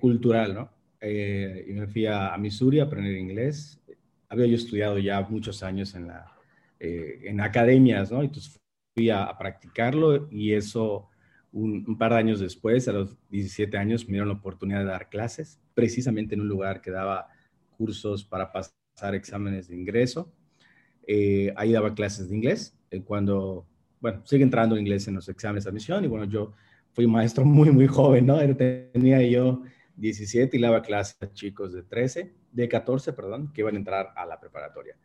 cultural, 0.00 0.54
¿no? 0.54 0.70
y 1.00 1.72
me 1.72 1.86
fui 1.86 2.06
a, 2.06 2.36
Missouri 2.36 2.80
a 2.80 2.84
aprender 2.84 3.16
inglés. 3.16 3.80
Había 4.28 4.46
yo 4.46 4.56
estudiado 4.56 4.98
ya 4.98 5.20
muchos 5.22 5.62
años 5.62 5.94
en, 5.94 6.08
la, 6.08 6.32
en 6.80 7.40
academias, 7.40 8.10
¿no? 8.10 8.22
Entonces 8.22 8.58
fui 8.94 9.10
a, 9.10 9.24
a 9.24 9.38
practicarlo 9.38 10.28
y 10.30 10.52
eso 10.52 11.08
un, 11.52 11.96
par 11.96 12.12
de 12.12 12.18
años 12.18 12.40
después, 12.40 12.88
a 12.88 12.92
los 12.92 13.16
17 13.30 13.76
años, 13.76 14.06
me 14.06 14.12
dieron 14.12 14.28
la 14.28 14.34
oportunidad 14.34 14.80
de 14.80 14.86
dar 14.86 15.08
clases, 15.08 15.60
precisamente 15.74 16.34
en 16.34 16.42
un 16.42 16.48
lugar 16.48 16.80
que 16.80 16.90
daba 16.90 17.28
cursos 17.76 18.24
para 18.24 18.52
pasar 18.52 19.14
exámenes 19.14 19.68
de 19.68 19.76
ingreso. 19.76 20.32
Eh, 21.06 21.52
ahí 21.56 21.72
daba 21.72 21.94
clases 21.94 22.28
de 22.28 22.36
inglés. 22.36 22.77
Eh, 22.90 23.02
cuando, 23.02 23.66
bueno, 24.00 24.22
sigue 24.24 24.42
entrando 24.42 24.76
inglés 24.76 25.08
en 25.08 25.14
los 25.14 25.28
exámenes 25.28 25.64
de 25.64 25.70
admisión 25.70 26.04
y 26.04 26.08
bueno, 26.08 26.24
yo 26.24 26.52
fui 26.92 27.06
maestro 27.06 27.44
muy, 27.44 27.70
muy 27.70 27.86
joven, 27.86 28.26
¿no? 28.26 28.38
Tenía 28.56 29.22
yo 29.22 29.62
17 29.96 30.56
y 30.56 30.60
daba 30.60 30.82
clases 30.82 31.16
a 31.20 31.32
chicos 31.32 31.72
de 31.72 31.82
13, 31.82 32.32
de 32.52 32.68
14, 32.68 33.12
perdón, 33.12 33.52
que 33.52 33.60
iban 33.62 33.74
a 33.74 33.78
entrar 33.78 34.12
a 34.16 34.26
la 34.26 34.40
preparatoria. 34.40 34.96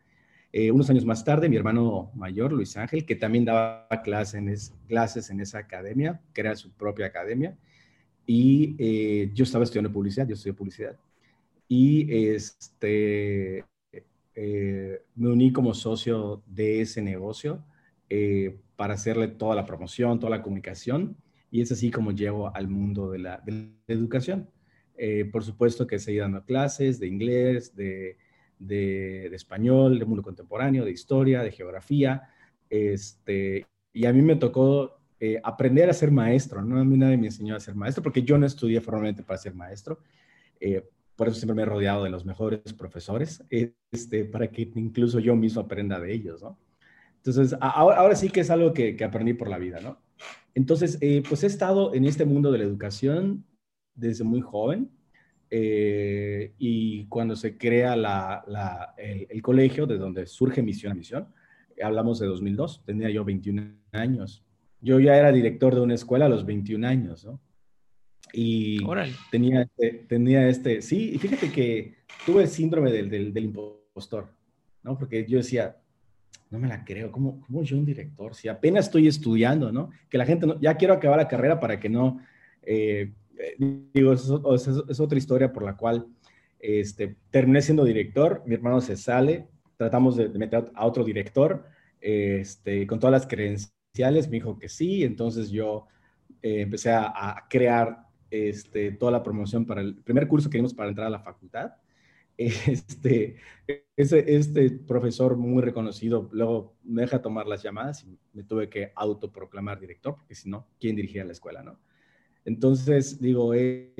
Eh, 0.55 0.71
unos 0.71 0.87
años 0.91 1.03
más 1.03 1.25
tarde, 1.25 1.49
mi 1.49 1.55
hermano 1.55 2.11
mayor, 2.13 2.53
Luis 2.53 2.77
Ángel, 2.77 3.05
que 3.05 3.15
también 3.15 3.43
daba 3.43 3.87
clases 4.03 4.35
en, 4.35 4.55
clases 4.87 5.31
en 5.31 5.39
esa 5.39 5.57
academia, 5.57 6.21
que 6.31 6.41
era 6.41 6.55
su 6.55 6.71
propia 6.71 7.07
academia, 7.07 7.57
y 8.27 8.75
eh, 8.77 9.31
yo 9.33 9.45
estaba 9.45 9.63
estudiando 9.63 9.91
publicidad, 9.91 10.27
yo 10.27 10.35
estudié 10.35 10.53
publicidad, 10.53 10.95
y 11.67 12.27
este, 12.27 13.65
eh, 14.35 15.01
me 15.15 15.29
uní 15.29 15.51
como 15.51 15.73
socio 15.73 16.43
de 16.45 16.81
ese 16.81 17.01
negocio 17.01 17.63
para 18.75 18.93
hacerle 18.95 19.27
toda 19.27 19.55
la 19.55 19.65
promoción, 19.65 20.19
toda 20.19 20.37
la 20.37 20.41
comunicación, 20.41 21.17
y 21.51 21.61
es 21.61 21.71
así 21.71 21.91
como 21.91 22.11
llego 22.11 22.53
al 22.55 22.67
mundo 22.67 23.11
de 23.11 23.19
la, 23.19 23.43
educación. 23.87 24.49
por 25.31 25.43
supuesto 25.43 25.85
que 25.87 25.99
seguí 25.99 26.17
dando 26.17 26.43
clases 26.43 26.99
de 26.99 27.07
inglés, 27.07 27.75
de 27.75 28.17
español, 29.33 29.99
de 29.99 30.05
mundo 30.05 30.23
contemporáneo, 30.23 30.85
de 30.85 30.91
historia, 30.91 31.43
de 31.43 31.51
geografía. 31.51 32.29
Este, 32.69 33.65
y 33.93 34.05
a 34.05 34.13
mí 34.13 34.21
me 34.21 34.35
tocó 34.35 34.99
eh, 35.19 35.39
aprender 35.43 35.89
a 35.89 35.93
ser 35.93 36.11
maestro, 36.11 36.61
¿no? 36.63 36.79
A 36.79 36.83
mí 36.83 36.97
nadie 36.97 37.17
me 37.17 37.27
enseñó 37.27 37.55
a 37.55 37.59
ser 37.59 37.75
maestro 37.75 38.03
porque 38.03 38.23
yo 38.23 38.37
no 38.37 38.45
estudié 38.45 38.81
formalmente 38.81 39.23
para 39.23 39.37
ser 39.37 39.53
maestro. 39.53 39.99
Eh, 40.59 40.83
por 41.15 41.27
eso 41.27 41.37
siempre 41.37 41.55
me 41.55 41.61
he 41.61 41.65
rodeado 41.65 42.03
de 42.03 42.09
los 42.09 42.25
mejores 42.25 42.73
profesores, 42.73 43.43
este, 43.91 44.25
para 44.25 44.47
que 44.47 44.69
incluso 44.75 45.19
yo 45.19 45.35
mismo 45.35 45.61
aprenda 45.61 45.99
de 45.99 46.11
ellos, 46.11 46.41
¿no? 46.41 46.57
Entonces, 47.25 47.57
ahora, 47.61 48.15
sí 48.15 48.29
que 48.29 48.41
es 48.41 48.49
algo 48.49 48.73
que, 48.73 48.97
que, 48.97 49.03
aprendí 49.05 49.33
por 49.33 49.47
la 49.47 49.57
vida, 49.57 49.79
¿no? 49.79 49.97
Entonces, 50.55 50.97
eh, 51.01 51.23
pues 51.27 51.43
he 51.43 51.47
estado 51.47 51.93
en 51.93 52.05
este 52.05 52.25
mundo 52.25 52.51
de 52.51 52.57
la 52.57 52.65
educación 52.65 53.45
desde 53.95 54.23
muy 54.23 54.41
joven. 54.41 54.91
Eh, 55.49 56.53
y 56.57 57.05
cuando 57.05 57.35
se 57.35 57.57
crea 57.57 57.93
el, 58.97 59.41
colegio, 59.41 59.85
de 59.85 59.97
donde 59.97 60.25
surge 60.25 60.61
Misión 60.61 60.91
a 60.91 60.95
Misión, 60.95 61.27
hablamos 61.81 62.19
de 62.19 62.27
2002, 62.27 62.83
tenía 62.85 63.09
yo 63.09 63.23
21 63.23 63.75
años. 63.91 64.43
Yo 64.81 64.99
ya 64.99 65.15
era 65.15 65.31
director 65.31 65.75
de 65.75 65.81
una 65.81 65.93
escuela 65.93 66.25
a 66.25 66.29
los 66.29 66.45
21 66.45 66.87
años, 66.87 67.23
¿no? 67.23 67.39
Y 68.33 68.79
tenía 69.29 69.61
este, 69.61 70.05
tenía 70.07 70.49
este, 70.49 70.81
sí, 70.81 71.11
y 71.13 71.19
fíjate 71.19 71.51
que 71.51 71.97
tuve 72.25 72.41
el 72.41 72.47
síndrome 72.47 72.91
del, 72.91 73.31
del, 73.31 73.43
impostor. 73.43 74.33
¿no? 74.81 74.97
Porque 74.97 75.27
yo 75.27 75.37
decía, 75.37 75.82
no 76.53 76.59
me 76.59 76.67
la 76.67 76.85
creo, 76.85 77.11
¿cómo, 77.11 77.41
cómo 77.41 77.63
yo 77.63 77.75
un 77.75 77.83
director? 77.83 78.35
Si 78.35 78.47
apenas 78.47 78.85
estoy 78.85 79.07
estudiando, 79.07 79.71
¿no? 79.71 79.89
Que 80.07 80.19
la 80.19 80.25
gente, 80.25 80.45
ya 80.61 80.77
quiero 80.77 80.93
acabar 80.93 81.17
la 81.17 81.27
carrera 81.27 81.59
para 81.59 81.79
que 81.79 81.89
no, 81.89 82.19
eh, 82.61 83.11
digo, 83.91 84.13
es, 84.13 84.29
es, 84.87 84.99
otra 84.99 85.17
historia 85.17 85.51
por 85.51 85.63
la 85.63 85.75
cual 85.75 86.05
este, 86.59 87.15
terminé 87.31 87.59
siendo 87.63 87.83
director, 87.83 88.43
mi 88.45 88.53
hermano 88.53 88.81
se 88.81 88.95
sale, 88.95 89.47
tratamos 89.77 90.15
de, 90.15 90.29
meter 90.29 90.71
a 90.75 90.85
otro 90.85 91.03
director, 91.03 91.65
este, 91.99 92.85
con 92.85 92.99
todas 92.99 93.13
las 93.13 93.25
credenciales, 93.25 94.27
me 94.27 94.35
dijo 94.35 94.59
que 94.59 94.69
sí, 94.69 95.03
entonces 95.03 95.49
yo 95.49 95.87
eh, 96.43 96.61
empecé 96.61 96.91
a, 96.91 97.07
a 97.15 97.47
crear 97.49 98.05
este, 98.29 98.91
toda 98.91 99.11
la 99.11 99.23
promoción 99.23 99.65
para 99.65 99.81
el 99.81 99.95
primer 99.95 100.27
curso 100.27 100.51
que 100.51 100.59
dimos 100.59 100.75
para 100.75 100.89
entrar 100.89 101.07
a 101.07 101.09
la 101.09 101.19
facultad. 101.19 101.71
Este, 103.95 104.35
este 104.35 104.71
profesor 104.71 105.37
muy 105.37 105.61
reconocido 105.61 106.29
luego 106.33 106.75
me 106.83 107.03
deja 107.03 107.21
tomar 107.21 107.45
las 107.45 107.61
llamadas 107.61 108.03
y 108.03 108.17
me 108.33 108.43
tuve 108.43 108.67
que 108.67 108.91
autoproclamar 108.95 109.79
director, 109.79 110.15
porque 110.15 110.33
si 110.33 110.49
no, 110.49 110.67
¿quién 110.79 110.95
dirigía 110.95 111.23
la 111.23 111.31
escuela, 111.31 111.61
no? 111.61 111.79
Entonces, 112.45 113.21
digo, 113.21 113.53
he, 113.53 113.93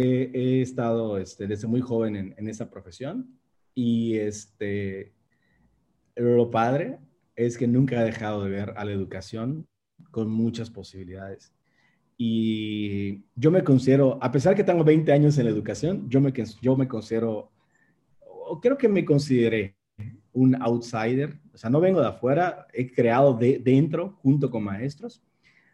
estado 0.62 1.18
este, 1.18 1.48
desde 1.48 1.68
muy 1.68 1.82
joven 1.82 2.34
en, 2.38 2.48
esa 2.50 2.70
profesión 2.70 3.40
y 3.74 4.18
este, 4.18 5.14
lo 6.16 6.52
padre 6.52 7.00
es 7.36 7.58
que 7.58 7.68
nunca 7.68 8.02
he 8.02 8.06
dejado 8.06 8.44
de 8.44 8.50
ver 8.50 8.74
a 8.76 8.84
la 8.84 8.92
educación 8.92 9.68
con 10.12 10.30
muchas 10.30 10.70
posibilidades. 10.70 11.54
Y 12.18 13.24
yo 13.36 13.50
me 13.50 13.64
considero, 13.64 14.20
a 14.22 14.32
pesar 14.32 14.56
que 14.56 14.64
tengo 14.64 14.84
20 14.84 15.12
años 15.12 15.38
en 15.38 15.46
la 15.46 15.52
educación, 15.52 16.10
yo 16.10 16.20
me, 16.22 16.34
yo 16.62 16.76
me 16.76 16.88
considero, 16.88 17.52
creo 18.60 18.78
que 18.78 18.90
me 18.90 19.06
consideré 19.06 19.76
un 20.34 20.56
outsider. 20.62 21.40
O 21.54 21.58
sea, 21.58 21.70
no 21.70 21.80
vengo 21.80 22.02
de 22.02 22.08
afuera, 22.08 22.68
he 22.74 22.92
creado 22.92 23.34
de 23.34 23.60
dentro 23.60 24.18
junto 24.22 24.50
con 24.50 24.64
maestros, 24.64 25.22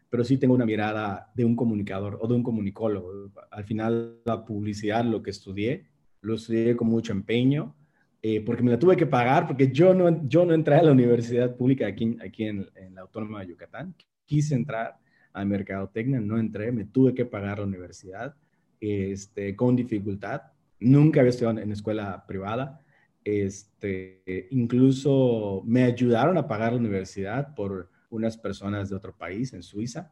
pero 0.10 0.24
sí 0.24 0.38
tengo 0.38 0.54
una 0.54 0.66
mirada 0.66 1.32
de 1.36 1.46
un 1.46 1.56
comunicador 1.56 2.18
o 2.22 2.28
de 2.28 2.36
un 2.36 2.44
comunicólogo. 2.44 3.32
Al 3.52 3.64
final, 3.64 4.20
la 4.26 4.44
publicidad, 4.44 5.06
lo 5.06 5.24
que 5.24 5.30
estudié, 5.32 5.86
lo 6.22 6.36
estudié 6.36 6.76
con 6.76 6.90
mucho 6.90 7.14
empeño, 7.14 7.76
eh, 8.22 8.42
porque 8.42 8.64
me 8.64 8.72
la 8.72 8.80
tuve 8.80 8.98
que 8.98 9.06
pagar, 9.06 9.48
porque 9.48 9.72
yo 9.72 9.94
no, 9.94 10.28
yo 10.28 10.46
no 10.46 10.54
entré 10.54 10.76
a 10.76 10.84
la 10.84 10.92
universidad 10.92 11.56
pública 11.56 11.88
aquí, 11.88 12.18
aquí 12.22 12.44
en, 12.44 12.68
en 12.76 12.96
la 12.96 13.02
Autónoma 13.02 13.42
de 13.42 13.48
Yucatán. 13.48 13.96
Quise 14.26 14.56
entrar 14.56 15.00
a 15.32 15.46
mercadotecnia, 15.46 16.20
no 16.20 16.38
entré, 16.38 16.72
me 16.72 16.86
tuve 16.86 17.14
que 17.14 17.26
pagar 17.26 17.60
la 17.60 17.66
universidad 17.66 18.36
este, 18.80 19.56
con 19.56 19.76
dificultad. 19.76 20.42
Nunca 20.80 21.20
había 21.20 21.32
estudiado 21.32 21.60
en 21.60 21.72
escuela 21.72 22.26
privada. 22.28 22.82
Este, 23.24 24.48
incluso 24.52 25.62
me 25.66 25.84
ayudaron 25.84 26.38
a 26.38 26.48
pagar 26.48 26.74
la 26.74 26.80
universidad 26.80 27.54
por 27.54 27.90
unas 28.10 28.38
personas 28.38 28.90
de 28.90 28.96
otro 28.96 29.16
país, 29.16 29.54
en 29.54 29.62
Suiza, 29.62 30.12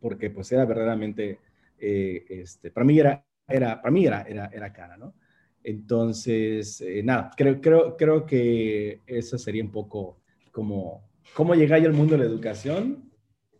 porque 0.00 0.30
pues 0.30 0.50
era 0.52 0.64
verdaderamente, 0.64 1.38
eh, 1.78 2.24
este, 2.28 2.70
para 2.70 2.84
mí 2.84 2.98
era, 2.98 3.24
era, 3.46 3.80
para 3.80 3.92
mí 3.92 4.06
era, 4.06 4.22
era, 4.22 4.50
era 4.52 4.72
cara, 4.72 4.96
¿no? 4.96 5.14
Entonces, 5.62 6.80
eh, 6.80 7.02
nada, 7.02 7.30
creo, 7.36 7.60
creo, 7.60 7.96
creo 7.96 8.24
que 8.24 9.00
eso 9.06 9.36
sería 9.36 9.62
un 9.62 9.70
poco 9.70 10.20
como 10.50 11.10
cómo 11.34 11.54
llegar 11.54 11.84
al 11.84 11.92
mundo 11.92 12.16
de 12.16 12.24
la 12.24 12.30
educación 12.30 13.10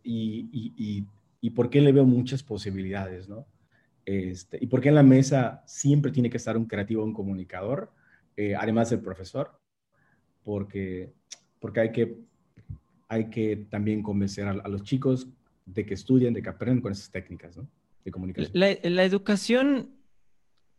y, 0.03 1.05
y, 1.41 1.49
por 1.51 1.69
qué 1.69 1.81
le 1.81 1.91
veo 1.91 2.05
muchas 2.05 2.43
posibilidades, 2.43 3.29
¿no? 3.29 3.45
Este, 4.05 4.57
y 4.59 4.67
por 4.67 4.81
qué 4.81 4.89
en 4.89 4.95
la 4.95 5.03
mesa 5.03 5.63
siempre 5.65 6.11
tiene 6.11 6.29
que 6.29 6.37
estar 6.37 6.57
un 6.57 6.65
creativo, 6.65 7.03
un 7.03 7.13
comunicador, 7.13 7.91
eh, 8.35 8.55
además 8.55 8.89
del 8.89 9.01
profesor, 9.01 9.59
porque, 10.43 11.13
porque 11.59 11.79
hay, 11.81 11.91
que, 11.91 12.17
hay 13.07 13.29
que 13.29 13.67
también 13.69 14.01
convencer 14.01 14.47
a, 14.47 14.67
los 14.67 14.83
chicos 14.83 15.27
de 15.65 15.85
que 15.85 15.93
estudien, 15.93 16.33
de 16.33 16.41
que 16.41 16.49
aprendan 16.49 16.81
con 16.81 16.91
esas 16.91 17.11
técnicas 17.11 17.55
¿no? 17.57 17.67
de 18.03 18.11
comunicación. 18.11 18.51
La, 18.53 18.75
la 18.83 19.03
educación, 19.03 19.91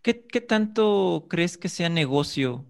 ¿qué, 0.03 0.27
¿qué 0.27 0.41
tanto 0.41 1.27
crees 1.29 1.57
que 1.57 1.69
sea 1.69 1.89
negocio 1.89 2.67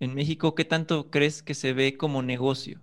en 0.00 0.14
México? 0.14 0.54
¿Qué 0.54 0.64
tanto 0.64 1.10
crees 1.10 1.42
que 1.42 1.54
se 1.54 1.72
ve 1.72 1.96
como 1.96 2.22
negocio? 2.22 2.80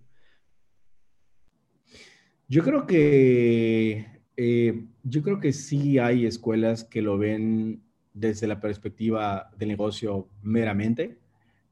Yo 2.48 2.64
creo 2.64 2.86
que 2.86 4.21
eh, 4.38 4.86
yo 5.04 5.22
creo 5.22 5.40
que 5.40 5.54
sí 5.54 6.00
hay 6.00 6.26
escuelas 6.26 6.84
que 6.84 7.02
lo 7.02 7.18
ven 7.18 7.82
desde 8.14 8.48
la 8.48 8.60
perspectiva 8.60 9.52
del 9.58 9.70
negocio 9.70 10.28
meramente 10.42 11.18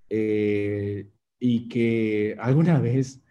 eh, 0.09 1.07
y 1.39 1.67
que 1.67 2.35
alguna 2.39 2.79
vez 2.79 3.21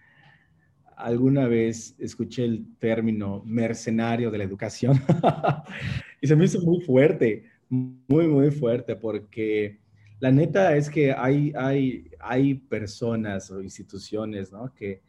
alguna 0.99 1.47
vez 1.47 1.95
escuché 1.99 2.45
el 2.45 2.66
término 2.79 3.43
mercenario 3.45 4.31
de 4.33 4.39
la 4.39 4.45
educación 4.45 5.01
y 6.20 6.26
se 6.26 6.35
me 6.35 6.45
hizo 6.45 6.61
muy 6.61 6.81
fuerte, 6.81 7.45
muy, 7.68 8.26
muy 8.26 8.51
fuerte, 8.51 8.97
porque 8.97 9.79
la 10.18 10.33
neta 10.33 10.76
es 10.76 10.91
que 10.91 11.12
hay, 11.12 11.53
hay, 11.57 12.11
hay 12.18 12.55
personas 12.55 13.49
o 13.53 13.62
instituciones 13.62 14.51
¿no? 14.51 14.74
que, 14.74 15.03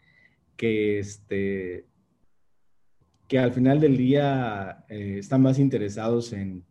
que 0.55 0.99
este, 0.99 1.86
que 3.30 3.38
al 3.38 3.53
final 3.53 3.80
del 3.80 3.95
día 3.95 4.86
eh, 4.89 5.19
están 5.19 5.43
más 5.43 5.59
interesados 5.59 6.34
en, 6.34 6.65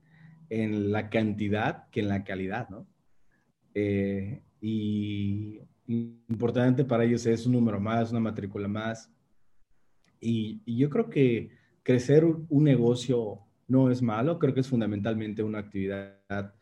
en, 0.50 0.90
la 0.90 1.08
cantidad 1.08 1.88
que 1.90 2.00
en 2.00 2.08
la 2.08 2.24
calidad, 2.24 2.68
¿no? 2.68 2.84
Eh, 3.74 4.42
y 4.60 5.60
importante 5.86 6.84
para 6.84 7.04
ellos 7.04 7.24
es 7.26 7.46
un 7.46 7.52
número 7.52 7.78
más, 7.78 8.10
una 8.10 8.18
matrícula 8.18 8.66
más. 8.66 9.08
Y, 10.20 10.60
yo 10.66 10.90
creo 10.90 11.08
que 11.08 11.50
crecer 11.84 12.24
un 12.24 12.64
negocio 12.64 13.38
no 13.68 13.88
es 13.88 14.02
malo, 14.02 14.40
creo 14.40 14.52
que 14.52 14.60
es 14.60 14.68
fundamentalmente 14.68 15.44
una 15.44 15.60
actividad 15.60 16.54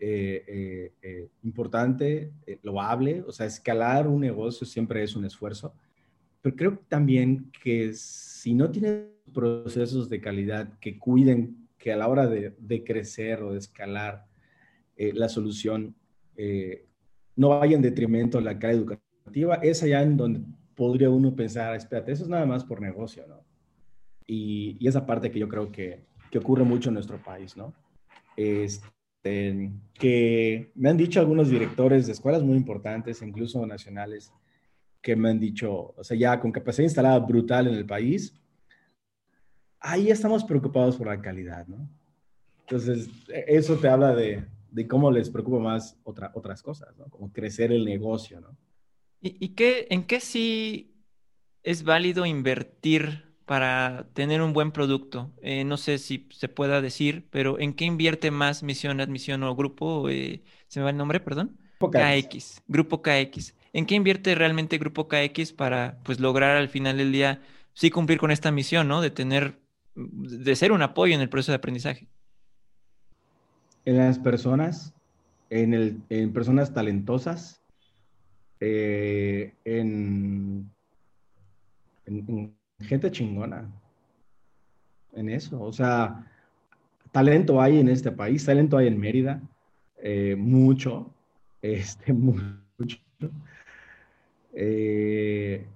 eh, 0.00 1.28
importante, 1.42 2.32
loable, 2.62 3.22
o 3.26 3.32
sea, 3.32 3.44
escalar 3.44 4.08
un 4.08 4.22
negocio 4.22 4.66
siempre 4.66 5.02
es 5.02 5.14
un 5.14 5.26
esfuerzo, 5.26 5.74
pero 6.42 6.56
creo 6.56 6.78
también 6.88 7.50
que 7.62 7.94
si 7.94 8.52
no 8.52 8.70
tienes 8.70 9.06
procesos 9.32 10.08
de 10.08 10.20
calidad 10.20 10.78
que 10.80 10.98
cuiden 10.98 11.68
que 11.78 11.92
a 11.92 11.96
la 11.96 12.08
hora 12.08 12.26
de, 12.26 12.84
crecer 12.84 13.42
o 13.42 13.52
de 13.52 13.58
escalar 13.58 14.26
eh, 14.96 15.12
la 15.14 15.28
solución 15.28 15.94
eh, 16.36 16.86
no 17.36 17.48
vaya 17.50 17.76
en 17.76 17.82
detrimento 17.82 18.38
de 18.38 18.44
la 18.44 18.58
calidad 18.58 18.82
educativa, 18.82 19.54
es 19.56 19.82
allá 19.82 20.02
en 20.02 20.16
donde 20.16 20.40
podría 20.74 21.10
uno 21.10 21.34
pensar, 21.34 21.74
espérate, 21.76 22.12
eso 22.12 22.24
es 22.24 22.28
nada 22.28 22.46
más 22.46 22.64
por 22.64 22.80
negocio, 22.80 23.24
¿no? 23.26 23.44
Y, 24.26 24.76
y 24.78 24.88
esa 24.88 25.06
parte 25.06 25.30
que 25.30 25.38
yo 25.38 25.48
creo 25.48 25.70
que, 25.70 26.04
que, 26.30 26.38
ocurre 26.38 26.64
mucho 26.64 26.90
en 26.90 26.94
nuestro 26.94 27.18
país, 27.18 27.56
¿no? 27.56 27.74
Este, 28.36 29.70
que 29.94 30.72
me 30.74 30.88
han 30.88 30.96
dicho 30.96 31.20
algunos 31.20 31.50
directores 31.50 32.06
de 32.06 32.12
escuelas 32.12 32.42
muy 32.42 32.56
importantes, 32.56 33.22
incluso 33.22 33.64
nacionales, 33.66 34.32
que 35.02 35.16
me 35.16 35.30
han 35.30 35.40
dicho, 35.40 35.92
o 35.96 36.04
sea, 36.04 36.16
ya 36.16 36.40
con 36.40 36.52
capacidad 36.52 36.84
instalada 36.84 37.18
brutal 37.18 37.66
en 37.66 37.74
el 37.74 37.84
país, 37.84 38.32
ahí 39.80 40.10
estamos 40.10 40.44
preocupados 40.44 40.96
por 40.96 41.08
la 41.08 41.20
calidad, 41.20 41.66
¿no? 41.66 41.88
Entonces, 42.60 43.10
e, 43.28 43.44
eso 43.48 43.76
te 43.76 43.88
habla 43.88 44.14
de, 44.14 44.44
de 44.70 44.86
cómo 44.86 45.10
les 45.10 45.28
preocupa 45.28 45.58
más 45.58 45.98
otra, 46.04 46.30
otras 46.34 46.62
cosas, 46.62 46.96
¿no? 46.96 47.06
Como 47.06 47.32
crecer 47.32 47.72
el 47.72 47.84
negocio, 47.84 48.40
¿no? 48.40 48.56
¿Y, 49.20 49.44
y 49.44 49.48
qué, 49.50 49.88
en 49.90 50.04
qué 50.04 50.20
sí 50.20 50.94
es 51.64 51.82
válido 51.82 52.24
invertir 52.24 53.34
para 53.44 54.08
tener 54.14 54.40
un 54.40 54.52
buen 54.52 54.70
producto? 54.70 55.32
Eh, 55.42 55.64
no 55.64 55.76
sé 55.76 55.98
si 55.98 56.28
se 56.30 56.48
pueda 56.48 56.80
decir, 56.80 57.26
pero 57.30 57.58
¿en 57.58 57.74
qué 57.74 57.84
invierte 57.84 58.30
más 58.30 58.62
Misión, 58.62 59.00
Admisión 59.00 59.42
o 59.42 59.56
Grupo? 59.56 60.08
Eh, 60.08 60.44
¿Se 60.68 60.78
me 60.78 60.84
va 60.84 60.90
el 60.90 60.96
nombre, 60.96 61.18
perdón? 61.18 61.58
KX. 61.80 62.62
Grupo 62.68 63.02
KX. 63.02 63.54
¿En 63.72 63.86
qué 63.86 63.94
invierte 63.94 64.34
realmente 64.34 64.78
Grupo 64.78 65.08
KX 65.08 65.52
para 65.52 65.98
pues 66.02 66.20
lograr 66.20 66.56
al 66.56 66.68
final 66.68 66.98
del 66.98 67.12
día 67.12 67.40
sí 67.74 67.90
cumplir 67.90 68.18
con 68.18 68.30
esta 68.30 68.50
misión, 68.50 68.88
¿no? 68.88 69.00
De 69.00 69.10
tener 69.10 69.58
de 69.94 70.56
ser 70.56 70.72
un 70.72 70.82
apoyo 70.82 71.14
en 71.14 71.20
el 71.20 71.28
proceso 71.28 71.52
de 71.52 71.56
aprendizaje? 71.56 72.06
En 73.84 73.98
las 73.98 74.18
personas, 74.18 74.94
en, 75.50 75.74
el, 75.74 76.00
en 76.08 76.32
personas 76.32 76.72
talentosas, 76.72 77.60
eh, 78.60 79.52
en, 79.64 80.70
en, 82.06 82.54
gente 82.80 83.10
chingona, 83.10 83.70
en 85.14 85.28
eso. 85.28 85.60
O 85.60 85.72
sea, 85.72 86.30
talento 87.10 87.60
hay 87.60 87.78
en 87.78 87.88
este 87.88 88.12
país, 88.12 88.44
talento 88.44 88.76
hay 88.76 88.86
en 88.86 88.98
Mérida, 88.98 89.42
eh, 89.98 90.36
mucho, 90.38 91.12
este, 91.62 92.12
mucho. 92.12 92.98
Eh, 94.52 95.66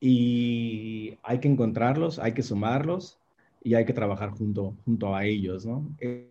y 0.00 1.16
hay 1.22 1.38
que 1.38 1.48
encontrarlos, 1.48 2.18
hay 2.18 2.32
que 2.32 2.42
sumarlos 2.42 3.18
y 3.62 3.74
hay 3.74 3.84
que 3.84 3.92
trabajar 3.92 4.30
junto, 4.30 4.74
junto 4.84 5.14
a 5.14 5.24
ellos, 5.24 5.64
¿no? 5.64 5.88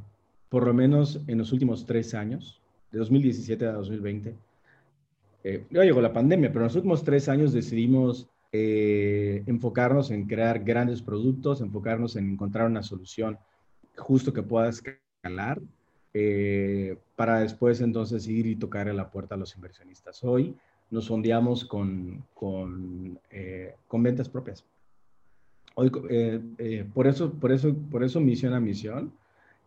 por 0.49 0.64
lo 0.66 0.74
menos 0.74 1.20
en 1.26 1.38
los 1.38 1.53
últimos 1.53 1.84
tres 1.84 2.14
años, 2.14 2.61
de 2.93 2.99
2017 2.99 3.66
a 3.66 3.72
2020, 3.72 4.36
eh, 5.45 5.66
ya 5.70 5.82
llegó 5.82 6.01
la 6.01 6.12
pandemia, 6.12 6.51
pero 6.51 6.61
en 6.61 6.66
los 6.66 6.76
últimos 6.76 7.03
tres 7.03 7.28
años 7.28 7.53
decidimos 7.53 8.28
enfocarnos 8.55 10.11
en 10.11 10.26
crear 10.26 10.62
grandes 10.62 11.01
productos, 11.01 11.62
enfocarnos 11.62 12.16
en 12.16 12.32
encontrar 12.32 12.66
una 12.66 12.82
solución 12.82 13.38
justo 13.97 14.34
que 14.34 14.43
pueda 14.43 14.68
escalar 14.68 15.59
eh, 16.14 16.99
para 17.16 17.40
después 17.40 17.80
entonces 17.80 18.26
ir 18.28 18.47
y 18.47 18.57
tocar 18.57 18.88
a 18.88 18.93
la 18.93 19.11
puerta 19.11 19.34
a 19.34 19.38
los 19.38 19.55
inversionistas. 19.55 20.22
Hoy 20.22 20.55
nos 20.90 21.07
sondeamos 21.07 21.64
con, 21.64 22.22
con, 22.34 23.18
eh, 23.30 23.74
con 23.88 24.03
ventas 24.03 24.28
propias. 24.28 24.64
Hoy, 25.74 25.90
eh, 26.11 26.86
por, 26.93 27.07
eso, 27.07 27.32
por, 27.32 27.51
eso, 27.51 27.74
por 27.90 28.05
eso 28.05 28.20
misión 28.20 28.53
a 28.53 28.61
misión, 28.61 29.12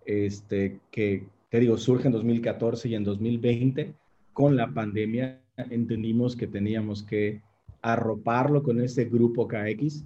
este, 0.06 0.80
que 0.92 1.26
te 1.56 1.62
digo, 1.62 1.78
surge 1.78 2.08
en 2.08 2.12
2014 2.12 2.89
y 2.89 2.95
en 2.95 3.06
2020, 3.06 3.93
con 4.34 4.58
la 4.58 4.74
pandemia 4.74 5.39
entendimos 5.56 6.36
que 6.36 6.47
teníamos 6.47 7.01
que 7.01 7.43
arroparlo 7.82 8.62
con 8.62 8.82
este 8.82 9.06
grupo 9.06 9.47
KX 9.47 10.03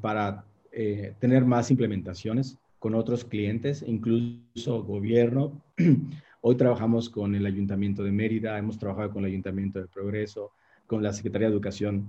para 0.00 0.44
tener 1.20 1.44
más 1.44 1.70
implementaciones 1.70 2.58
con 2.80 2.96
otros 2.96 3.24
clientes, 3.24 3.84
incluso 3.86 4.82
gobierno. 4.82 5.52
Hoy 6.40 6.56
trabajamos 6.56 7.08
con 7.08 7.36
el 7.36 7.46
Ayuntamiento 7.46 8.02
de 8.02 8.10
Mérida, 8.10 8.58
hemos 8.58 8.76
trabajado 8.76 9.12
con 9.12 9.22
el 9.24 9.30
Ayuntamiento 9.30 9.78
de 9.78 9.86
Progreso, 9.86 10.50
con 10.88 11.00
la 11.00 11.12
Secretaría 11.12 11.46
de 11.46 11.54
Educación 11.54 12.08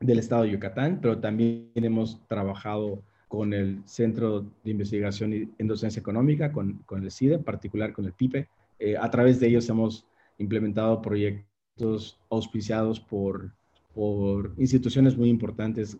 del 0.00 0.18
Estado 0.18 0.42
de 0.42 0.50
Yucatán, 0.50 0.98
pero 1.00 1.20
también 1.20 1.70
hemos 1.76 2.20
trabajado 2.26 3.00
con 3.30 3.54
el 3.54 3.80
Centro 3.86 4.42
de 4.42 4.70
Investigación 4.70 5.54
en 5.56 5.66
Docencia 5.68 6.00
Económica, 6.00 6.52
con, 6.52 6.82
con 6.84 7.02
el 7.02 7.10
CIDE, 7.10 7.36
en 7.36 7.44
particular 7.44 7.94
con 7.94 8.04
el 8.04 8.12
PIPE. 8.12 8.48
Eh, 8.78 8.96
a 8.98 9.10
través 9.10 9.40
de 9.40 9.46
ellos 9.46 9.68
hemos 9.68 10.04
implementado 10.38 11.00
proyectos 11.00 12.18
auspiciados 12.28 13.00
por, 13.00 13.52
por 13.94 14.52
instituciones 14.58 15.16
muy 15.16 15.30
importantes, 15.30 15.96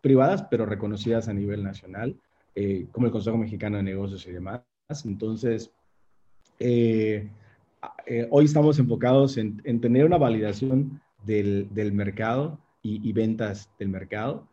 privadas, 0.00 0.44
pero 0.50 0.66
reconocidas 0.66 1.28
a 1.28 1.34
nivel 1.34 1.62
nacional. 1.62 2.16
Eh, 2.58 2.86
como 2.90 3.06
el 3.06 3.12
Consejo 3.12 3.36
Mexicano 3.36 3.76
de 3.76 3.82
Negocios 3.82 4.26
y 4.26 4.32
demás. 4.32 4.62
Entonces, 5.04 5.70
eh, 6.58 7.28
eh, 8.06 8.26
hoy 8.30 8.46
estamos 8.46 8.78
enfocados 8.78 9.36
en, 9.36 9.60
tener 9.82 10.06
una 10.06 10.16
validación 10.16 11.02
del, 11.26 11.68
mercado 11.92 12.58
y, 12.80 13.12
ventas 13.12 13.68
del 13.78 13.90
mercado 13.90 14.48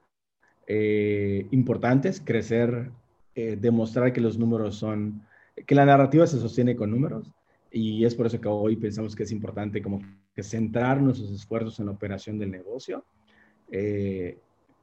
importantes, 0.68 2.22
crecer, 2.24 2.92
demostrar 3.36 4.14
que 4.14 4.22
los 4.22 4.38
números 4.38 4.76
son, 4.76 5.24
que 5.68 5.76
la 5.76 5.86
narrativa 5.86 6.26
se 6.26 6.40
sostiene 6.40 6.76
con 6.76 6.92
números 6.92 7.32
y 7.72 8.06
es 8.06 8.16
por 8.16 8.28
eso 8.28 8.40
que 8.40 8.48
hoy 8.48 8.76
pensamos 8.76 9.16
que 9.16 9.24
es 9.24 9.32
importante 9.32 9.82
como 9.82 10.02
que 10.34 10.44
centrar 10.44 11.02
nuestros 11.02 11.32
esfuerzos 11.32 11.80
en 11.80 11.88
la 11.88 11.92
operación 11.92 12.38
del 12.38 12.52
negocio 12.52 13.04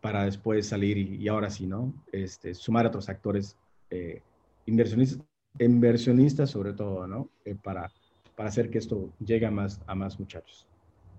para 0.01 0.25
después 0.25 0.67
salir 0.67 0.99
y, 0.99 1.29
ahora 1.29 1.51
sí, 1.51 1.67
¿no? 1.67 1.93
Este, 2.13 2.55
sumar 2.55 2.87
a 2.87 2.89
otros 2.89 3.09
actores 3.09 3.57
eh, 3.91 4.23
inversionistas, 4.67 5.27
inversionistas 5.59 6.51
sobre 6.51 6.73
todo, 6.73 7.07
¿no? 7.07 7.29
Eh, 7.45 7.55
para, 7.55 7.91
para 8.35 8.49
hacer 8.49 8.71
que 8.71 8.79
esto 8.79 9.13
llegue 9.19 9.47
a 9.47 9.51
más, 9.51 9.81
a 9.87 9.95
más 9.95 10.19
muchachos 10.19 10.67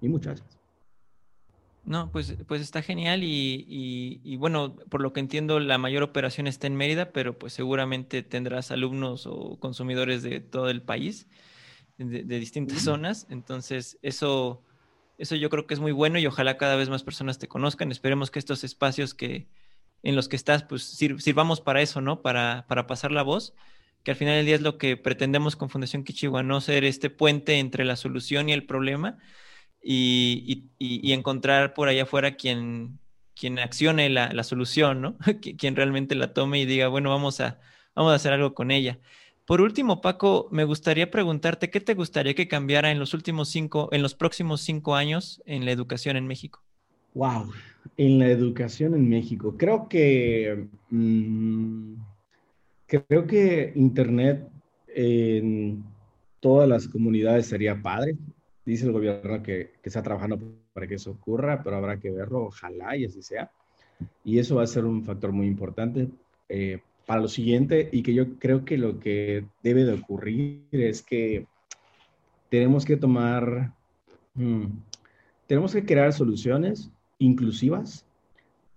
y 0.02 0.10
muchachas. 0.10 0.61
No, 1.84 2.12
pues, 2.12 2.36
pues 2.48 2.62
está 2.62 2.82
genial 2.84 3.24
y, 3.24 3.66
y, 4.24 4.36
bueno, 4.38 4.76
por 4.90 5.02
lo 5.02 5.14
que 5.14 5.20
entiendo, 5.20 5.60
la 5.60 5.80
mayor 5.80 6.04
operación 6.04 6.46
está 6.46 6.68
en 6.68 6.76
Mérida, 6.76 7.12
pero 7.12 7.40
pues 7.40 7.54
seguramente 7.54 8.22
tendrás 8.22 8.70
alumnos 8.70 9.26
o 9.26 9.60
consumidores 9.60 10.22
de 10.22 10.40
todo 10.42 10.70
el 10.70 10.84
país, 10.84 11.28
de, 11.98 12.24
de 12.24 12.40
distintas 12.40 12.84
zonas, 12.84 13.26
entonces 13.30 13.98
eso 14.04 14.64
eso 15.22 15.36
yo 15.36 15.52
creo 15.52 15.68
que 15.68 15.76
es 15.76 15.80
muy 15.80 15.92
bueno 15.92 16.18
y 16.18 16.26
ojalá 16.26 16.58
cada 16.58 16.76
vez 16.76 16.90
más 16.90 17.04
personas 17.04 17.38
te 17.38 17.48
conozcan. 17.48 17.92
Esperemos 17.92 18.32
que 18.32 18.40
estos 18.40 18.64
espacios 18.64 19.14
que 19.14 19.48
en 20.02 20.16
los 20.16 20.28
que 20.28 20.36
estás, 20.36 20.64
pues 20.64 20.84
sirvamos 20.84 21.62
para 21.62 21.82
eso, 21.84 22.02
¿no? 22.02 22.24
Para, 22.24 22.66
para 22.68 22.88
pasar 22.88 23.12
la 23.12 23.22
voz, 23.22 23.54
que 24.04 24.10
al 24.10 24.18
final 24.18 24.36
del 24.38 24.48
día 24.48 24.56
es 24.56 24.62
lo 24.62 24.80
que 24.80 24.98
pretendemos 24.98 25.56
con 25.56 25.70
Fundación 25.70 26.04
Kichiwa, 26.04 26.42
no 26.42 26.60
ser 26.60 26.86
este 26.86 27.12
puente 27.12 27.60
entre 27.60 27.86
la 27.86 27.98
solución 27.98 28.50
y 28.50 28.54
el 28.54 28.66
problema 28.66 29.20
y, 29.84 30.70
encontrar 31.12 31.74
por 31.74 31.88
allá 31.88 32.04
afuera 32.04 32.36
quien, 32.36 33.00
quien 33.36 33.60
accione 33.60 34.10
la, 34.10 34.32
la 34.34 34.44
solución, 34.44 35.02
¿no? 35.02 35.18
quien 35.58 35.76
realmente 35.76 36.16
la 36.16 36.34
tome 36.34 36.60
y 36.60 36.66
diga, 36.66 36.88
bueno, 36.88 37.10
vamos 37.10 37.40
a, 37.40 37.60
vamos 37.96 38.12
a 38.12 38.16
hacer 38.16 38.34
algo 38.34 38.54
con 38.54 38.72
ella. 38.72 39.00
Por 39.46 39.60
último, 39.60 40.02
Paco, 40.02 40.48
me 40.52 40.64
gustaría 40.64 41.12
preguntarte 41.12 41.70
qué 41.70 41.82
te 41.82 41.94
gustaría 41.94 42.34
que 42.34 42.48
cambiara 42.48 42.92
en 42.92 43.00
los 43.00 43.14
últimos 43.14 43.50
cinco, 43.50 43.90
en 43.92 44.02
los 44.02 44.16
próximos 44.16 44.62
cinco 44.62 44.96
años 44.96 45.42
en 45.46 45.66
la 45.66 45.72
educación 45.72 46.16
en 46.16 46.28
México. 46.28 46.62
Wow, 47.14 47.52
en 47.98 48.20
la 48.20 48.30
educación 48.30 48.94
en 48.94 49.10
México. 49.10 49.56
Creo 49.58 49.90
que 49.90 50.68
mm, 50.90 51.96
creo 52.86 53.28
que 53.28 53.74
Internet 53.76 54.48
en 54.88 55.84
todas 56.40 56.70
las 56.70 56.88
comunidades 56.88 57.48
sería 57.48 57.82
padre. 57.82 58.16
Dice 58.72 58.86
el 58.86 58.94
gobierno 58.94 59.44
que, 59.44 59.72
que 59.84 59.90
está 59.90 60.02
trabajando 60.02 60.40
para 60.72 60.88
que 60.88 60.96
eso 60.96 61.12
ocurra, 61.12 61.62
pero 61.62 61.76
habrá 61.76 62.00
que 62.00 62.10
verlo, 62.10 62.46
ojalá 62.46 62.96
y 62.96 63.04
así 63.04 63.22
sea. 63.22 63.52
Y 64.24 64.40
eso 64.40 64.56
va 64.56 64.64
a 64.64 64.68
ser 64.68 64.86
un 64.86 65.04
factor 65.04 65.34
muy 65.34 65.46
importante 65.46 66.08
eh, 66.48 66.80
para 67.06 67.20
lo 67.20 67.28
siguiente 67.28 67.90
y 67.92 68.02
que 68.02 68.14
yo 68.14 68.40
creo 68.40 68.64
que 68.64 68.78
lo 68.78 68.98
que 68.98 69.44
debe 69.62 69.84
de 69.84 69.92
ocurrir 69.92 70.62
es 70.72 71.02
que 71.02 71.48
tenemos 72.48 72.86
que 72.86 72.96
tomar, 72.96 73.74
hmm, 74.36 74.68
tenemos 75.48 75.74
que 75.74 75.84
crear 75.84 76.14
soluciones 76.14 76.90
inclusivas 77.20 78.06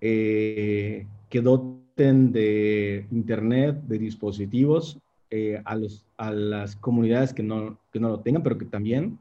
eh, 0.00 1.06
que 1.30 1.40
doten 1.40 2.32
de 2.32 3.06
Internet, 3.12 3.76
de 3.84 3.98
dispositivos 3.98 4.98
eh, 5.30 5.62
a, 5.64 5.76
los, 5.76 6.04
a 6.16 6.32
las 6.32 6.74
comunidades 6.74 7.32
que 7.32 7.44
no, 7.44 7.78
que 7.92 8.00
no 8.00 8.08
lo 8.08 8.18
tengan, 8.18 8.42
pero 8.42 8.58
que 8.58 8.64
también 8.64 9.20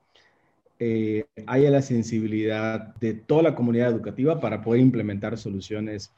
eh, 0.85 1.25
haya 1.47 1.69
la 1.69 1.81
sensibilidad 1.81 2.95
de 2.95 3.13
toda 3.13 3.43
la 3.43 3.55
comunidad 3.55 3.89
educativa 3.91 4.39
para 4.39 4.61
poder 4.61 4.81
implementar 4.81 5.37
soluciones 5.37 6.11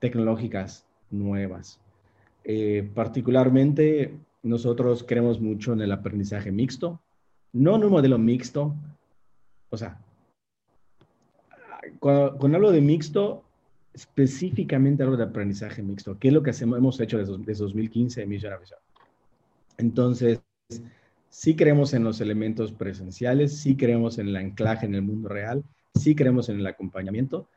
tecnológicas 0.00 0.84
nuevas. 1.10 1.80
Eh, 2.50 2.88
particularmente, 2.94 4.14
nosotros 4.42 5.04
creemos 5.06 5.38
mucho 5.40 5.74
en 5.74 5.82
el 5.82 5.92
aprendizaje 5.92 6.50
mixto, 6.50 7.00
no 7.52 7.76
en 7.76 7.84
un 7.84 7.90
modelo 7.90 8.18
mixto. 8.18 8.74
O 9.68 9.76
sea, 9.76 10.00
cuando, 11.98 12.56
hablo 12.56 12.72
de 12.72 12.80
mixto, 12.80 13.44
específicamente 13.92 15.02
hablo 15.02 15.18
de 15.18 15.24
aprendizaje 15.24 15.82
mixto, 15.82 16.18
que 16.18 16.28
es 16.28 16.34
lo 16.34 16.42
que 16.42 16.50
hacemos, 16.50 16.78
hemos 16.78 16.98
hecho 17.00 17.18
desde, 17.18 17.64
2015 17.64 18.22
en 18.22 18.28
Mission. 18.28 18.54
Entonces, 19.76 20.40
sí 21.30 21.56
creemos 21.56 21.94
en 21.94 22.04
los 22.04 22.20
elementos 22.20 22.72
presenciales, 22.72 23.58
sí 23.60 23.76
creemos 23.76 24.18
en 24.18 24.28
el 24.28 24.36
anclaje 24.36 24.86
en 24.86 24.94
el 24.94 25.02
mundo 25.02 25.28
real, 25.28 25.64
sí 25.94 26.14
creemos 26.14 26.48
en 26.48 26.60
el 26.60 26.66
acompañamiento, 26.66 27.48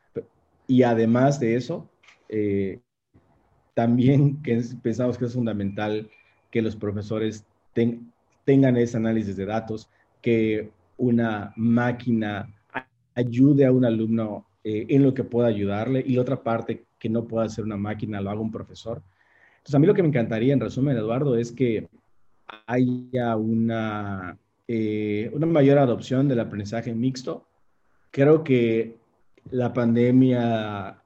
Y 0.67 0.83
además 0.83 1.39
de 1.39 1.55
eso, 1.55 1.89
eh, 2.29 2.79
también 3.73 4.41
pensamos 4.81 5.17
que 5.17 5.25
es 5.25 5.33
fundamental 5.33 6.09
que 6.49 6.61
los 6.61 6.75
profesores 6.75 7.45
tengan 8.45 8.77
ese 8.77 8.97
análisis 8.97 9.35
de 9.35 9.45
datos, 9.45 9.89
que 10.21 10.71
una 10.97 11.53
máquina 11.55 12.47
ayude 13.15 13.65
a 13.65 13.71
un 13.71 13.85
alumno 13.85 14.45
eh, 14.63 14.85
en 14.89 15.03
lo 15.03 15.13
que 15.13 15.23
pueda 15.23 15.47
ayudarle 15.47 16.03
y 16.05 16.13
la 16.13 16.21
otra 16.21 16.43
parte 16.43 16.85
que 16.99 17.09
no 17.09 17.25
pueda 17.25 17.45
hacer 17.45 17.65
una 17.65 17.77
máquina 17.77 18.21
lo 18.21 18.29
haga 18.29 18.39
un 18.39 18.51
profesor. 18.51 19.01
Entonces, 19.57 19.75
a 19.75 19.79
mí 19.79 19.87
lo 19.87 19.93
que 19.93 20.03
me 20.03 20.09
encantaría, 20.09 20.53
en 20.53 20.59
resumen, 20.59 20.97
Eduardo, 20.97 21.35
es 21.35 21.51
que 21.51 21.87
haya 22.71 23.35
una, 23.35 24.37
eh, 24.67 25.29
una 25.33 25.45
mayor 25.45 25.77
adopción 25.77 26.29
del 26.29 26.39
aprendizaje 26.39 26.93
mixto. 26.93 27.45
Creo 28.11 28.43
que 28.43 28.95
la 29.49 29.73
pandemia 29.73 31.01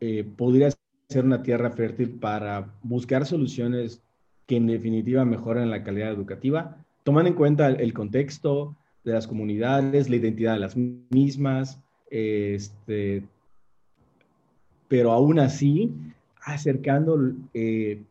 eh, 0.00 0.24
podría 0.36 0.70
ser 1.08 1.24
una 1.24 1.42
tierra 1.42 1.70
fértil 1.70 2.18
para 2.18 2.74
buscar 2.82 3.26
soluciones 3.26 4.02
que 4.46 4.56
en 4.56 4.66
definitiva 4.66 5.24
mejoren 5.24 5.70
la 5.70 5.84
calidad 5.84 6.10
educativa, 6.10 6.76
tomando 7.04 7.30
en 7.30 7.36
cuenta 7.36 7.68
el, 7.68 7.92
contexto 7.92 8.74
de 9.04 9.12
las 9.12 9.28
comunidades, 9.28 10.10
la 10.10 10.16
identidad 10.16 10.54
de 10.54 10.60
las 10.60 10.76
mismas, 10.76 11.80
este, 12.10 13.22
pero 14.88 15.12
aún 15.12 15.38
así 15.38 15.92
acercando 16.42 17.18
eh, 17.54 18.02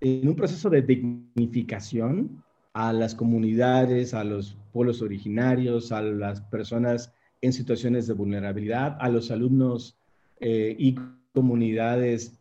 en 0.00 0.28
un 0.28 0.34
proceso 0.34 0.70
de 0.70 0.82
dignificación 0.82 2.42
a 2.72 2.92
las 2.92 3.14
comunidades, 3.14 4.14
a 4.14 4.24
los 4.24 4.56
pueblos 4.72 5.02
originarios, 5.02 5.92
a 5.92 6.02
las 6.02 6.40
personas 6.40 7.12
en 7.42 7.52
situaciones 7.52 8.06
de 8.06 8.14
vulnerabilidad, 8.14 8.96
a 9.00 9.08
los 9.08 9.30
alumnos 9.30 9.96
eh, 10.40 10.74
y 10.78 10.96
comunidades 11.32 12.36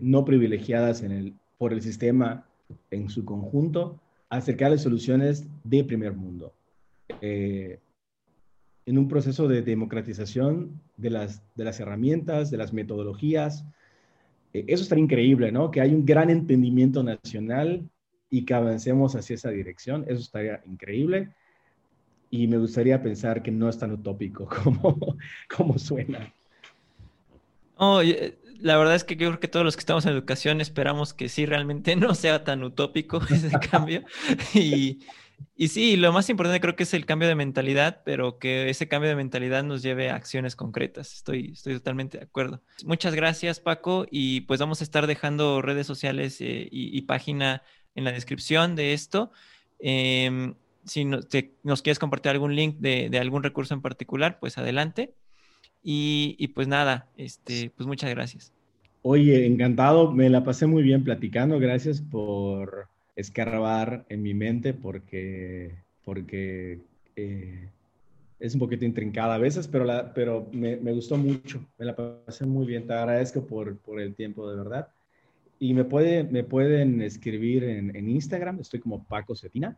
no 0.00 0.24
privilegiadas 0.24 1.02
por 1.58 1.72
el 1.72 1.82
sistema 1.82 2.46
en 2.92 3.10
su 3.10 3.24
conjunto, 3.24 3.98
acercarles 4.28 4.82
soluciones 4.82 5.44
de 5.64 5.82
primer 5.82 6.14
mundo. 6.14 6.52
en 7.20 7.78
un 8.86 9.08
proceso 9.08 9.48
de 9.48 9.62
democratización 9.62 10.80
de 10.96 11.10
las 11.10 11.80
herramientas, 11.80 12.50
de 12.50 12.58
las 12.58 12.72
metodologías. 12.72 13.64
Eso 14.52 14.82
estaría 14.82 15.04
increíble, 15.04 15.52
¿no? 15.52 15.70
Que 15.70 15.80
hay 15.80 15.94
un 15.94 16.04
gran 16.04 16.30
entendimiento 16.30 17.02
nacional 17.02 17.88
y 18.30 18.44
que 18.44 18.54
avancemos 18.54 19.14
hacia 19.16 19.34
esa 19.34 19.50
dirección. 19.50 20.04
Eso 20.08 20.20
estaría 20.20 20.62
increíble 20.66 21.30
y 22.30 22.46
me 22.46 22.58
gustaría 22.58 23.02
pensar 23.02 23.42
que 23.42 23.50
no 23.50 23.68
es 23.68 23.78
tan 23.78 23.92
utópico 23.92 24.48
como, 24.64 25.16
como 25.54 25.78
suena. 25.78 26.32
Oh, 27.76 28.02
la 28.60 28.76
verdad 28.76 28.94
es 28.94 29.04
que 29.04 29.16
yo 29.16 29.28
creo 29.28 29.40
que 29.40 29.48
todos 29.48 29.64
los 29.64 29.76
que 29.76 29.80
estamos 29.80 30.04
en 30.06 30.12
educación 30.12 30.60
esperamos 30.60 31.14
que 31.14 31.28
sí 31.28 31.46
realmente 31.46 31.96
no 31.96 32.14
sea 32.14 32.44
tan 32.44 32.62
utópico 32.62 33.20
ese 33.30 33.50
cambio. 33.70 34.04
y, 34.54 35.00
y 35.56 35.68
sí, 35.68 35.96
lo 35.96 36.12
más 36.12 36.30
importante 36.30 36.60
creo 36.60 36.74
que 36.74 36.84
es 36.84 36.94
el 36.94 37.04
cambio 37.04 37.28
de 37.28 37.34
mentalidad, 37.34 38.02
pero 38.04 38.38
que 38.38 38.70
ese 38.70 38.88
cambio 38.88 39.10
de 39.10 39.16
mentalidad 39.16 39.62
nos 39.62 39.82
lleve 39.82 40.10
a 40.10 40.14
acciones 40.14 40.56
concretas. 40.56 41.12
Estoy, 41.12 41.50
estoy 41.52 41.74
totalmente 41.74 42.18
de 42.18 42.24
acuerdo. 42.24 42.62
Muchas 42.84 43.14
gracias, 43.14 43.60
Paco, 43.60 44.06
y 44.10 44.42
pues 44.42 44.60
vamos 44.60 44.80
a 44.80 44.84
estar 44.84 45.06
dejando 45.06 45.60
redes 45.62 45.86
sociales 45.86 46.40
eh, 46.40 46.68
y, 46.70 47.02
página 47.02 47.62
en 47.94 48.04
la 48.04 48.12
descripción 48.12 48.74
de 48.74 48.92
esto. 48.92 49.32
Em, 49.78 50.54
si 50.84 51.04
nos 51.04 51.82
quieres 51.82 51.98
compartir 51.98 52.30
algún 52.30 52.54
link 52.54 52.76
de, 52.78 53.10
algún 53.18 53.42
recurso 53.42 53.74
en 53.74 53.82
particular, 53.82 54.38
pues 54.40 54.58
adelante. 54.58 55.14
Y, 55.82 56.48
pues 56.48 56.68
nada, 56.68 57.08
este, 57.16 57.70
pues 57.76 57.86
muchas 57.86 58.10
gracias. 58.10 58.52
Oye, 59.02 59.46
encantado, 59.46 60.12
me 60.12 60.28
la 60.28 60.44
pasé 60.44 60.66
muy 60.66 60.82
bien 60.82 61.04
platicando. 61.04 61.58
Gracias 61.58 62.02
por 62.02 62.89
escarbar 63.16 64.04
en 64.08 64.22
mi 64.22 64.34
mente 64.34 64.74
porque, 64.74 65.74
porque 66.04 66.80
eh, 67.16 67.68
es 68.38 68.54
un 68.54 68.60
poquito 68.60 68.84
intrincada 68.84 69.34
a 69.34 69.38
veces, 69.38 69.68
pero, 69.68 69.84
la, 69.84 70.12
pero 70.14 70.48
me, 70.52 70.76
gustó 70.92 71.16
mucho, 71.16 71.64
me 71.78 71.84
la 71.84 71.94
pasé 71.94 72.46
muy 72.46 72.66
bien. 72.66 72.86
Te 72.86 72.94
agradezco 72.94 73.46
por, 73.46 73.76
por 73.78 74.00
el 74.00 74.14
tiempo, 74.14 74.50
de 74.50 74.56
verdad. 74.56 74.88
Y 75.58 75.74
me, 75.74 75.84
puede, 75.84 76.24
me 76.24 76.42
pueden 76.42 77.02
escribir 77.02 77.64
en, 77.64 77.94
en 77.94 78.08
Instagram, 78.08 78.60
estoy 78.60 78.80
como 78.80 79.04
Paco 79.04 79.36
Cetina. 79.36 79.76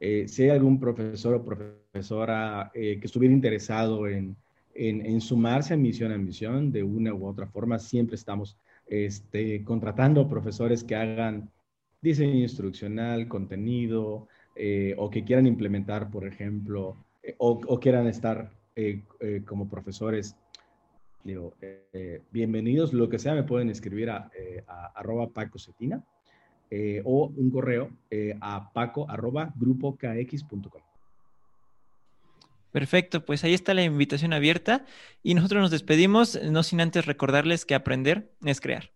Eh, 0.00 0.28
si 0.28 0.42
hay 0.42 0.50
algún 0.50 0.78
profesor 0.78 1.34
o 1.34 1.44
profesora 1.44 2.70
eh, 2.74 2.98
que 3.00 3.06
estuviera 3.06 3.32
interesado 3.32 4.06
en, 4.06 4.36
en, 4.74 5.06
en, 5.06 5.20
sumarse 5.22 5.72
a 5.72 5.76
Misión 5.78 6.12
a 6.12 6.18
Misión 6.18 6.72
de 6.72 6.82
una 6.82 7.14
u 7.14 7.26
otra 7.26 7.46
forma, 7.46 7.78
siempre 7.78 8.16
estamos 8.16 8.58
este, 8.86 9.64
contratando 9.64 10.28
profesores 10.28 10.84
que 10.84 10.94
hagan 10.94 11.48
diseño 12.04 12.34
instruccional, 12.34 13.26
contenido, 13.26 14.28
eh, 14.54 14.94
o 14.98 15.10
que 15.10 15.24
quieran 15.24 15.46
implementar, 15.46 16.10
por 16.10 16.26
ejemplo, 16.26 16.96
eh, 17.22 17.34
o, 17.38 17.80
quieran 17.80 18.06
estar 18.06 18.52
eh, 18.76 19.02
como 19.46 19.68
profesores, 19.68 20.36
digo, 21.24 21.54
bienvenidos, 22.30 22.92
lo 22.92 23.08
que 23.08 23.18
sea, 23.18 23.34
me 23.34 23.42
pueden 23.44 23.70
escribir 23.70 24.10
a, 24.10 24.30
arroba 24.94 25.30
Paco 25.30 25.58
Cetina 25.58 26.04
o 27.04 27.32
un 27.34 27.50
correo 27.50 27.88
a 28.40 28.70
paco 28.74 29.08
arroba 29.08 29.50
grupokx.com. 29.56 30.82
Perfecto, 32.72 33.24
pues 33.24 33.42
ahí 33.44 33.54
está 33.54 33.72
la 33.72 33.84
invitación 33.84 34.34
abierta 34.34 34.84
y 35.22 35.32
nosotros 35.34 35.62
nos 35.62 35.70
despedimos, 35.70 36.38
no 36.42 36.62
sin 36.62 36.82
antes 36.82 37.06
recordarles 37.06 37.64
que 37.64 37.74
aprender 37.74 38.30
es 38.44 38.60
crear. 38.60 38.93